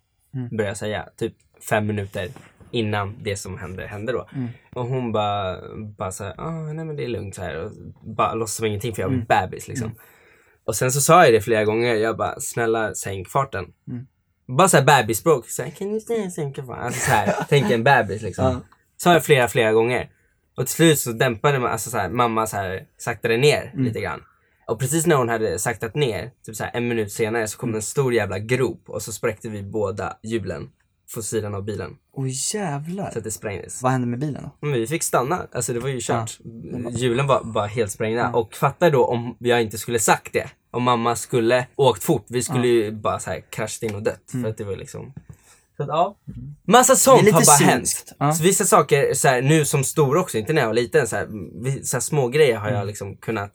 Börjar 0.51 0.69
jag 0.69 0.77
säga, 0.77 1.09
typ 1.17 1.33
fem 1.69 1.87
minuter 1.87 2.29
innan 2.71 3.15
det 3.23 3.35
som 3.35 3.57
hände 3.57 3.87
hände 3.87 4.11
då. 4.11 4.29
Och 4.73 4.85
hon 4.85 5.11
bara, 5.11 5.57
bara 5.97 6.11
så 6.11 6.23
här, 6.23 6.33
ah, 6.37 6.73
nej 6.73 6.85
men 6.85 6.95
det 6.95 7.03
är 7.03 7.07
lugnt 7.07 7.35
så 7.35 7.41
här. 7.41 7.55
Och 7.55 7.71
bara 8.15 8.33
låtsas 8.33 8.55
som 8.55 8.65
ingenting 8.65 8.95
för 8.95 9.01
jag 9.01 9.09
var 9.09 9.15
bebis 9.41 9.67
liksom. 9.67 9.91
Och 10.65 10.75
sen 10.75 10.91
så 10.91 11.01
sa 11.01 11.23
jag 11.23 11.33
det 11.33 11.41
flera 11.41 11.65
gånger, 11.65 11.95
jag 11.95 12.17
bara, 12.17 12.39
snälla 12.39 12.93
sänk 12.95 13.29
farten. 13.29 13.65
Bara 14.47 14.67
såhär 14.67 14.83
bebisspråk, 14.83 15.49
så 15.49 15.63
här, 15.63 15.69
kan 15.69 15.93
du 15.93 15.99
snälla 15.99 16.29
sänka 16.29 16.63
farten? 16.63 16.83
Alltså 16.83 16.99
såhär, 16.99 17.35
tänk 17.49 17.71
en 17.71 17.83
bebis 17.83 18.21
liksom. 18.21 18.45
Ja. 18.45 18.61
Sa 18.97 19.13
jag 19.13 19.25
flera, 19.25 19.47
flera 19.47 19.71
gånger. 19.71 20.09
Och 20.57 20.65
till 20.65 20.75
slut 20.75 20.99
så 20.99 21.11
dämpade 21.11 21.59
man, 21.59 21.71
alltså 21.71 21.89
så 21.89 21.97
här, 21.97 22.09
mamma 22.09 22.47
så 22.47 22.57
här, 22.57 22.85
saktade 22.97 23.37
ner 23.37 23.71
lite 23.75 24.01
grann. 24.01 24.21
Och 24.67 24.79
precis 24.79 25.05
när 25.05 25.15
hon 25.15 25.29
hade 25.29 25.59
saktat 25.59 25.95
ner, 25.95 26.31
typ 26.45 26.55
så 26.55 26.65
en 26.73 26.87
minut 26.87 27.11
senare 27.11 27.47
så 27.47 27.57
kom 27.57 27.71
det 27.71 27.77
en 27.77 27.81
stor 27.81 28.13
jävla 28.13 28.39
grop 28.39 28.83
och 28.87 29.01
så 29.01 29.11
spräckte 29.11 29.49
vi 29.49 29.63
båda 29.63 30.17
hjulen 30.23 30.69
på 31.15 31.21
sidan 31.21 31.55
av 31.55 31.63
bilen. 31.63 31.97
Oj 32.13 32.33
jävlar. 32.53 33.11
Så 33.11 33.17
att 33.17 33.23
det 33.23 33.31
sprängdes. 33.31 33.81
Vad 33.81 33.91
hände 33.91 34.07
med 34.07 34.19
bilen 34.19 34.43
då? 34.43 34.67
Men 34.67 34.79
vi 34.79 34.87
fick 34.87 35.03
stanna, 35.03 35.47
alltså 35.51 35.73
det 35.73 35.79
var 35.79 35.89
ju 35.89 35.99
kört. 36.01 36.39
Hjulen 36.91 37.27
var 37.27 37.43
bara 37.43 37.65
helt 37.65 37.91
sprängda. 37.91 38.29
Och 38.29 38.53
fatta 38.53 38.89
då 38.89 39.05
om 39.05 39.35
jag 39.39 39.61
inte 39.61 39.77
skulle 39.77 39.99
sagt 39.99 40.33
det. 40.33 40.49
Om 40.71 40.83
mamma 40.83 41.15
skulle 41.15 41.67
åkt 41.75 42.03
fort, 42.03 42.25
vi 42.29 42.43
skulle 42.43 42.67
ju 42.67 42.91
bara 42.91 43.19
så 43.19 43.29
här 43.29 43.43
kraschat 43.49 43.83
in 43.83 43.95
och 43.95 44.03
dött. 44.03 44.31
För 44.31 44.49
att 44.49 44.57
det 44.57 44.63
var 44.63 44.75
liksom 44.75 45.13
så 45.77 45.83
att, 45.83 45.89
ja. 45.89 46.17
Massa 46.67 46.95
sånt 46.95 47.23
har 47.23 47.31
bara 47.31 47.43
cyniskt. 47.43 48.09
hänt. 48.09 48.15
Ja. 48.19 48.33
Så 48.33 48.43
vissa 48.43 48.65
saker, 48.65 49.13
så 49.13 49.27
här, 49.27 49.41
nu 49.41 49.65
som 49.65 49.83
stor 49.83 50.17
också, 50.17 50.37
inte 50.37 50.53
när 50.53 50.61
jag 50.61 50.67
var 50.67 50.73
liten, 50.73 51.07
så 51.07 51.15
här, 51.15 51.25
så 51.83 51.95
här, 51.95 52.01
små 52.01 52.27
grejer 52.27 52.57
har 52.57 52.69
jag 52.69 52.87
liksom 52.87 53.17
kunnat 53.17 53.51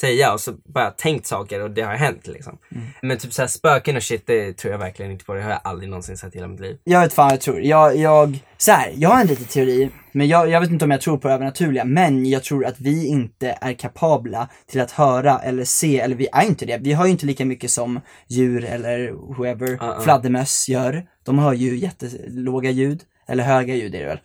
säga 0.00 0.32
och 0.32 0.40
så 0.40 0.52
bara 0.52 0.90
tänkt 0.90 1.26
saker 1.26 1.62
och 1.62 1.70
det 1.70 1.82
har 1.82 1.94
hänt 1.94 2.26
liksom. 2.26 2.58
Men 3.02 3.18
typ 3.18 3.32
så 3.32 3.42
här, 3.42 3.46
spöken 3.46 3.96
och 3.96 4.02
shit, 4.02 4.26
det 4.26 4.52
tror 4.52 4.72
jag 4.72 4.78
verkligen 4.78 5.12
inte 5.12 5.24
på. 5.24 5.34
Det 5.34 5.42
har 5.42 5.50
jag 5.50 5.60
aldrig 5.64 5.90
någonsin 5.90 6.16
sett 6.16 6.34
i 6.34 6.38
hela 6.38 6.48
mitt 6.48 6.60
liv. 6.60 6.78
Jag 6.84 7.00
vet 7.00 7.12
fan 7.12 7.30
jag 7.30 7.40
tror. 7.40 7.60
Jag, 7.60 7.96
jag, 7.96 8.38
så 8.56 8.72
här, 8.72 8.92
jag 8.96 9.08
har 9.08 9.20
en 9.20 9.26
liten 9.26 9.44
teori, 9.44 9.90
men 10.12 10.28
jag, 10.28 10.48
jag 10.50 10.60
vet 10.60 10.70
inte 10.70 10.84
om 10.84 10.90
jag 10.90 11.00
tror 11.00 11.18
på 11.18 11.28
det 11.28 11.34
övernaturliga, 11.34 11.84
men 11.84 12.26
jag 12.26 12.44
tror 12.44 12.66
att 12.66 12.80
vi 12.80 13.06
inte 13.06 13.58
är 13.60 13.72
kapabla 13.72 14.48
till 14.66 14.80
att 14.80 14.90
höra 14.90 15.38
eller 15.38 15.64
se, 15.64 16.00
eller 16.00 16.16
vi 16.16 16.28
är 16.32 16.46
inte 16.46 16.66
det. 16.66 16.78
Vi 16.78 16.92
har 16.92 17.06
ju 17.06 17.12
inte 17.12 17.26
lika 17.26 17.44
mycket 17.44 17.70
som 17.70 18.00
djur 18.28 18.64
eller 18.64 19.10
whoever, 19.10 19.78
ja. 19.80 20.00
fladdermöss 20.00 20.68
gör. 20.68 21.06
De 21.24 21.38
har 21.38 21.52
ju 21.52 21.76
jättelåga 21.76 22.70
ljud, 22.70 23.02
eller 23.28 23.44
höga 23.44 23.74
ljud 23.74 23.94
är 23.94 24.00
det 24.00 24.06
väl. 24.06 24.20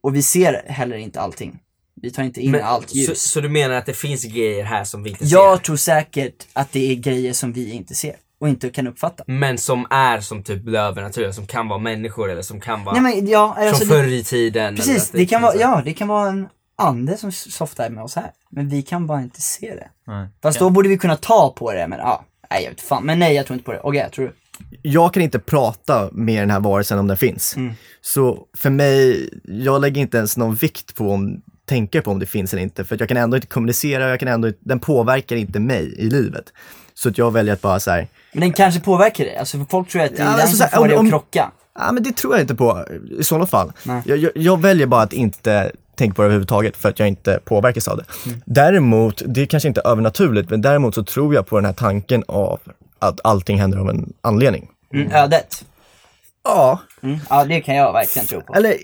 Och 0.00 0.14
vi 0.14 0.22
ser 0.22 0.62
heller 0.66 0.96
inte 0.96 1.20
allting. 1.20 1.58
Vi 2.02 2.10
tar 2.10 2.22
inte 2.22 2.40
in 2.40 2.54
allt 2.54 2.90
så, 2.90 2.96
ljus. 2.96 3.22
så 3.22 3.40
du 3.40 3.48
menar 3.48 3.74
att 3.74 3.86
det 3.86 3.92
finns 3.92 4.24
grejer 4.24 4.64
här 4.64 4.84
som 4.84 5.02
vi 5.02 5.10
inte 5.10 5.24
Jag 5.24 5.58
ser? 5.58 5.64
tror 5.64 5.76
säkert 5.76 6.46
att 6.52 6.72
det 6.72 6.90
är 6.92 6.94
grejer 6.94 7.32
som 7.32 7.52
vi 7.52 7.70
inte 7.72 7.94
ser 7.94 8.16
och 8.40 8.48
inte 8.48 8.70
kan 8.70 8.86
uppfatta. 8.86 9.24
Men 9.26 9.58
som 9.58 9.86
är 9.90 10.20
som 10.20 10.42
typ 10.42 10.66
det 10.72 10.78
övernaturliga, 10.80 11.32
som 11.32 11.46
kan 11.46 11.68
vara 11.68 11.78
människor 11.78 12.30
eller 12.30 12.42
som 12.42 12.60
kan 12.60 12.84
vara 12.84 13.00
Nej 13.00 13.14
men 13.16 13.28
ja, 13.28 13.56
alltså 13.58 13.84
från 13.84 13.96
det- 13.96 14.02
förr 14.04 14.12
i 14.12 14.24
tiden. 14.24 14.76
Precis, 14.76 15.06
att 15.06 15.12
det 15.12 15.26
kan 15.26 15.42
vara, 15.42 15.52
så- 15.52 15.58
ja 15.60 15.82
det 15.84 15.92
kan 15.92 16.08
vara 16.08 16.28
en 16.28 16.48
ande 16.78 17.16
som 17.16 17.32
softar 17.32 17.90
med 17.90 18.04
oss 18.04 18.14
här. 18.16 18.30
Men 18.50 18.68
vi 18.68 18.82
kan 18.82 19.06
bara 19.06 19.22
inte 19.22 19.42
se 19.42 19.74
det. 19.74 19.88
Nej. 20.06 20.28
Fast 20.42 20.58
då 20.58 20.70
borde 20.70 20.88
vi 20.88 20.98
kunna 20.98 21.16
ta 21.16 21.54
på 21.58 21.72
det, 21.72 21.86
men 21.88 21.98
ja, 21.98 22.24
Nej 22.50 22.62
jag 22.62 22.70
vet 22.70 22.80
fan, 22.80 23.06
men 23.06 23.18
nej 23.18 23.34
jag 23.34 23.46
tror 23.46 23.54
inte 23.54 23.64
på 23.64 23.72
det. 23.72 23.80
Okej, 23.82 24.00
jag 24.00 24.12
tror 24.12 24.24
du? 24.26 24.32
jag 24.82 25.14
kan 25.14 25.22
inte 25.22 25.38
prata 25.38 26.08
med 26.12 26.42
den 26.42 26.50
här 26.50 26.60
varelsen 26.60 26.98
om 26.98 27.06
den 27.06 27.16
finns. 27.16 27.56
Mm. 27.56 27.74
Så 28.00 28.46
för 28.56 28.70
mig, 28.70 29.28
jag 29.44 29.80
lägger 29.80 30.00
inte 30.00 30.16
ens 30.16 30.36
någon 30.36 30.54
vikt 30.54 30.94
på 30.94 31.10
om, 31.10 31.42
tänker 31.66 32.00
på 32.00 32.10
om 32.10 32.18
det 32.18 32.26
finns 32.26 32.52
eller 32.52 32.62
inte. 32.62 32.84
För 32.84 32.94
att 32.94 33.00
jag 33.00 33.08
kan 33.08 33.16
ändå 33.18 33.36
inte 33.36 33.46
kommunicera, 33.48 34.08
jag 34.08 34.20
kan 34.20 34.28
ändå, 34.28 34.50
den 34.60 34.80
påverkar 34.80 35.36
inte 35.36 35.60
mig 35.60 35.94
i 35.98 36.10
livet. 36.10 36.44
Så 36.94 37.08
att 37.08 37.18
jag 37.18 37.30
väljer 37.32 37.54
att 37.54 37.60
bara 37.62 37.80
så 37.80 37.90
här, 37.90 38.08
Men 38.32 38.40
den 38.40 38.52
kanske 38.52 38.80
påverkar 38.80 39.24
dig, 39.24 39.36
alltså 39.36 39.58
för 39.58 39.64
folk 39.64 39.88
tror 39.88 40.02
att 40.02 40.16
det 40.16 40.22
är 40.22 40.24
Ja, 40.24 40.30
den 40.30 40.40
alltså, 40.40 40.56
som 40.56 40.68
får 40.68 40.88
dig 40.88 40.96
att 40.96 41.08
krocka. 41.08 41.50
ja 41.78 41.92
men 41.92 42.02
det 42.02 42.16
tror 42.16 42.34
jag 42.34 42.40
inte 42.40 42.54
på 42.54 42.84
i 43.18 43.24
sådana 43.24 43.46
fall. 43.46 43.72
Jag, 44.04 44.18
jag, 44.18 44.30
jag 44.34 44.60
väljer 44.60 44.86
bara 44.86 45.02
att 45.02 45.12
inte 45.12 45.72
tänka 45.96 46.14
på 46.14 46.22
det 46.22 46.26
överhuvudtaget 46.26 46.76
för 46.76 46.88
att 46.88 46.98
jag 46.98 47.08
inte 47.08 47.40
påverkas 47.44 47.88
av 47.88 47.96
det. 47.96 48.04
Mm. 48.26 48.42
Däremot, 48.46 49.22
det 49.26 49.42
är 49.42 49.46
kanske 49.46 49.68
inte 49.68 49.80
övernaturligt, 49.80 50.50
men 50.50 50.62
däremot 50.62 50.94
så 50.94 51.04
tror 51.04 51.34
jag 51.34 51.46
på 51.46 51.56
den 51.56 51.64
här 51.64 51.72
tanken 51.72 52.24
av 52.28 52.60
att 52.98 53.20
allting 53.24 53.58
händer 53.60 53.78
av 53.78 53.90
en 53.90 54.12
anledning. 54.20 54.68
Mm, 54.94 55.12
ödet. 55.12 55.64
Ja, 56.44 56.80
Mm. 57.02 57.18
Ja 57.30 57.44
det 57.44 57.60
kan 57.60 57.74
jag 57.76 57.92
verkligen 57.92 58.26
tro 58.28 58.40
på. 58.40 58.54
eller 58.54 58.74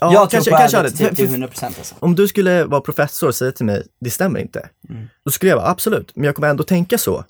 ja, 0.00 0.12
jag 0.12 0.30
kanske, 0.30 0.50
tror 0.50 0.56
på 0.56 0.60
kanske 0.60 0.76
hade- 0.76 0.90
till 0.90 1.28
för- 1.28 1.36
100% 1.36 1.64
alltså. 1.78 1.94
Om 1.98 2.14
du 2.14 2.28
skulle 2.28 2.64
vara 2.64 2.80
professor 2.80 3.26
och 3.28 3.34
säga 3.34 3.52
till 3.52 3.66
mig, 3.66 3.86
det 4.00 4.10
stämmer 4.10 4.40
inte. 4.40 4.68
Mm. 4.88 5.06
Då 5.24 5.30
skulle 5.30 5.50
jag 5.50 5.56
vara, 5.56 5.68
absolut, 5.68 6.12
men 6.16 6.24
jag 6.24 6.34
kommer 6.34 6.48
ändå 6.48 6.64
tänka 6.64 6.98
så. 6.98 7.24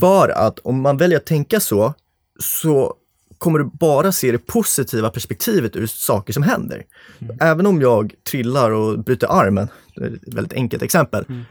För 0.00 0.28
att 0.28 0.58
om 0.58 0.80
man 0.82 0.96
väljer 0.96 1.18
att 1.18 1.26
tänka 1.26 1.60
så, 1.60 1.94
så 2.40 2.94
kommer 3.38 3.58
du 3.58 3.64
bara 3.64 4.12
se 4.12 4.32
det 4.32 4.38
positiva 4.38 5.10
perspektivet 5.10 5.76
ur 5.76 5.86
saker 5.86 6.32
som 6.32 6.42
händer. 6.42 6.84
Mm. 7.18 7.36
Även 7.40 7.66
om 7.66 7.80
jag 7.80 8.14
trillar 8.30 8.70
och 8.70 8.98
bryter 8.98 9.26
armen, 9.40 9.68
det 9.96 10.04
är 10.04 10.08
ett 10.14 10.34
väldigt 10.34 10.52
enkelt 10.52 10.82
exempel, 10.82 11.24
Mm. 11.28 11.42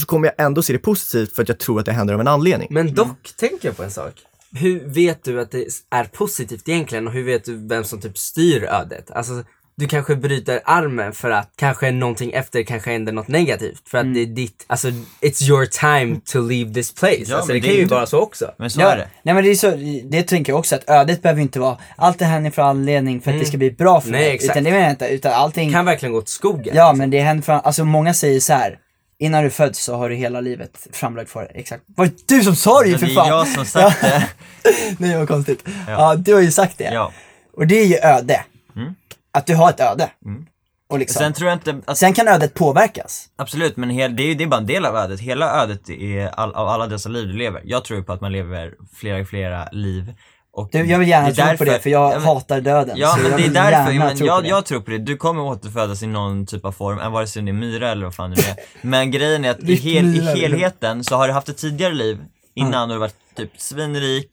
så 0.00 0.06
kommer 0.06 0.28
jag 0.36 0.46
ändå 0.46 0.62
se 0.62 0.72
det 0.72 0.78
positivt 0.78 1.34
för 1.34 1.42
att 1.42 1.48
jag 1.48 1.58
tror 1.58 1.80
att 1.80 1.86
det 1.86 1.92
händer 1.92 2.14
av 2.14 2.20
en 2.20 2.28
anledning. 2.28 2.68
Men 2.70 2.94
dock 2.94 3.32
tänker 3.36 3.68
jag 3.68 3.76
på 3.76 3.82
en 3.82 3.90
sak. 3.90 4.12
Hur 4.54 4.80
vet 4.88 5.24
du 5.24 5.40
att 5.40 5.50
det 5.50 5.66
är 5.90 6.04
positivt 6.04 6.68
egentligen 6.68 7.06
och 7.06 7.12
hur 7.12 7.24
vet 7.24 7.44
du 7.44 7.68
vem 7.68 7.84
som 7.84 8.00
typ 8.00 8.18
styr 8.18 8.62
ödet? 8.62 9.10
Alltså, 9.10 9.44
du 9.76 9.88
kanske 9.88 10.16
bryter 10.16 10.60
armen 10.64 11.12
för 11.12 11.30
att 11.30 11.50
kanske 11.56 11.90
någonting 11.90 12.32
efter 12.32 12.62
kanske 12.62 12.90
händer 12.90 13.12
något 13.12 13.28
negativt. 13.28 13.88
För 13.88 13.98
att 13.98 14.04
Mm. 14.04 14.14
det 14.14 14.20
är 14.20 14.26
ditt, 14.26 14.64
alltså 14.66 14.88
it's 15.20 15.42
your 15.48 15.66
time 15.66 16.20
to 16.24 16.40
leave 16.40 16.74
this 16.74 16.94
place. 16.94 17.16
Ja, 17.26 17.36
alltså 17.36 17.52
men 17.52 17.54
det 17.54 17.60
det 17.60 17.60
kan 17.60 17.70
är 17.70 17.76
ju 17.76 17.82
inte- 17.82 17.94
vara 17.94 18.06
så 18.06 18.18
också. 18.20 18.50
Men 18.58 18.70
så 18.70 18.80
Ja, 18.80 18.92
är 18.92 18.96
det. 18.96 19.08
nej 19.22 19.34
men 19.34 19.44
det 19.44 19.50
är 19.50 19.54
så, 19.54 19.70
det 20.10 20.22
tänker 20.22 20.52
jag 20.52 20.58
också 20.58 20.74
att 20.74 20.90
ödet 20.90 21.22
behöver 21.22 21.42
inte 21.42 21.60
vara, 21.60 21.78
allt 21.96 22.18
det 22.18 22.24
händer 22.24 22.50
för 22.50 22.62
anledning 22.62 23.20
för 23.20 23.32
att 23.32 23.38
det 23.40 23.44
ska 23.46 23.56
bli 23.56 23.70
bra 23.70 24.00
för 24.00 24.08
Mm. 24.08 24.20
Nej, 24.20 24.28
mig. 24.28 24.34
exakt. 24.34 24.50
Utan 24.50 24.64
det 24.64 24.70
menar 24.70 24.82
jag 24.84 24.92
inte, 24.92 25.06
utan 25.08 25.32
allting, 25.32 25.72
Kan 25.72 25.84
verkligen 25.84 26.12
gå 26.12 26.18
åt 26.18 26.28
skogen. 26.28 26.76
ja 26.76 26.92
men 26.92 27.10
det 27.10 27.20
händer 27.20 27.44
för, 27.44 27.52
alltså 27.52 27.84
många 27.84 28.14
säger 28.14 28.40
så 28.40 28.52
här. 28.52 28.78
Innan 29.18 29.44
du 29.44 29.50
föds 29.50 29.78
så 29.84 29.96
har 29.96 30.08
du 30.08 30.14
hela 30.14 30.40
livet 30.40 30.86
framlagt 30.92 31.30
för 31.30 31.40
dig. 31.42 31.52
Exakt. 31.54 31.82
Var 31.96 32.06
det 32.06 32.12
du 32.28 32.42
som 32.42 32.56
sa 32.56 32.80
det 32.82 32.88
ju 32.88 32.98
för 32.98 33.06
det 33.06 33.12
är 33.12 33.14
fan? 33.16 33.28
jag 33.28 33.48
som 33.48 33.64
sagt 33.66 34.00
det. 34.02 34.28
Nej 34.98 35.16
vad 35.18 35.28
konstigt. 35.28 35.64
Ja. 35.88 36.14
du 36.16 36.34
har 36.34 36.40
ju 36.40 36.50
sagt 36.50 36.78
det. 36.78 36.90
Ja. 36.92 37.12
Och 37.56 37.66
det 37.66 37.80
är 37.80 37.86
ju 37.86 37.96
öde. 37.96 38.44
Mm. 39.34 39.40
Att 39.40 39.46
du 39.46 39.54
har 39.54 39.70
ett 39.70 39.80
öde. 39.80 40.10
Och 40.90 40.98
liksom. 40.98 41.18
Sen 41.18 41.24
Sen, 41.24 41.32
tror 41.32 41.48
jag 41.50 41.56
inte 41.56 42.08
att 42.08 42.16
kan 42.16 42.28
ödet 42.28 42.54
påverkas. 42.54 43.28
Absolut, 43.36 43.76
men 43.76 43.90
hel, 43.90 44.16
det, 44.16 44.22
är, 44.22 44.34
det 44.34 44.44
är 44.44 44.48
bara 44.48 44.60
en 44.60 44.66
del 44.66 44.84
av 44.86 44.96
ödet. 44.96 45.20
Hela 45.20 45.62
ödet 45.62 45.88
är 45.90 46.26
all, 46.26 46.54
av 46.54 46.68
alla 46.68 46.86
dessa 46.86 47.08
liv 47.08 47.26
du 47.28 47.32
lever. 47.32 47.62
Jag 47.64 47.84
tror 47.84 48.02
på 48.02 48.12
att 48.12 48.20
man 48.20 48.32
lever 48.32 48.74
flera, 48.94 49.24
flera 49.24 49.68
liv. 49.72 50.14
Och 50.54 50.68
Du, 50.72 50.78
jag 50.84 50.98
vill 50.98 51.08
gärna 51.08 51.30
tro 51.30 51.56
på 51.58 51.64
det 51.64 51.78
för 51.78 51.90
jag 51.90 52.12
ja, 52.12 52.18
men- 52.18 52.22
hatar 52.26 52.60
döden. 52.60 52.96
Ja 52.98 53.16
men 53.22 53.30
jag 53.30 53.40
det 53.40 53.46
är 53.46 53.50
därför, 53.70 53.92
men 53.98 54.16
tro 54.16 54.26
jag, 54.26 54.46
jag 54.46 54.64
tror 54.64 54.80
på 54.80 54.90
det. 54.90 54.98
Du 54.98 55.16
kommer 55.16 55.42
återfödas 55.42 56.02
i 56.02 56.06
någon 56.06 56.46
typ 56.46 56.64
av 56.64 56.72
form, 56.72 57.12
vare 57.12 57.26
sig 57.26 57.42
det 57.42 57.50
är 57.50 57.52
myra 57.52 57.90
eller 57.90 58.04
vad 58.04 58.14
fan 58.14 58.30
det 58.30 58.40
är. 58.48 58.56
Men 58.86 59.10
grejen 59.10 59.44
är 59.44 59.50
att 59.50 59.60
i, 59.60 59.74
hel, 59.74 60.16
i 60.16 60.20
helheten 60.20 61.04
så 61.04 61.16
har 61.16 61.26
du 61.28 61.34
haft 61.34 61.48
ett 61.48 61.56
tidigare 61.56 61.94
liv 61.94 62.18
innan 62.54 62.82
och 62.82 62.88
du 62.88 62.94
har 62.94 63.00
varit 63.00 63.36
typ 63.36 63.50
svinrik, 63.60 64.28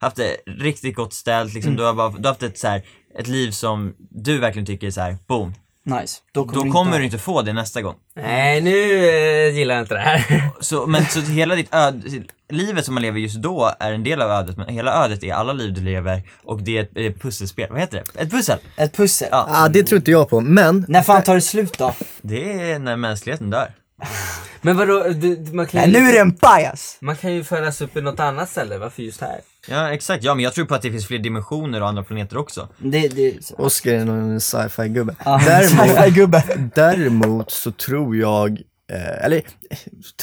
haft 0.00 0.16
det 0.16 0.36
riktigt 0.46 0.96
gott 0.96 1.14
ställt, 1.14 1.54
liksom, 1.54 1.68
Mm. 1.72 1.76
du, 1.78 1.84
har 1.84 1.94
bara, 1.94 2.08
du 2.08 2.16
har 2.22 2.28
haft 2.28 2.42
ett, 2.42 2.58
så 2.58 2.68
här, 2.68 2.82
ett 3.18 3.28
liv 3.28 3.50
som 3.50 3.94
du 3.98 4.38
verkligen 4.38 4.66
tycker 4.66 4.86
är 4.86 4.90
så 4.90 5.00
här, 5.00 5.16
boom. 5.26 5.54
Nice. 5.84 6.18
Då 6.32 6.44
kommer, 6.44 6.58
Då 6.58 6.64
du 6.64 6.70
kommer 6.70 6.90
inte 6.90 6.98
du 6.98 7.04
inte 7.04 7.18
få 7.18 7.42
det 7.42 7.52
nästa 7.52 7.82
gång. 7.82 7.94
Nej, 8.16 8.60
nu 8.60 9.08
eh, 9.08 9.56
gillar 9.58 9.74
jag 9.74 9.82
inte 9.82 9.94
det 9.94 10.00
här. 10.00 10.50
Så, 10.60 10.86
men 10.86 11.06
så 11.06 11.20
hela 11.20 11.54
ditt 11.54 11.74
öde, 11.74 12.22
livet 12.48 12.84
som 12.84 12.94
man 12.94 13.02
lever 13.02 13.18
just 13.18 13.36
då 13.36 13.72
är 13.80 13.92
en 13.92 14.04
del 14.04 14.22
av 14.22 14.30
ödet, 14.30 14.56
men 14.56 14.68
hela 14.68 15.04
ödet 15.04 15.24
är 15.24 15.34
alla 15.34 15.52
liv 15.52 15.72
du 15.74 15.80
lever 15.80 16.22
och 16.44 16.62
det 16.62 16.78
är 16.78 16.82
ett, 16.82 16.96
ett 16.96 17.22
pusselspel, 17.22 17.70
vad 17.70 17.80
heter 17.80 18.02
det? 18.14 18.20
Ett 18.20 18.30
pussel! 18.30 18.58
Ett 18.76 18.96
pussel. 18.96 19.28
Ja. 19.30 19.46
Ah, 19.50 19.68
det 19.68 19.82
tror 19.82 19.96
inte 19.96 20.10
jag 20.10 20.28
på, 20.28 20.40
men 20.40 20.84
När 20.88 21.02
fan 21.02 21.22
tar 21.22 21.34
det 21.34 21.40
slut 21.40 21.78
då? 21.78 21.94
Det 22.22 22.72
är 22.72 22.78
när 22.78 22.96
mänskligheten 22.96 23.50
dör. 23.50 23.70
Men 24.64 24.76
vadå, 24.76 25.02
du, 25.08 25.36
du- 25.36 25.52
man 25.52 25.66
kan 25.66 25.80
ju 25.80 25.92
Nej, 25.92 26.02
nu 26.02 26.08
är 26.08 26.12
det 26.12 26.18
en 26.18 26.30
bias! 26.30 26.96
Man 27.00 27.16
kan 27.16 27.34
ju 27.34 27.44
födas 27.44 27.80
upp 27.80 27.96
i 27.96 28.00
något 28.00 28.20
annat 28.20 28.48
ställe, 28.50 28.78
varför 28.78 29.02
just 29.02 29.20
här? 29.20 29.40
Ja 29.68 29.92
exakt, 29.92 30.24
ja 30.24 30.34
men 30.34 30.44
jag 30.44 30.52
tror 30.54 30.64
på 30.64 30.74
att 30.74 30.82
det 30.82 30.90
finns 30.90 31.06
fler 31.06 31.18
dimensioner 31.18 31.80
och 31.80 31.88
andra 31.88 32.02
planeter 32.02 32.36
också. 32.36 32.68
Det, 32.78 33.08
det. 33.08 33.50
Oscar 33.58 33.90
är 33.92 34.04
nog 34.04 34.16
en 34.16 34.40
sci-fi-gubbe. 34.40 35.14
Ja, 35.24 35.40
Däremot, 35.46 35.88
sci-fi-gubbe. 35.88 36.42
Däremot 36.74 37.50
så 37.50 37.72
tror 37.72 38.16
jag, 38.16 38.50
eh, 38.92 39.24
eller 39.24 39.42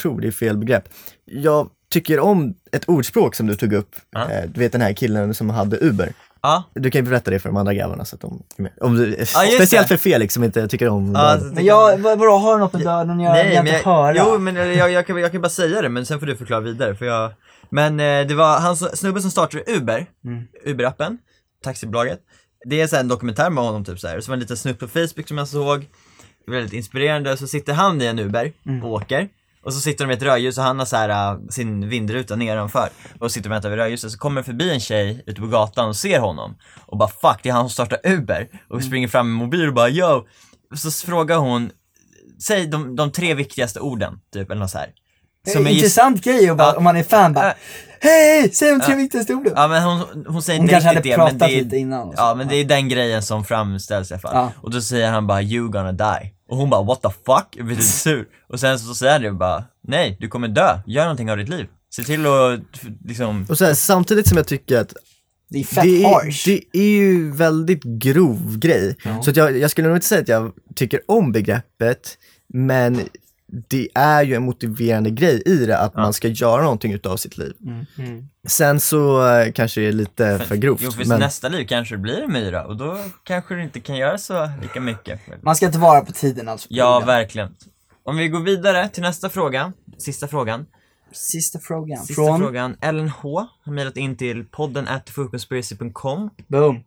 tror 0.02 0.22
det 0.22 0.28
är 0.28 0.32
fel 0.32 0.58
begrepp. 0.58 0.84
Jag 1.26 1.70
tycker 1.92 2.20
om 2.20 2.54
ett 2.72 2.86
ordspråk 2.89 3.36
som 3.36 3.48
du 3.48 3.56
tog 3.56 3.74
upp. 3.74 3.96
Ja. 4.12 4.32
Eh, 4.32 4.50
du 4.50 4.60
vet 4.60 4.72
den 4.72 4.82
här 4.82 4.94
killen 4.94 5.34
som 5.34 5.50
hade 5.50 5.78
Uber. 5.78 6.13
Ja, 6.41 6.63
Du 6.73 6.91
kan 6.91 7.06
ju 7.06 7.10
berätta 7.10 7.32
det 7.32 7.39
för 7.39 7.49
de 7.49 7.58
andra 7.58 7.73
grabbarna 7.73 8.06
så 8.06 8.15
att 8.15 8.21
de 8.21 8.43
är 8.58 8.62
med. 8.62 8.71
Om 8.82 8.95
du, 8.95 9.15
Ja, 9.19 9.25
speciellt 9.25 9.71
det. 9.71 9.97
för 9.97 9.97
Felix 9.97 10.34
som 10.34 10.43
inte 10.43 10.67
tycker 10.67 10.89
om 10.89 11.12
Ja, 11.15 11.36
döden. 11.36 11.54
Men 11.54 11.65
jag, 11.65 11.97
vad- 11.97 12.19
vadå, 12.19 12.32
har 12.38 12.54
du 12.54 12.60
något 12.60 12.73
med 12.73 12.82
döden 12.82 13.17
att 13.17 13.23
göra? 13.23 13.34
Nej, 13.34 13.54
jag 13.54 13.63
men 13.65 13.73
inte 13.75 13.89
jag, 13.89 13.95
höra. 13.95 14.13
jo 14.17 14.38
men 14.39 14.56
jag, 14.56 14.75
jag, 14.75 14.91
jag, 14.91 15.08
kan, 15.08 15.17
jag 15.17 15.32
kan 15.32 15.41
bara 15.41 15.49
säga 15.49 15.82
det 15.82 15.89
men 15.89 16.06
sen 16.06 16.19
får 16.19 16.25
du 16.28 16.36
förklara 16.36 16.60
vidare 16.62 16.95
för 16.95 17.06
jag 17.06 17.32
Men 17.69 17.99
eh, 17.99 18.28
det 18.28 18.36
var 18.36 18.60
han 18.60 18.78
som- 18.78 18.89
snubben 18.93 19.21
som 19.21 19.32
startade 19.32 19.63
Uber, 19.67 20.06
Mm. 20.25 20.43
Uber-appen, 20.65 21.17
taxibolaget 21.63 22.19
Det 22.65 22.82
är 22.82 22.88
så 22.88 22.95
en 22.95 23.08
dokumentär 23.08 23.49
med 23.49 23.63
honom 23.63 23.86
typ 23.86 23.99
så 23.99 24.08
här. 24.08 24.19
så 24.21 24.32
var 24.32 24.34
en 24.34 24.39
liten 24.39 24.58
snutt 24.58 24.80
på 24.80 24.88
Facebook 24.88 25.28
som 25.28 25.38
jag 25.38 25.47
såg 25.47 25.88
Väldigt 26.47 26.73
inspirerande, 26.73 27.38
så 27.38 27.47
sitter 27.47 27.73
han 27.73 28.02
i 28.02 28.06
en 28.06 28.19
Uber 28.19 28.52
Mm. 28.65 28.84
och 28.84 28.91
åker 28.91 29.28
och 29.65 29.74
så 29.74 29.80
sitter 29.80 30.06
de 30.06 30.12
i 30.12 30.17
ett 30.17 30.24
rödljus 30.24 30.58
och 30.58 30.63
han 30.63 30.80
har 30.80 30.86
så 30.86 30.95
här, 30.95 31.34
äh, 31.34 31.39
sin 31.50 31.89
vindruta 31.89 32.36
nedanför 32.36 32.89
och 33.19 33.32
sitter 33.32 33.50
och 33.50 33.54
väntar 33.54 33.69
vid 33.69 33.80
rödljuset 33.80 34.12
så 34.12 34.17
kommer 34.17 34.43
förbi 34.43 34.69
en 34.74 34.80
tjej 34.80 35.24
ute 35.28 35.41
på 35.41 35.48
gatan 35.48 35.88
och 35.88 35.95
ser 35.95 36.19
honom 36.19 36.56
och 36.86 36.98
bara 36.98 37.10
fuck 37.10 37.39
det 37.43 37.50
är 37.50 37.54
han 37.54 37.69
som 37.69 37.86
startar 37.86 38.12
Uber 38.12 38.48
och 38.69 38.76
Mm. 38.76 38.88
springer 38.88 39.08
fram 39.08 39.30
med 39.30 39.45
mobil 39.45 39.67
och 39.67 39.74
bara 39.74 39.89
yo 39.89 40.28
så 40.76 40.91
frågar 40.91 41.38
hon 41.38 41.72
Säg 42.41 42.67
de, 42.67 42.95
de 42.95 43.12
tre 43.12 43.34
viktigaste 43.34 43.80
orden, 43.80 44.19
typ 44.34 44.52
eller 44.52 44.62
något 44.62 44.69
så 44.69 44.78
här. 44.78 44.93
Det 45.45 45.52
är 45.52 45.54
Som 45.56 45.67
en 45.67 45.73
intressant 45.73 46.23
grej 46.23 46.52
och 46.52 46.58
bara, 46.58 46.67
Ja. 46.67 46.78
om 46.78 46.84
man 46.84 46.97
är 46.97 47.04
fan 47.04 47.34
bara 47.34 47.45
Ja. 47.47 47.54
Hej, 48.02 48.52
säg 48.54 48.69
de 48.71 48.80
tre 48.80 48.91
Ja. 48.93 48.97
viktigaste 48.97 49.34
orden. 49.34 49.54
Ja 49.56 49.67
men 49.67 49.84
hon, 49.84 50.25
hon 50.28 50.41
säger 50.41 50.60
Hon 50.60 50.65
inte 50.69 50.73
kanske 50.73 50.89
riktigt 50.89 51.15
hade 51.17 51.25
det 51.25 51.32
men 51.32 51.38
pratat 51.39 51.49
det 51.49 51.56
är, 51.60 51.63
lite 51.63 51.78
innan 51.78 52.08
så. 52.08 52.13
Ja 52.17 52.36
men 52.36 52.47
det 52.47 52.56
är 52.56 52.65
den 52.65 52.89
grejen 52.89 53.23
som 53.23 53.43
framställs 53.45 54.12
i 54.12 54.13
alla 54.13 54.21
fall. 54.21 54.32
Ja. 54.36 54.52
Och 54.62 54.71
då 54.71 54.82
säger 54.82 55.12
han 55.12 55.28
bara 55.28 55.41
'You 55.41 55.69
gonna 55.71 55.91
die' 55.91 56.30
Och 56.49 56.58
hon 56.58 56.69
bara 56.69 56.84
'What 56.84 57.02
the 57.02 57.10
fuck?' 57.25 57.47
Jag 57.56 57.65
blir 57.65 57.75
lite 57.75 57.88
sur. 57.88 58.25
Och 58.49 58.60
sen 58.60 58.80
så 58.80 58.95
säger 58.95 59.13
han 59.13 59.21
det 59.21 59.32
bara 59.32 59.63
'Nej, 59.88 60.17
du 60.19 60.28
kommer 60.28 60.47
dö, 60.47 60.80
gör 60.88 61.04
någonting 61.04 61.32
av 61.32 61.38
ditt 61.38 61.49
liv' 61.49 61.67
Se 61.91 62.04
till 62.04 62.25
att 62.25 62.60
liksom, 63.06 63.45
Och 63.49 63.58
så 63.58 63.65
här, 63.65 63.73
samtidigt 63.73 64.28
som 64.28 64.38
jag 64.38 64.47
tycker 64.47 64.80
att 64.80 64.93
Det 65.49 65.60
är 65.60 65.63
fett 65.63 65.84
det 65.84 66.04
är, 66.04 66.08
harsh. 66.13 66.45
det 66.45 66.62
är 66.80 66.89
ju 66.91 67.32
väldigt 67.32 67.84
grov 67.84 68.58
grej. 68.60 68.95
Så 69.23 69.30
att 69.30 69.36
jag, 69.36 69.58
jag 69.58 69.71
skulle 69.71 69.88
nog 69.88 69.97
inte 69.97 70.08
säga 70.08 70.21
att 70.21 70.28
jag 70.28 70.52
tycker 70.75 71.02
om 71.08 71.32
begreppet, 71.32 72.17
men 72.54 73.02
det 73.51 73.88
är 73.95 74.23
ju 74.23 74.35
en 74.35 74.43
motiverande 74.43 75.09
grej 75.09 75.41
i 75.45 75.65
det 75.65 75.77
att 75.77 75.95
man 75.95 76.13
ska 76.13 76.27
göra 76.27 76.62
någonting 76.62 76.93
utav 76.93 77.17
sitt 77.17 77.38
liv. 77.38 77.53
Sen 78.47 78.79
så 78.79 79.27
eh, 79.27 79.51
kanske 79.51 79.81
det 79.81 79.88
är 79.88 79.91
lite 79.91 80.39
för 80.39 80.55
grovt. 80.55 80.81
jo 80.83 80.91
för 80.91 81.05
men... 81.05 81.19
nästa 81.19 81.49
liv 81.49 81.65
kanske 81.67 81.95
det 81.95 81.99
blir 81.99 82.21
en 82.21 82.33
myra 82.33 82.65
och 82.65 82.77
då 82.77 82.97
kanske 83.23 83.55
du 83.55 83.63
inte 83.63 83.79
kan 83.79 83.97
göra 83.97 84.17
så 84.17 84.49
lika 84.62 84.79
mycket. 84.81 85.21
Man 85.43 85.55
ska 85.55 85.65
inte 85.65 85.79
vara 85.79 86.01
på 86.01 86.12
tiden 86.12 86.49
alltså. 86.49 86.67
på 86.67 86.75
Ja, 86.75 86.99
verkligen. 86.99 87.55
Om 88.03 88.17
vi 88.17 88.27
går 88.27 88.39
vidare 88.39 88.89
till 88.89 89.03
nästa 89.03 89.29
fråga, 89.29 89.73
sista 89.97 90.27
frågan. 90.27 90.65
Sista 91.12 91.59
frågan. 91.59 91.97
Sista 91.97 92.13
Från, 92.13 92.39
frågan, 92.39 92.75
Ellen 92.81 93.09
H 93.09 93.47
har 93.65 93.73
mejlat 93.73 93.97
in 93.97 94.17
till 94.17 94.45
podden 94.45 94.88
atfoodconspiracy.com 94.88 96.29
boom. 96.47 96.83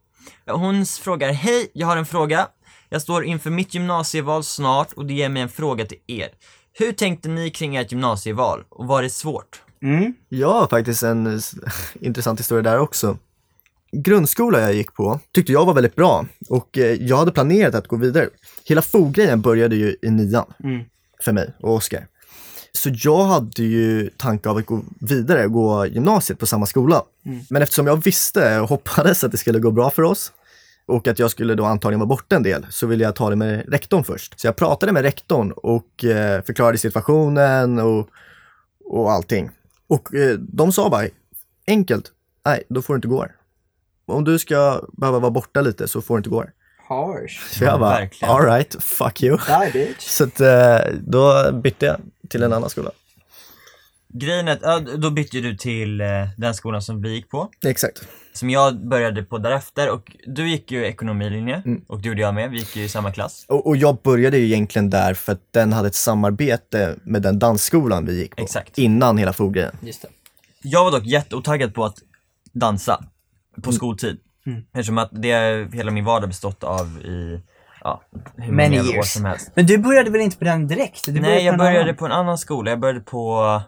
Hon 0.46 0.86
frågar, 0.86 1.32
hej, 1.32 1.70
jag 1.72 1.86
har 1.86 1.96
en 1.96 2.06
fråga. 2.06 2.48
Jag 2.92 3.02
står 3.02 3.24
inför 3.24 3.50
mitt 3.50 3.74
gymnasieval 3.74 4.44
snart 4.44 4.92
och 4.92 5.06
det 5.06 5.14
ger 5.14 5.28
mig 5.28 5.42
en 5.42 5.48
fråga 5.48 5.86
till 5.86 5.98
er. 6.06 6.28
Hur 6.72 6.92
tänkte 6.92 7.28
ni 7.28 7.50
kring 7.50 7.76
ert 7.76 7.92
gymnasieval 7.92 8.64
och 8.68 8.86
var 8.86 9.02
det 9.02 9.10
svårt? 9.10 9.62
Mm. 9.82 10.14
Jag 10.28 10.52
har 10.52 10.66
faktiskt 10.66 11.02
en 11.02 11.26
eh, 11.26 11.40
intressant 12.00 12.40
historia 12.40 12.62
där 12.62 12.78
också. 12.78 13.18
Grundskola 13.92 14.60
jag 14.60 14.74
gick 14.74 14.94
på 14.94 15.20
tyckte 15.34 15.52
jag 15.52 15.64
var 15.66 15.74
väldigt 15.74 15.94
bra 15.94 16.26
och 16.48 16.78
eh, 16.78 16.92
jag 17.02 17.16
hade 17.16 17.32
planerat 17.32 17.74
att 17.74 17.86
gå 17.88 17.96
vidare. 17.96 18.28
Hela 18.64 18.82
FO-grejen 18.82 19.40
började 19.40 19.76
ju 19.76 19.96
i 20.02 20.10
nian 20.10 20.52
Mm. 20.64 20.84
för 21.24 21.32
mig 21.32 21.52
och 21.60 21.74
Oskar. 21.74 22.06
Så 22.72 22.90
jag 22.92 23.24
hade 23.24 23.62
ju 23.62 24.10
tanke 24.16 24.48
av 24.48 24.56
att 24.56 24.66
gå 24.66 24.82
vidare 25.00 25.44
och 25.44 25.52
gå 25.52 25.86
gymnasiet 25.86 26.38
på 26.38 26.46
samma 26.46 26.66
skola. 26.66 27.02
Men 27.50 27.62
eftersom 27.62 27.86
jag 27.86 28.04
visste 28.04 28.60
och 28.60 28.68
hoppades 28.68 29.24
att 29.24 29.32
det 29.32 29.38
skulle 29.38 29.58
gå 29.58 29.70
bra 29.70 29.90
för 29.90 30.02
oss 30.02 30.32
och 30.86 31.08
att 31.08 31.18
jag 31.18 31.30
skulle 31.30 31.54
då 31.54 31.64
antagligen 31.64 32.00
vara 32.00 32.06
borta 32.08 32.36
en 32.36 32.42
del 32.42 32.66
så 32.70 32.86
ville 32.86 33.04
jag 33.04 33.16
ta 33.16 33.30
det 33.30 33.36
med 33.36 33.64
rektorn 33.68 34.04
först. 34.04 34.40
Så 34.40 34.46
jag 34.46 34.56
pratade 34.56 34.92
med 34.92 35.02
rektorn 35.02 35.52
och 35.52 36.04
eh, 36.04 36.42
förklarade 36.42 36.78
situationen 36.78 37.78
och, 37.78 38.08
och 38.84 39.12
allting. 39.12 39.50
Och 39.86 40.14
eh, 40.14 40.38
de 40.38 40.72
sa 40.72 40.88
bara, 40.90 41.06
enkelt, 41.66 42.12
nej 42.44 42.62
då 42.68 42.82
får 42.82 42.94
du 42.94 42.96
inte 42.98 43.08
gå 43.08 43.20
här. 43.22 43.32
Om 44.06 44.24
du 44.24 44.38
ska 44.38 44.80
behöva 44.92 45.18
vara 45.18 45.30
borta 45.30 45.60
lite 45.60 45.88
så 45.88 46.02
får 46.02 46.14
du 46.14 46.18
inte 46.18 46.30
gå 46.30 46.40
här. 46.40 46.50
Harsh. 46.88 47.40
Så 47.58 47.64
jag 47.64 47.72
Ja, 47.74 47.78
bara, 47.78 47.90
verkligen. 47.98 48.34
alright, 48.34 48.76
fuck 48.82 49.22
you. 49.22 49.36
Die 49.36 49.70
bitch. 49.72 50.06
Så 50.08 50.24
att, 50.24 50.40
eh, 50.40 50.94
då 51.00 51.52
bytte 51.52 51.86
jag 51.86 51.96
till 52.28 52.42
en 52.42 52.52
annan 52.52 52.70
skola. 52.70 52.90
Grejen 54.12 54.48
är 54.48 54.64
att, 54.76 54.86
då 54.86 55.10
bytte 55.10 55.40
du 55.40 55.56
till 55.56 56.00
eh, 56.00 56.06
den 56.36 56.54
skolan 56.54 56.82
som 56.82 57.02
vi 57.02 57.14
gick 57.14 57.30
på. 57.30 57.48
Exakt. 57.66 58.08
Som 58.32 58.50
jag 58.50 58.88
började 58.88 59.22
på 59.22 59.38
därefter 59.38 59.90
och 59.90 60.16
du 60.26 60.48
gick 60.48 60.70
ju 60.70 60.84
ekonomilinje 60.86 61.62
Mm. 61.66 61.84
och 61.86 62.00
det 62.00 62.08
gjorde 62.08 62.20
jag 62.20 62.34
med. 62.34 62.50
Vi 62.50 62.58
gick 62.58 62.76
ju 62.76 62.82
i 62.84 62.88
samma 62.88 63.12
klass. 63.12 63.44
Och, 63.48 63.66
och 63.66 63.76
jag 63.76 63.98
började 64.02 64.38
ju 64.38 64.44
egentligen 64.46 64.90
där 64.90 65.14
för 65.14 65.32
att 65.32 65.52
den 65.52 65.72
hade 65.72 65.88
ett 65.88 65.94
samarbete 65.94 66.96
med 67.02 67.22
den 67.22 67.38
dansskolan 67.38 68.06
vi 68.06 68.18
gick 68.20 68.36
på. 68.36 68.42
Exakt. 68.42 68.78
Innan 68.78 69.18
hela 69.18 69.32
foggrejen. 69.32 69.76
Just 69.80 70.02
det. 70.02 70.08
Jag 70.62 70.84
var 70.84 70.90
dock 70.90 71.04
jätteotaggad 71.06 71.74
på 71.74 71.84
att 71.84 71.96
dansa 72.52 73.04
på 73.62 73.70
Mm. 73.70 73.72
skoltid. 73.72 74.18
Eftersom 74.72 74.98
att 74.98 75.10
det 75.12 75.30
är 75.30 75.72
hela 75.72 75.90
min 75.90 76.04
vardag 76.04 76.28
bestått 76.28 76.64
av 76.64 76.86
i, 77.04 77.40
ja, 77.84 78.02
hur 78.36 78.52
Many 78.52 78.76
många 78.76 78.88
år 78.90 78.94
years. 78.94 79.12
som 79.12 79.24
helst. 79.24 79.50
Men 79.54 79.66
du 79.66 79.78
började 79.78 80.10
väl 80.10 80.20
inte 80.20 80.36
på 80.36 80.44
den 80.44 80.66
direkt? 80.68 81.04
Du 81.06 81.20
Nej, 81.20 81.44
jag 81.44 81.52
på 81.52 81.52
en 81.52 81.58
började 81.58 81.80
annan. 81.84 81.96
på 81.96 82.06
en 82.06 82.12
annan 82.12 82.38
skola. 82.38 82.70
Jag 82.70 82.80
började 82.80 83.00
på 83.00 83.60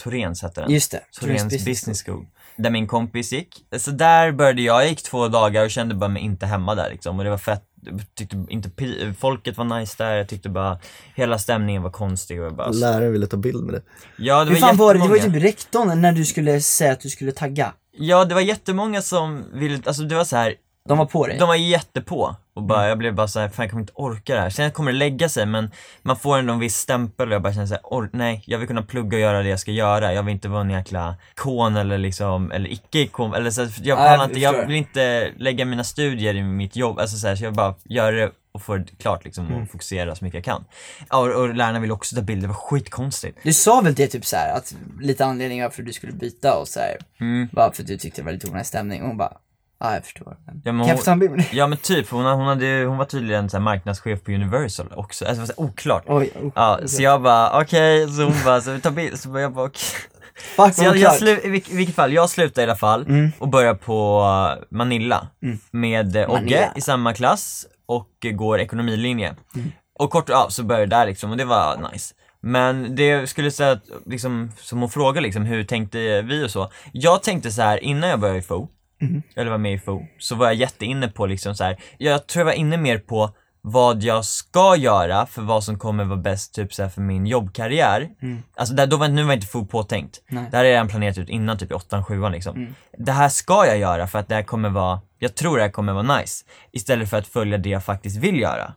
Torens 0.00 0.42
hette 0.42 0.60
den. 0.60 0.70
Just 0.70 0.90
det. 0.90 1.00
Torens 1.20 1.64
business, 1.64 2.04
School. 2.04 2.26
Där 2.56 2.70
min 2.70 2.86
kompis 2.86 3.32
gick. 3.32 3.66
Så 3.78 3.90
där 3.90 4.32
började 4.32 4.62
jag, 4.62 4.82
jag 4.82 4.88
gick 4.88 5.02
två 5.02 5.28
dagar 5.28 5.64
och 5.64 5.70
kände 5.70 5.94
bara 5.94 6.08
mig 6.08 6.22
inte 6.22 6.46
hemma 6.46 6.74
där 6.74 6.90
liksom. 6.90 7.18
Och 7.18 7.24
det 7.24 7.30
var 7.30 7.38
fett, 7.38 7.62
jag 7.82 8.00
tyckte 8.14 8.46
inte, 8.48 8.70
folket 9.18 9.58
var 9.58 9.78
nice 9.78 9.94
där, 9.98 10.16
jag 10.16 10.28
tyckte 10.28 10.48
bara 10.48 10.78
hela 11.14 11.38
stämningen 11.38 11.82
var 11.82 11.90
konstig 11.90 12.40
och 12.40 12.46
jag 12.46 12.56
bara 12.56 12.70
Läraren 12.70 13.12
ville 13.12 13.26
ta 13.26 13.36
bild 13.36 13.64
med 13.64 13.74
det. 13.74 13.82
Ja 14.16 14.44
det 14.44 14.50
Hur 14.50 14.60
var 14.60 14.68
fan 14.68 14.76
var 14.76 14.94
det? 14.94 15.00
Det 15.00 15.08
var 15.08 15.16
ju 15.16 15.22
typ 15.22 15.42
rektorn 15.42 16.00
när 16.00 16.12
du 16.12 16.24
skulle 16.24 16.60
säga 16.60 16.92
att 16.92 17.00
du 17.00 17.10
skulle 17.10 17.32
tagga. 17.32 17.72
Ja 17.92 18.24
det 18.24 18.34
var 18.34 18.40
jättemånga 18.40 19.02
som 19.02 19.44
ville, 19.52 19.82
alltså 19.84 20.02
det 20.02 20.14
var 20.14 20.24
så 20.24 20.36
här. 20.36 20.54
De 20.90 20.98
var 20.98 21.06
på 21.06 21.26
dig. 21.26 21.38
De 21.38 21.48
var 21.48 21.54
jättepå 21.54 22.36
och 22.54 22.62
bara, 22.62 22.88
jag 22.88 22.98
blev 22.98 23.14
bara 23.14 23.28
såhär, 23.28 23.48
fan 23.48 23.62
jag 23.64 23.70
kommer 23.70 23.80
inte 23.80 23.92
orka 23.96 24.34
det 24.34 24.40
här. 24.40 24.50
Sen 24.50 24.70
kommer 24.70 24.92
det 24.92 24.98
lägga 24.98 25.28
sig 25.28 25.46
men 25.46 25.70
man 26.02 26.16
får 26.16 26.38
ändå 26.38 26.52
en 26.52 26.58
viss 26.58 26.76
stämpel 26.76 27.28
och 27.28 27.34
jag 27.34 27.42
bara 27.42 27.52
känner 27.52 27.66
såhär, 27.66 28.08
nej 28.12 28.42
jag 28.46 28.58
vill 28.58 28.68
kunna 28.68 28.82
plugga 28.82 29.16
och 29.16 29.20
göra 29.20 29.42
det 29.42 29.48
jag 29.48 29.60
ska 29.60 29.70
göra. 29.70 30.14
Jag 30.14 30.22
vill 30.22 30.32
inte 30.32 30.48
vara 30.48 30.60
en 30.60 30.70
jäkla 30.70 31.14
ikon 31.36 31.76
eller 31.76 31.98
liksom, 31.98 32.52
eller 32.52 32.72
icke-ikon, 32.72 33.34
eller 33.34 33.50
så, 33.50 33.60
jag 33.60 33.68
Ja, 33.68 33.82
jag 33.84 33.98
pallar 33.98 34.24
inte, 34.24 34.40
jag 34.40 34.66
vill 34.66 34.76
inte 34.76 35.30
lägga 35.36 35.64
mina 35.64 35.84
studier 35.84 36.34
i 36.34 36.42
mitt 36.42 36.76
jobb, 36.76 36.98
alltså 36.98 37.16
så, 37.16 37.28
här, 37.28 37.36
så 37.36 37.44
jag 37.44 37.54
bara 37.54 37.74
gör 37.84 38.12
det 38.12 38.30
och 38.52 38.62
får 38.62 38.78
det 38.78 38.96
klart 38.98 39.24
liksom 39.24 39.46
Mm. 39.46 39.62
och 39.62 39.70
fokusera 39.70 40.14
så 40.14 40.24
mycket 40.24 40.34
jag 40.34 40.44
kan. 40.44 40.64
Och, 41.10 41.26
och 41.42 41.54
lärarna 41.54 41.78
ville 41.80 41.92
också 41.92 42.16
ta 42.16 42.22
bilder, 42.22 42.42
det 42.42 42.48
var 42.48 42.54
skitkonstigt. 42.54 43.38
Du 43.42 43.52
sa 43.52 43.80
väl 43.80 43.94
det 43.94 44.06
typ 44.06 44.24
så 44.24 44.36
här 44.36 44.56
att 44.56 44.74
lite 45.00 45.24
anledning 45.24 45.62
varför 45.62 45.82
du 45.82 45.92
skulle 45.92 46.12
byta 46.12 46.56
och 46.58 46.68
så 46.68 46.80
här. 46.80 46.96
Mm. 47.20 47.48
Bara 47.52 47.72
för 47.72 47.82
att 47.82 47.88
du 47.88 47.96
tyckte 47.98 48.20
det 48.20 48.24
var 48.24 48.32
lite 48.32 48.46
onödig 48.48 48.66
stämning 48.66 49.02
och 49.02 49.08
hon 49.08 49.16
bara, 49.16 49.32
ja 49.80 49.94
jag 49.94 50.04
förstår. 50.04 50.36
Ja, 50.64 50.72
men 50.72 50.86
hon-? 50.86 50.88
Ja 51.52 51.66
men 51.66 51.78
typ, 51.78 52.10
hon, 52.10 52.24
hon, 52.24 52.46
hade, 52.46 52.84
hon 52.84 52.98
var 52.98 53.04
tydligen 53.04 53.50
så 53.50 53.56
här 53.56 53.62
marknadschef 53.64 54.22
på 54.24 54.30
Universal 54.32 54.86
också, 54.96 55.24
alltså 55.26 55.46
så 55.46 55.52
här 55.62 55.68
oklart. 55.68 56.04
Oj, 56.06 56.30
oh, 56.42 56.52
Ja, 56.54 56.80
så 56.86 57.02
jag 57.02 57.22
bara 57.22 57.60
okej, 57.60 58.08
så 58.08 58.22
hon 58.22 58.34
bara, 58.44 58.60
så 58.60 58.72
vi 58.72 58.80
tar 58.80 58.90
bild, 58.90 59.20
så 59.20 59.38
jag 59.38 59.52
bara 59.52 59.66
okej. 59.66 59.80
Fuck 60.56 60.74
Så 60.74 60.84
jag, 60.84 60.96
jag 60.96 61.14
slu, 61.14 61.30
i, 61.30 61.48
vilk- 61.48 61.76
vilket 61.76 61.94
fall, 61.96 62.12
jag 62.12 62.30
slutade 62.30 62.60
i 62.60 62.64
alla 62.64 62.76
fall 62.76 63.02
Mm. 63.06 63.32
och 63.38 63.48
började 63.48 63.78
på 63.78 64.26
Manilla 64.70 65.26
med 65.70 66.16
eh, 66.16 66.30
Ogge 66.30 66.70
i 66.76 66.80
samma 66.80 67.14
klass 67.14 67.66
och 67.86 68.08
eh, 68.24 68.32
går 68.32 68.60
ekonomilinje. 68.60 69.34
Mm. 69.54 69.72
Och 69.98 70.10
kort 70.10 70.28
ja, 70.28 70.46
så 70.50 70.62
började 70.62 70.82
jag 70.82 70.90
där 70.90 71.06
liksom 71.06 71.30
och 71.30 71.36
det 71.36 71.44
var 71.44 71.90
nice. 71.92 72.14
Men 72.42 72.96
det 72.96 73.26
skulle 73.30 73.50
säga 73.50 73.70
att, 73.72 73.82
liksom, 74.06 74.52
som 74.58 74.80
hon 74.80 74.90
frågade 74.90 75.20
liksom, 75.20 75.42
hur 75.44 75.64
tänkte 75.64 76.22
vi 76.22 76.44
och 76.46 76.50
så. 76.50 76.70
Jag 76.92 77.22
tänkte 77.22 77.50
så 77.50 77.62
här 77.62 77.84
innan 77.84 78.10
jag 78.10 78.20
började 78.20 78.38
i 78.38 78.42
FO, 78.42 78.68
Mm. 79.00 79.22
eller 79.36 79.50
var 79.50 79.58
med 79.58 79.72
i 79.74 79.78
FO, 79.78 80.06
så 80.18 80.34
var 80.34 80.46
jag 80.46 80.54
jätteinne 80.54 81.08
på 81.08 81.26
liksom 81.26 81.54
så 81.54 81.64
här. 81.64 81.76
jag 81.98 82.26
tror 82.26 82.40
jag 82.40 82.44
var 82.46 82.52
inne 82.52 82.76
mer 82.76 82.98
på 82.98 83.34
vad 83.62 84.02
jag 84.02 84.24
ska 84.24 84.76
göra 84.76 85.26
för 85.26 85.42
vad 85.42 85.64
som 85.64 85.78
kommer 85.78 86.04
vara 86.04 86.16
bäst 86.18 86.54
typ 86.54 86.74
så 86.74 86.82
här, 86.82 86.88
för 86.90 87.00
min 87.00 87.26
jobbkarriär. 87.26 88.08
Alltså 88.54 88.74
där, 88.74 88.86
då 88.86 88.96
var, 88.96 89.08
nu 89.08 89.22
var 89.24 89.34
inte 89.34 89.46
FO 89.46 89.66
påtänkt. 89.66 90.20
Nej. 90.28 90.44
Det 90.50 90.56
här 90.56 90.64
är 90.64 90.68
redan 90.70 90.88
planerat 90.88 91.18
ut 91.18 91.28
innan 91.28 91.58
typ 91.58 91.70
i 91.70 91.74
8 91.74 92.04
7 92.04 92.28
liksom. 92.28 92.74
Det 92.98 93.12
här 93.12 93.28
ska 93.28 93.66
jag 93.66 93.78
göra 93.78 94.06
för 94.06 94.18
att 94.18 94.28
det 94.28 94.34
här 94.34 94.42
kommer 94.42 94.68
vara, 94.68 95.00
jag 95.18 95.34
tror 95.34 95.56
det 95.56 95.62
här 95.62 95.70
kommer 95.70 95.92
vara 95.92 96.18
nice. 96.18 96.44
Istället 96.72 97.10
för 97.10 97.16
att 97.16 97.26
följa 97.26 97.58
det 97.58 97.68
jag 97.68 97.84
faktiskt 97.84 98.16
vill 98.16 98.40
göra. 98.40 98.74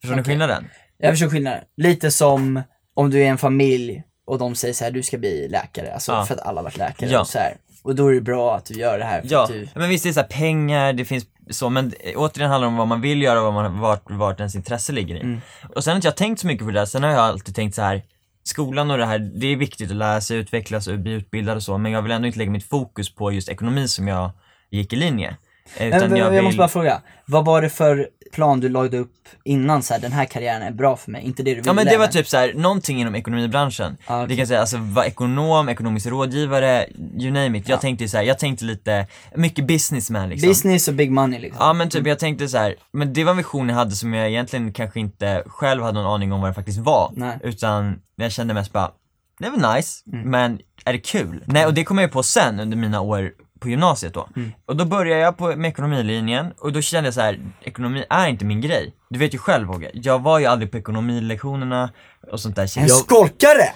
Förstår 0.00 0.16
ni 0.16 0.22
Okej. 0.22 0.32
skillnaden? 0.32 0.68
Jag 0.98 1.12
förstår 1.12 1.28
skillnaden. 1.28 1.64
Lite 1.76 2.10
som 2.10 2.62
om 2.94 3.10
du 3.10 3.22
är 3.22 3.28
en 3.28 3.38
familj 3.38 4.02
och 4.26 4.38
de 4.38 4.54
säger 4.54 4.74
så 4.74 4.84
här, 4.84 4.90
du 4.90 5.02
ska 5.02 5.18
bli 5.18 5.48
läkare. 5.48 5.94
Alltså 5.94 6.12
Ja. 6.12 6.26
för 6.26 6.34
att 6.34 6.40
alla 6.40 6.58
har 6.60 6.64
varit 6.64 6.76
läkare 6.78 7.10
Ja. 7.10 7.24
så 7.24 7.38
här. 7.38 7.56
Och 7.82 7.94
då 7.94 8.08
är 8.08 8.14
det 8.14 8.20
bra 8.20 8.56
att 8.56 8.64
du 8.64 8.74
gör 8.74 8.98
det 8.98 9.04
här 9.04 9.22
Ja, 9.24 9.46
du... 9.46 9.68
men 9.74 9.88
visst 9.88 10.04
det 10.04 10.10
är 10.10 10.12
så 10.12 10.20
här 10.20 10.28
pengar, 10.28 10.92
det 10.92 11.04
finns 11.04 11.24
så, 11.50 11.70
men 11.70 11.92
återigen 12.16 12.50
handlar 12.50 12.66
det 12.66 12.72
om 12.72 12.76
vad 12.76 12.88
man 12.88 13.00
vill 13.00 13.22
göra 13.22 13.38
och 13.38 13.44
vad 13.44 13.54
man, 13.54 13.80
vart, 13.80 14.10
vart 14.10 14.40
ens 14.40 14.54
intresse 14.54 14.92
ligger 14.92 15.14
i. 15.14 15.20
Mm. 15.20 15.40
Och 15.74 15.84
sen 15.84 15.90
har 15.90 15.96
inte 15.96 16.08
jag 16.08 16.16
tänkt 16.16 16.40
så 16.40 16.46
mycket 16.46 16.66
på 16.66 16.70
det 16.72 16.78
där, 16.78 16.86
sen 16.86 17.02
har 17.02 17.10
jag 17.10 17.18
alltid 17.18 17.54
tänkt 17.54 17.74
så 17.74 17.82
här 17.82 18.02
skolan 18.44 18.90
och 18.90 18.98
det 18.98 19.06
här, 19.06 19.18
det 19.18 19.46
är 19.46 19.56
viktigt 19.56 19.90
att 19.90 19.96
lära 19.96 20.20
sig, 20.20 20.36
utvecklas 20.36 20.86
och 20.86 20.98
bli 20.98 21.12
utbildad 21.12 21.56
och 21.56 21.62
så, 21.62 21.78
men 21.78 21.92
jag 21.92 22.02
vill 22.02 22.12
ändå 22.12 22.26
inte 22.26 22.38
lägga 22.38 22.50
mitt 22.50 22.68
fokus 22.68 23.14
på 23.14 23.32
just 23.32 23.48
ekonomi 23.48 23.88
som 23.88 24.08
jag 24.08 24.30
gick 24.70 24.92
i 24.92 24.96
linje. 24.96 25.36
Eh, 25.76 25.88
Utan 25.88 26.00
Men, 26.00 26.18
jag 26.18 26.26
jag, 26.26 26.30
vill... 26.30 26.42
måste 26.42 26.58
bara 26.58 26.68
fråga, 26.68 27.00
vad 27.26 27.44
var 27.44 27.62
det 27.62 27.68
för 27.68 28.08
plan 28.32 28.60
du 28.60 28.68
lagde 28.68 28.98
upp 28.98 29.28
innan 29.44 29.82
så 29.82 29.94
här, 29.94 30.00
den 30.00 30.12
här 30.12 30.24
karriären 30.24 30.62
är 30.62 30.70
bra 30.70 30.96
för 30.96 31.10
mig, 31.10 31.24
inte 31.24 31.42
det 31.42 31.50
du 31.50 31.54
ville? 31.54 31.68
Ja 31.68 31.72
men 31.72 31.86
det 31.86 31.96
var 31.96 32.06
typ 32.06 32.28
så 32.28 32.36
här, 32.36 32.52
någonting 32.54 33.00
inom 33.00 33.14
ekonomibranschen. 33.14 33.96
Ah, 34.06 34.16
okej. 34.16 34.28
Vi 34.28 34.36
kan 34.36 34.46
säga 34.46 34.60
alltså 34.60 34.76
vara 34.78 35.06
ekonom, 35.06 35.68
ekonomisk 35.68 36.06
rådgivare, 36.06 36.86
you 37.18 37.30
name 37.30 37.58
it. 37.58 37.68
Jag 37.68 37.80
tänkte 37.80 38.08
så 38.08 38.16
här, 38.16 38.24
jag 38.24 38.38
tänkte 38.38 38.64
lite, 38.64 39.06
mycket 39.34 39.66
businessman 39.66 40.28
liksom. 40.28 40.48
Business 40.48 40.88
och 40.88 40.94
big 40.94 41.10
money 41.10 41.40
liksom. 41.40 41.66
Ja 41.66 41.72
men 41.72 41.88
typ 41.90 42.06
jag 42.06 42.18
tänkte 42.18 42.48
så 42.48 42.58
här, 42.58 42.74
men 42.92 43.12
det 43.12 43.24
var 43.24 43.30
en 43.30 43.36
vision 43.36 43.68
jag 43.68 43.76
hade 43.76 43.90
som 43.90 44.14
jag 44.14 44.28
egentligen 44.28 44.72
kanske 44.72 45.00
inte 45.00 45.42
själv 45.46 45.82
hade 45.82 46.02
någon 46.02 46.14
aning 46.14 46.32
om 46.32 46.40
vad 46.40 46.50
det 46.50 46.54
faktiskt 46.54 46.78
var. 46.78 47.10
Nej. 47.16 47.38
Utan 47.42 48.00
jag 48.16 48.32
kände 48.32 48.54
mest 48.54 48.72
bara, 48.72 48.90
det 49.38 49.50
var 49.50 49.76
nice, 49.76 50.02
men 50.04 50.58
är 50.84 50.92
det 50.92 50.98
kul? 50.98 51.44
Nej 51.46 51.66
och 51.66 51.74
det 51.74 51.84
kom 51.84 51.98
jag 51.98 52.06
ju 52.06 52.12
på 52.12 52.22
sen 52.22 52.60
under 52.60 52.76
mina 52.76 53.00
år 53.00 53.32
på 53.62 53.68
gymnasiet 53.68 54.14
då. 54.14 54.28
Och 54.66 54.76
då 54.76 54.84
började 54.84 55.20
jag 55.20 55.36
på, 55.36 55.56
med 55.56 55.68
ekonomilinjen 55.68 56.52
och 56.58 56.72
då 56.72 56.80
kände 56.80 57.06
jag 57.06 57.14
så 57.14 57.20
här, 57.20 57.38
ekonomi 57.62 58.04
är 58.10 58.26
inte 58.28 58.44
min 58.44 58.60
grej. 58.60 58.94
Du 59.10 59.18
vet 59.18 59.34
ju 59.34 59.38
själv 59.38 59.68
Håge, 59.68 59.90
jag 59.94 60.22
var 60.22 60.38
ju 60.38 60.46
aldrig 60.46 60.70
på 60.70 60.78
ekonomilektionerna 60.78 61.90
och 62.32 62.40
sånt 62.40 62.56
där. 62.56 62.78
En 62.78 62.86
Jag, 62.86 62.96
skolkare! 62.96 63.72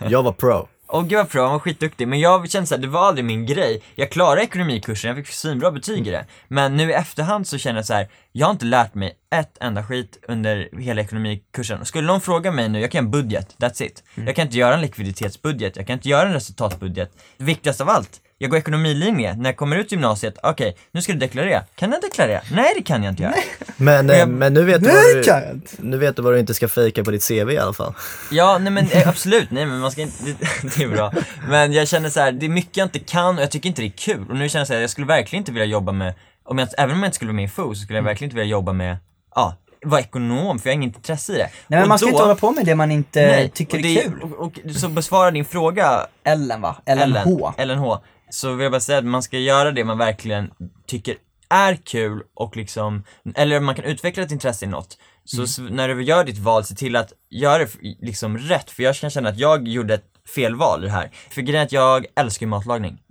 Jag 0.08 0.22
var 0.22 0.32
pro. 0.32 0.68
och 0.86 1.08
gud 1.08 1.18
vad 1.18 1.26
bra, 1.28 1.42
han 1.42 1.52
var 1.52 1.58
skitduktig. 1.58 2.08
Men 2.08 2.20
jag 2.20 2.50
kände 2.50 2.66
såhär, 2.66 2.82
det 2.82 2.88
var 2.88 3.00
aldrig 3.08 3.24
min 3.24 3.46
grej. 3.46 3.82
Jag 3.94 4.10
klarade 4.10 4.42
ekonomikursen, 4.42 5.08
jag 5.08 5.16
fick 5.26 5.34
svinbra 5.34 5.70
betyg 5.70 6.06
i 6.06 6.10
det. 6.10 6.26
Men 6.48 6.76
nu 6.76 6.90
i 6.90 6.92
efterhand 6.92 7.46
så 7.46 7.58
känner 7.58 7.78
jag 7.78 7.86
så 7.86 7.94
här, 7.94 8.08
jag 8.32 8.46
har 8.46 8.52
inte 8.52 8.64
lärt 8.64 8.94
mig 8.94 9.12
ett 9.34 9.58
enda 9.60 9.82
skit 9.84 10.18
under 10.28 10.68
hela 10.80 11.00
ekonomikursen. 11.00 11.84
Skulle 11.84 12.06
någon 12.06 12.20
fråga 12.20 12.52
mig 12.52 12.68
nu, 12.68 12.80
jag 12.80 12.90
kan 12.90 13.04
en 13.04 13.10
budget, 13.10 13.56
that's 13.58 13.82
it. 13.82 14.04
Jag 14.14 14.36
kan 14.36 14.46
inte 14.46 14.58
göra 14.58 14.74
en 14.74 14.80
likviditetsbudget, 14.80 15.76
jag 15.76 15.86
kan 15.86 15.94
inte 15.94 16.08
göra 16.08 16.28
en 16.28 16.34
resultatbudget. 16.34 17.10
Det 17.38 17.44
viktigaste 17.44 17.82
av 17.82 17.88
allt, 17.90 18.20
jag 18.38 18.50
går 18.50 18.58
ekonomilinje, 18.58 19.36
när 19.36 19.50
jag 19.50 19.56
kommer 19.56 19.76
ut 19.76 19.92
gymnasiet, 19.92 20.34
okej, 20.42 20.76
nu 20.92 21.02
ska 21.02 21.12
du 21.12 21.18
deklarera. 21.18 21.60
Kan 21.74 21.92
jag 21.92 22.00
deklarera? 22.02 22.40
Nej 22.52 22.72
det 22.76 22.82
kan 22.82 23.02
jag 23.02 23.12
inte 23.12 23.22
göra. 23.22 23.34
Men, 23.76 24.10
eh, 24.10 24.16
jag- 24.18 24.28
men 24.28 24.54
nu 24.54 24.62
vet 24.64 24.80
du 24.80 24.86
Nej, 24.86 24.96
vad 24.96 25.04
det 25.14 25.18
du, 25.18 25.22
kan 25.24 25.42
jag 25.42 25.52
inte. 25.54 25.72
nu 25.78 25.96
vet 25.98 26.16
du 26.16 26.22
vad 26.22 26.32
du 26.32 26.38
inte 26.40 26.54
ska 26.54 26.68
fejka 26.68 27.04
på 27.04 27.10
ditt 27.10 27.28
CV 27.28 27.50
i 27.52 27.58
alla 27.58 27.72
fall. 27.72 27.94
Ja, 28.30 28.58
nej 28.58 28.72
men 28.72 28.86
eh, 28.90 29.08
absolut, 29.08 29.50
nej 29.50 29.66
men 29.66 29.78
man 29.78 29.90
ska 29.90 30.00
inte, 30.02 30.24
det, 30.24 30.32
det 30.76 30.84
är 30.84 30.88
bra. 30.88 31.12
Men 31.48 31.72
jag 31.72 31.88
känner 31.88 32.10
så 32.10 32.20
här, 32.20 32.32
det 32.32 32.46
är 32.46 32.50
mycket 32.50 32.76
jag 32.76 32.84
inte 32.86 32.98
kan 32.98 33.36
och 33.36 33.42
jag 33.42 33.50
tycker 33.50 33.68
inte 33.68 33.82
det 33.82 33.88
är 33.88 33.90
kul. 33.90 34.26
Och 34.30 34.36
nu 34.36 34.48
känner 34.48 34.60
jag 34.60 34.66
så 34.66 34.74
här, 34.74 34.80
jag 34.80 34.90
skulle 34.90 35.06
verkligen 35.06 35.40
inte 35.40 35.52
vilja 35.52 35.64
jobba 35.66 35.92
med, 35.92 36.14
om 36.44 36.58
jag, 36.58 36.68
även 36.78 36.94
om 36.96 37.02
jag 37.02 37.08
inte 37.08 37.16
skulle 37.16 37.28
vara 37.28 37.36
med 37.36 37.44
i 37.44 37.48
FO 37.48 37.74
så 37.74 37.80
skulle 37.82 37.98
jag 37.98 38.04
verkligen 38.04 38.28
inte 38.28 38.36
vilja 38.36 38.50
jobba 38.50 38.72
med, 38.72 38.96
ja, 39.34 39.56
vara 39.84 40.00
ekonom 40.00 40.58
för 40.58 40.68
jag 40.68 40.76
har 40.76 40.82
inget 40.82 40.96
intresse 40.96 41.32
i 41.32 41.36
det. 41.36 41.42
Nej 41.42 41.50
men 41.68 41.82
Och 41.82 41.88
man 41.88 41.98
ska 41.98 42.06
då- 42.06 42.10
inte 42.10 42.22
hålla 42.22 42.34
på 42.34 42.50
med 42.50 42.66
det 42.66 42.74
man 42.74 42.90
inte 42.90 43.26
nej, 43.26 43.48
tycker 43.48 43.78
och 43.78 43.84
är 43.84 43.94
det- 43.94 44.02
kul. 44.02 44.22
Och, 44.22 44.46
och, 44.46 44.52
så 44.76 44.88
besvara 44.88 45.30
din 45.30 45.44
fråga, 45.44 46.06
Ellen 46.24 46.60
va? 46.60 46.76
LNH. 46.86 47.52
LNH. 47.64 47.96
Så 48.34 48.52
vill 48.54 48.62
jag 48.62 48.72
bara 48.72 48.80
säga 48.80 48.98
att 48.98 49.04
man 49.04 49.22
ska 49.22 49.38
göra 49.38 49.72
det 49.72 49.84
man 49.84 49.98
verkligen 49.98 50.50
tycker 50.86 51.16
är 51.48 51.74
kul 51.76 52.22
och 52.34 52.56
liksom, 52.56 53.04
eller 53.34 53.60
man 53.60 53.74
kan 53.74 53.84
utveckla 53.84 54.22
ett 54.22 54.30
intresse 54.32 54.64
i 54.64 54.68
något. 54.68 54.98
Så 55.24 55.42
s- 55.42 55.58
när 55.70 55.88
du 55.88 56.02
gör 56.02 56.24
ditt 56.24 56.38
val, 56.38 56.64
se 56.64 56.74
till 56.74 56.96
att 56.96 57.12
göra 57.30 57.58
det 57.58 57.68
liksom 58.00 58.38
rätt. 58.38 58.70
För 58.70 58.82
jag 58.82 58.96
kan 58.96 59.10
känna 59.10 59.28
att 59.28 59.38
jag 59.38 59.68
gjorde 59.68 59.94
ett 59.94 60.04
fel 60.34 60.54
val 60.54 60.82
i 60.84 60.86
det 60.86 60.92
här. 60.92 61.10
För 61.30 61.42
grejen 61.42 61.60
är 61.60 61.66
att 61.66 61.72
jag 61.72 62.06
älskar 62.16 62.46
matlagning. 62.46 63.02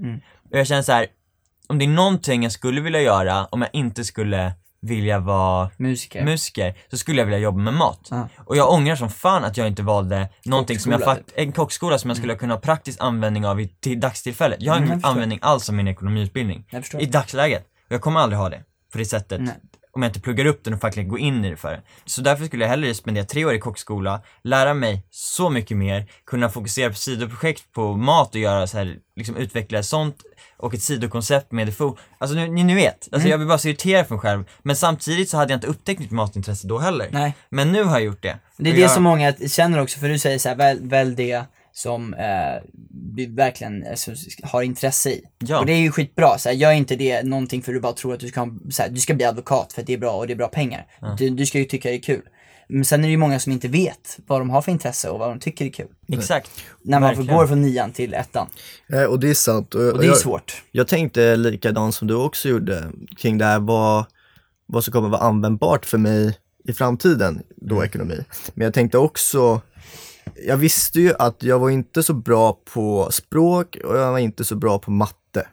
Och 0.52 0.58
jag 0.58 0.68
känner 0.68 0.82
så 0.82 0.92
här, 0.92 1.08
om 1.68 1.80
det 1.80 1.86
är 1.86 1.90
någonting 1.90 2.44
jag 2.44 2.52
skulle 2.52 2.82
vilja 2.82 3.02
göra 3.02 3.46
om 3.46 3.62
jag 3.62 3.70
inte 3.74 4.04
skulle 4.04 4.54
vilja 4.84 5.20
vara 5.20 5.70
Musiker. 5.78 6.26
musiker 6.26 6.74
så 6.92 6.98
skulle 6.98 7.20
jag 7.22 7.26
vilja 7.26 7.40
jobba 7.40 7.58
med 7.58 7.74
mat. 7.74 8.08
Ja. 8.12 8.28
Och 8.46 8.58
jag 8.58 8.72
ångrar 8.72 8.96
som 8.96 9.10
fan 9.10 9.44
att 9.44 9.58
jag 9.58 9.68
inte 9.68 9.84
valde 9.84 10.30
någonting 10.46 10.80
som 10.80 10.92
jag 10.92 11.02
fakt- 11.02 11.32
en 11.36 11.52
kockskola 11.52 11.98
som 11.98 12.10
jag 12.10 12.18
skulle 12.18 12.36
kunna 12.36 12.54
ha 12.54 12.62
praktisk 12.62 12.98
användning 13.02 13.46
av 13.46 13.62
i, 13.62 13.68
till 13.68 14.00
dagstillfället. 14.00 14.58
Jag 14.62 14.74
har 14.74 14.78
Mm, 14.78 14.90
ingen 14.90 15.06
användning 15.06 15.40
alls 15.42 15.70
av 15.70 15.76
min 15.76 15.88
ekonomiutbildning. 15.88 16.66
I 17.00 17.06
dagsläget. 17.06 17.64
Och 17.86 17.92
jag 17.92 18.02
kommer 18.02 18.20
aldrig 18.20 18.40
ha 18.40 18.50
det 18.50 18.64
på 18.92 18.98
det 18.98 19.06
sättet. 19.06 19.42
Nej. 19.42 19.54
Om 19.96 20.02
jag 20.02 20.10
inte 20.10 20.22
pluggar 20.22 20.46
upp 20.46 20.64
den 20.64 20.74
och 20.74 20.82
faktiskt 20.82 21.10
går 21.10 21.20
in 21.20 21.46
i 21.46 21.50
det 21.50 21.58
för 21.58 21.72
det. 21.72 21.82
Så 22.06 22.22
därför 22.22 22.46
skulle 22.46 22.64
jag 22.64 22.70
hellre 22.70 22.94
spendera 22.94 23.26
tre 23.26 23.46
år 23.46 23.54
i 23.54 23.60
kockskola, 23.60 24.22
lära 24.44 24.74
mig 24.74 25.04
så 25.10 25.50
mycket 25.50 25.78
mer, 25.78 26.06
kunna 26.26 26.50
fokusera 26.50 26.90
på 26.90 26.96
sidoprojekt 26.96 27.72
på 27.72 27.96
mat 27.96 28.36
och 28.36 28.42
göra 28.42 28.68
så 28.68 28.78
här, 28.78 28.98
liksom 29.16 29.38
utveckla 29.38 29.84
sånt 29.84 30.16
och 30.58 30.74
ett 30.74 30.82
sidokoncept 30.82 31.52
med 31.52 31.76
FO. 31.76 31.98
Alltså 32.18 32.36
nu, 32.36 32.48
ni, 32.48 32.64
ni 32.64 32.76
vet, 32.76 33.10
alltså 33.12 33.30
jag 33.30 33.38
vill 33.38 33.48
bara 33.48 33.58
så 33.58 33.68
irriterad 33.68 34.08
för 34.08 34.16
mig 34.16 34.22
själv. 34.22 34.44
Men 34.62 34.76
samtidigt 34.76 35.30
så 35.30 35.38
hade 35.38 35.54
jag 35.54 35.58
inte 35.58 35.68
upptäckt 35.68 36.00
mitt 36.00 36.12
matintresse 36.12 36.68
då 36.68 36.80
heller. 36.80 37.08
Nej. 37.12 37.36
Men 37.50 37.72
nu 37.72 37.84
har 37.84 37.94
jag 37.94 38.06
gjort 38.06 38.24
det. 38.24 38.40
Det 38.58 38.70
är 38.70 38.74
Och 38.74 38.76
det 38.76 38.82
jag, 38.82 38.92
som 38.92 39.04
många 39.04 39.34
känner 39.48 39.82
också, 39.82 40.00
för 40.00 40.10
du 40.10 40.20
säger 40.20 40.40
så 40.40 40.50
här, 40.50 40.56
väl, 40.56 40.80
väl 40.82 41.16
det 41.16 41.46
som 41.76 42.14
eh, 42.14 42.62
vi 43.16 43.26
verkligen 43.26 43.88
alltså, 43.90 44.12
har 44.44 44.62
intresse 44.62 45.10
i. 45.10 45.24
Ja. 45.40 45.60
Och 45.60 45.66
det 45.66 45.74
är 45.74 45.78
ju 45.78 45.92
skitbra, 45.92 46.38
så 46.38 46.50
här, 46.50 46.56
gör 46.56 46.72
inte 46.72 46.96
det 46.96 47.24
någonting 47.24 47.62
för 47.62 47.74
du 47.74 47.80
bara 47.80 47.94
tror 47.94 48.14
att 48.14 48.20
du 48.20 48.28
ska, 48.28 48.50
så 48.72 48.82
här, 48.82 48.90
du 48.90 49.00
ska 49.00 49.14
bli 49.14 49.26
advokat 49.26 49.74
för 49.74 49.82
att 49.82 49.88
det 49.88 49.94
är 49.94 49.98
bra 49.98 50.12
och 50.14 50.28
det 50.28 50.34
är 50.34 50.38
bra 50.38 50.48
pengar. 50.48 50.86
Du, 51.18 51.30
du 51.30 51.46
ska 51.46 51.58
ju 51.60 51.66
tycka 51.66 51.90
det 51.90 51.96
är 51.96 52.02
kul. 52.02 52.22
Men 52.70 52.86
sen 52.86 53.00
är 53.00 53.08
det 53.08 53.12
ju 53.12 53.18
många 53.18 53.40
som 53.40 53.52
inte 53.52 53.68
vet 53.68 54.20
vad 54.28 54.42
de 54.42 54.50
har 54.50 54.62
för 54.62 54.72
intresse 54.72 55.10
och 55.10 55.20
vad 55.20 55.30
de 55.30 55.40
tycker 55.40 55.66
är 55.66 55.70
kul. 55.70 55.88
Exakt. 56.12 56.50
När 56.82 57.00
man 57.00 57.10
Verkligen. 57.10 57.36
går 57.38 57.48
från 57.48 57.62
nian 57.62 57.92
till 57.92 58.14
ettan. 58.14 58.48
Eh, 58.94 59.04
Och 59.04 59.20
det 59.20 59.30
är 59.30 59.34
sant. 59.34 59.76
Och 59.76 59.82
det 60.00 60.06
är 60.06 60.08
jag, 60.08 60.18
svårt. 60.18 60.64
jag 60.72 60.88
tänkte 60.88 61.36
likadant 61.36 61.96
som 61.96 62.08
du 62.08 62.16
också 62.16 62.50
gjorde 62.50 62.84
kring 63.18 63.38
det 63.38 63.46
här 63.46 63.60
vad, 63.60 64.06
vad 64.66 64.84
som 64.84 64.92
kommer 64.94 65.10
vara 65.10 65.22
användbart 65.22 65.86
för 65.86 65.98
mig 65.98 66.38
i 66.66 66.74
framtiden, 66.74 67.42
då 67.56 67.76
Mm. 67.76 67.86
ekonomi. 67.86 68.24
Men 68.54 68.66
jag 68.66 68.74
tänkte 68.74 68.98
också, 68.98 69.62
jag 70.48 70.58
visste 70.58 71.02
ju 71.02 71.14
att 71.20 71.44
jag 71.44 71.60
var 71.60 71.70
inte 71.70 72.04
så 72.04 72.14
bra 72.14 72.60
på 72.74 73.08
språk 73.12 73.78
och 73.84 73.98
jag 73.98 74.12
var 74.12 74.20
inte 74.20 74.44
så 74.44 74.56
bra 74.56 74.80
på 74.80 74.92
matte. 74.92 75.48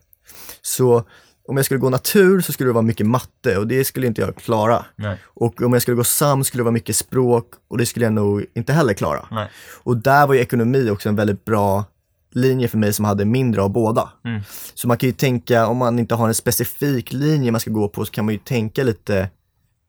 Så 0.63 1.05
om 1.49 1.57
jag 1.57 1.65
skulle 1.65 1.81
gå 1.81 1.91
natur 1.91 2.41
så 2.41 2.53
skulle 2.53 2.69
det 2.69 2.75
vara 2.75 2.83
mycket 2.83 3.07
matte 3.07 3.59
och 3.59 3.67
det 3.67 3.85
skulle 3.85 4.07
inte 4.07 4.21
jag 4.21 4.37
klara. 4.37 4.85
Nej. 4.97 5.19
Och 5.25 5.63
om 5.63 5.73
jag 5.73 5.83
skulle 5.83 5.97
gå 5.97 6.05
SAM 6.05 6.45
skulle 6.45 6.61
det 6.61 6.65
vara 6.65 6.73
mycket 6.73 6.97
språk 6.97 7.47
och 7.69 7.79
det 7.79 7.87
skulle 7.87 8.07
jag 8.07 8.13
nog 8.13 8.45
inte 8.55 8.73
heller 8.73 8.95
klara. 8.95 9.27
Nej. 9.31 9.49
Och 9.83 9.97
där 9.97 10.27
var 10.27 10.35
ju 10.35 10.41
ekonomi 10.41 10.91
också 10.91 11.09
en 11.09 11.17
väldigt 11.17 11.45
bra 11.45 11.85
linje 12.33 12.69
för 12.69 12.79
mig 12.79 12.93
som 12.93 13.05
hade 13.05 13.25
mindre 13.25 13.63
av 13.63 13.71
båda. 13.71 14.13
Mm. 14.25 14.41
Så 14.75 14.89
man 14.89 14.97
kan 14.97 15.09
ju 15.09 15.13
tänka, 15.13 15.67
om 15.67 15.77
man 15.77 15.99
inte 15.99 16.15
har 16.15 16.29
en 16.29 16.35
specifik 16.35 17.13
linje 17.13 17.53
man 17.53 17.61
ska 17.61 17.71
gå 17.71 17.89
på 17.89 18.05
så 18.05 18.13
kan 18.13 18.25
man 18.25 18.35
ju 18.35 18.41
tänka 18.41 18.83
lite 18.83 19.29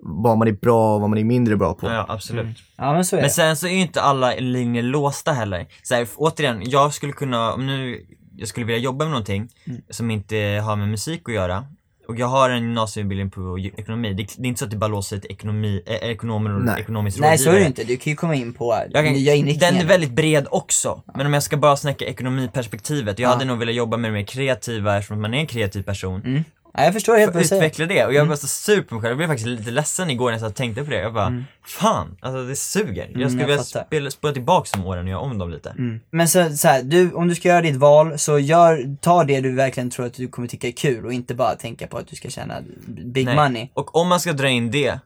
vad 0.04 0.38
man 0.38 0.48
är 0.48 0.52
bra 0.52 0.96
och 0.96 1.02
vad 1.02 1.10
man 1.10 1.20
är 1.20 1.24
mindre 1.24 1.56
bra 1.58 1.74
på. 1.74 1.88
Ja, 1.88 2.06
absolut. 2.10 2.58
Ja 2.78 2.94
men 2.94 3.06
så 3.06 3.16
är 3.16 3.20
Men 3.22 3.28
det. 3.28 3.34
sen 3.34 3.56
så 3.56 3.68
är 3.68 3.72
ju 3.72 3.80
inte 3.82 4.02
alla 4.02 4.34
linjer 4.36 4.84
låsta 4.84 5.32
heller. 5.32 5.68
Så 5.84 5.96
här, 5.96 6.08
återigen, 6.16 6.62
jag 6.66 6.94
skulle 6.94 7.14
kunna, 7.14 7.54
om 7.54 7.68
nu 7.68 8.06
jag 8.38 8.48
skulle 8.48 8.66
vilja 8.66 8.82
jobba 8.82 9.06
med 9.06 9.12
någonting 9.12 9.50
Mm. 9.68 9.82
som 9.90 10.12
inte 10.12 10.62
har 10.66 10.76
med 10.76 10.90
musik 10.90 11.22
att 11.30 11.34
göra 11.36 11.66
och 12.08 12.20
jag 12.20 12.28
har 12.28 12.50
en 12.50 12.62
gymnasieutbildning 12.64 13.30
på 13.32 13.60
ekonomi. 13.60 14.14
Det, 14.14 14.24
det 14.38 14.44
är 14.44 14.48
inte 14.48 14.60
så 14.60 14.66
att 14.66 14.72
det 14.72 14.78
bara 14.78 14.88
låser 14.88 15.18
till 15.20 15.32
ekonomi, 15.32 15.82
eh, 15.86 15.96
ekonomer 15.96 16.56
och 16.56 16.62
Nej. 16.62 16.82
ekonomisk 16.82 17.20
Nej 17.20 17.38
så 17.38 17.44
är 17.44 17.46
det 17.46 17.52
rådgivare. 17.60 17.68
inte, 17.68 17.84
du 17.84 17.98
kan 17.98 18.12
ju 18.12 18.16
komma 18.18 18.36
in 18.36 18.54
på 18.54 18.76
Jag 18.92 19.06
kan, 19.06 19.14
nya 19.14 19.34
inriktningar. 19.36 19.72
den 19.74 19.82
är 19.82 19.86
väldigt 19.86 20.12
bred 20.12 20.48
också, 20.52 21.02
men 21.16 21.26
om 21.26 21.34
jag 21.34 21.44
ska 21.44 21.58
bara 21.58 21.78
snacka 21.78 22.06
ekonomiperspektivet, 22.06 23.20
jag 23.20 23.28
Ja. 23.30 23.34
hade 23.34 23.46
nog 23.46 23.60
velat 23.60 23.76
jobba 23.76 23.98
med 23.98 24.12
det 24.12 24.14
mer 24.14 24.26
kreativa 24.26 24.98
eftersom 24.98 25.22
man 25.22 25.34
är 25.34 25.38
en 25.38 25.48
kreativ 25.48 25.82
person. 25.84 26.22
Mm. 26.26 26.44
Ja, 26.74 26.84
jag 26.84 26.94
förstår 26.94 27.18
helt 27.18 27.34
vad 27.34 27.44
du 27.44 27.48
säger. 27.48 27.62
Utveckla 27.62 27.86
det 27.86 28.06
och 28.06 28.14
jag 28.14 28.26
var 28.26 28.36
så 28.36 28.48
sur 28.48 28.82
på 28.82 28.96
mig 28.96 29.02
själv, 29.02 29.12
jag 29.12 29.18
blev 29.18 29.28
faktiskt 29.28 29.48
lite 29.48 29.72
ledsen 29.72 30.10
igår 30.10 30.32
när 30.32 30.40
jag 30.40 30.56
tänkte 30.56 30.84
på 30.84 30.92
det. 30.92 31.02
Jag 31.02 31.14
bara, 31.14 31.44
fan, 31.66 32.18
alltså 32.20 32.44
det 32.44 32.56
suger. 32.56 33.06
Mm, 33.08 33.22
jag 33.22 33.32
skulle 33.32 33.46
vilja 33.46 33.64
spela, 33.64 34.12
spola 34.12 34.34
tillbaka 34.34 34.70
de 34.74 34.86
åren 34.86 35.04
och 35.04 35.10
göra 35.10 35.20
om 35.20 35.38
dem 35.38 35.50
lite. 35.50 35.70
Mm. 35.70 36.00
Men 36.12 36.28
så, 36.28 36.58
så 36.58 36.68
här, 36.68 36.84
du, 36.84 37.12
om 37.12 37.28
du 37.28 37.36
ska 37.36 37.48
göra 37.48 37.62
ditt 37.62 37.76
val, 37.76 38.20
så 38.20 38.40
gör, 38.40 38.96
ta 39.02 39.24
det 39.24 39.42
du 39.42 39.56
verkligen 39.56 39.90
tror 39.90 40.06
att 40.06 40.14
du 40.14 40.28
kommer 40.28 40.48
tycka 40.48 40.68
är 40.68 40.72
kul 40.72 41.06
och 41.06 41.14
inte 41.14 41.36
bara 41.36 41.56
tänka 41.56 41.88
på 41.88 41.98
att 41.98 42.08
du 42.08 42.16
ska 42.16 42.30
tjäna 42.30 42.62
big 42.86 43.26
Nej. 43.26 43.36
money. 43.36 43.68
Och 43.74 43.96
om 43.96 44.08
man 44.08 44.20
ska 44.20 44.34
dra 44.34 44.50
in 44.50 44.72
det, 44.72 45.00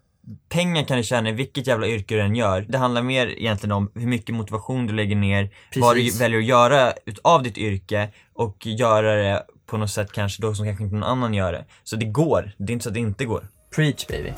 pengar 0.50 0.84
kan 0.84 0.98
du 0.98 1.04
tjäna 1.04 1.30
i 1.30 1.32
vilket 1.32 1.68
jävla 1.68 1.88
yrke 1.88 2.16
du 2.16 2.22
än 2.22 2.36
gör. 2.36 2.66
Det 2.70 2.78
handlar 2.78 3.02
mer 3.02 3.28
egentligen 3.28 3.72
om 3.72 3.92
hur 3.96 4.08
mycket 4.08 4.36
motivation 4.36 4.88
du 4.88 4.94
lägger 4.94 5.16
ner, 5.16 5.50
vad 5.76 5.96
du 5.96 6.02
Precis. 6.02 6.22
väljer 6.22 6.40
att 6.40 6.46
göra 6.46 6.94
utav 7.06 7.44
ditt 7.44 7.58
yrke 7.58 8.10
och 8.34 8.66
göra 8.66 9.16
det 9.16 9.44
på 9.66 9.78
något 9.78 9.92
sätt 9.92 10.12
kanske 10.12 10.42
då 10.42 10.56
som 10.56 10.66
kanske 10.66 10.84
inte 10.84 10.96
någon 10.96 11.04
annan 11.10 11.34
gör 11.34 11.52
det. 11.52 11.66
Så 11.84 11.96
det 11.96 12.06
går, 12.06 12.52
det 12.58 12.72
är 12.72 12.74
inte 12.74 12.84
så 12.84 12.90
att 12.90 12.94
det 12.94 13.00
inte 13.00 13.26
går. 13.26 13.48
Preach 13.76 14.08
baby. 14.08 14.34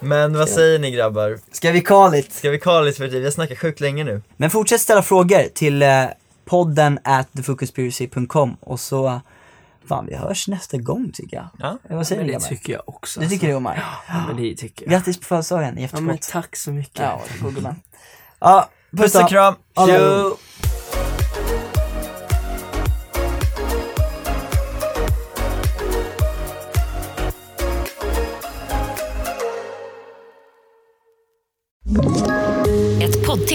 Men 0.00 0.38
vad 0.38 0.48
säger 0.48 0.78
ni 0.78 0.90
grabbar? 0.90 1.38
Ska 1.52 1.70
vi 1.70 1.80
call 1.80 2.14
it? 2.14 2.32
Ska 2.32 2.50
vi 2.50 2.58
kalla 2.58 2.80
lite 2.80 2.98
för 2.98 3.08
tid? 3.08 3.18
Vi 3.18 3.24
har 3.24 3.30
snackat 3.30 3.58
sjukt 3.58 3.80
länge 3.80 4.04
nu. 4.04 4.22
Men 4.36 4.50
fortsätt 4.50 4.80
ställa 4.80 5.02
frågor 5.02 5.42
till 5.54 5.82
eh, 5.82 6.04
podden 6.44 6.98
at 7.04 7.32
thefocuspiracy.com 7.32 8.56
och 8.60 8.80
så, 8.80 9.20
fan 9.88 10.06
vi 10.06 10.14
hörs 10.16 10.48
nästa 10.48 10.76
gång 10.76 11.10
tycker 11.14 11.36
jag. 11.36 11.48
Ja. 11.58 11.78
Eller 11.84 11.96
Vad 11.96 12.06
säger 12.06 12.20
Men 12.20 12.26
ni 12.26 12.32
det 12.32 12.38
grabbar? 12.38 12.48
tycker 12.48 12.72
jag 12.72 12.82
också. 12.88 13.20
Du 13.20 13.28
tycker 13.28 13.48
det 13.48 13.54
Omar? 13.54 13.84
Ja, 14.08 14.24
men 14.26 14.36
det 14.36 14.54
tycker 14.56 14.84
jag. 14.84 14.90
Grattis 14.92 15.18
på 15.18 15.24
födelsedagen 15.24 15.78
i 15.78 15.82
Ja 15.92 16.00
men 16.00 16.10
efterskott. 16.10 16.32
tack 16.42 16.56
så 16.56 16.70
mycket. 16.70 17.00
Ja, 17.00 17.20
varsågod 17.30 17.54
gumman. 17.54 17.76
Ja, 18.38 18.68
Puss 18.90 19.14
och 19.14 19.28
kram! 19.28 19.54
Hallå. 19.74 19.92
Tjo! 19.92 20.36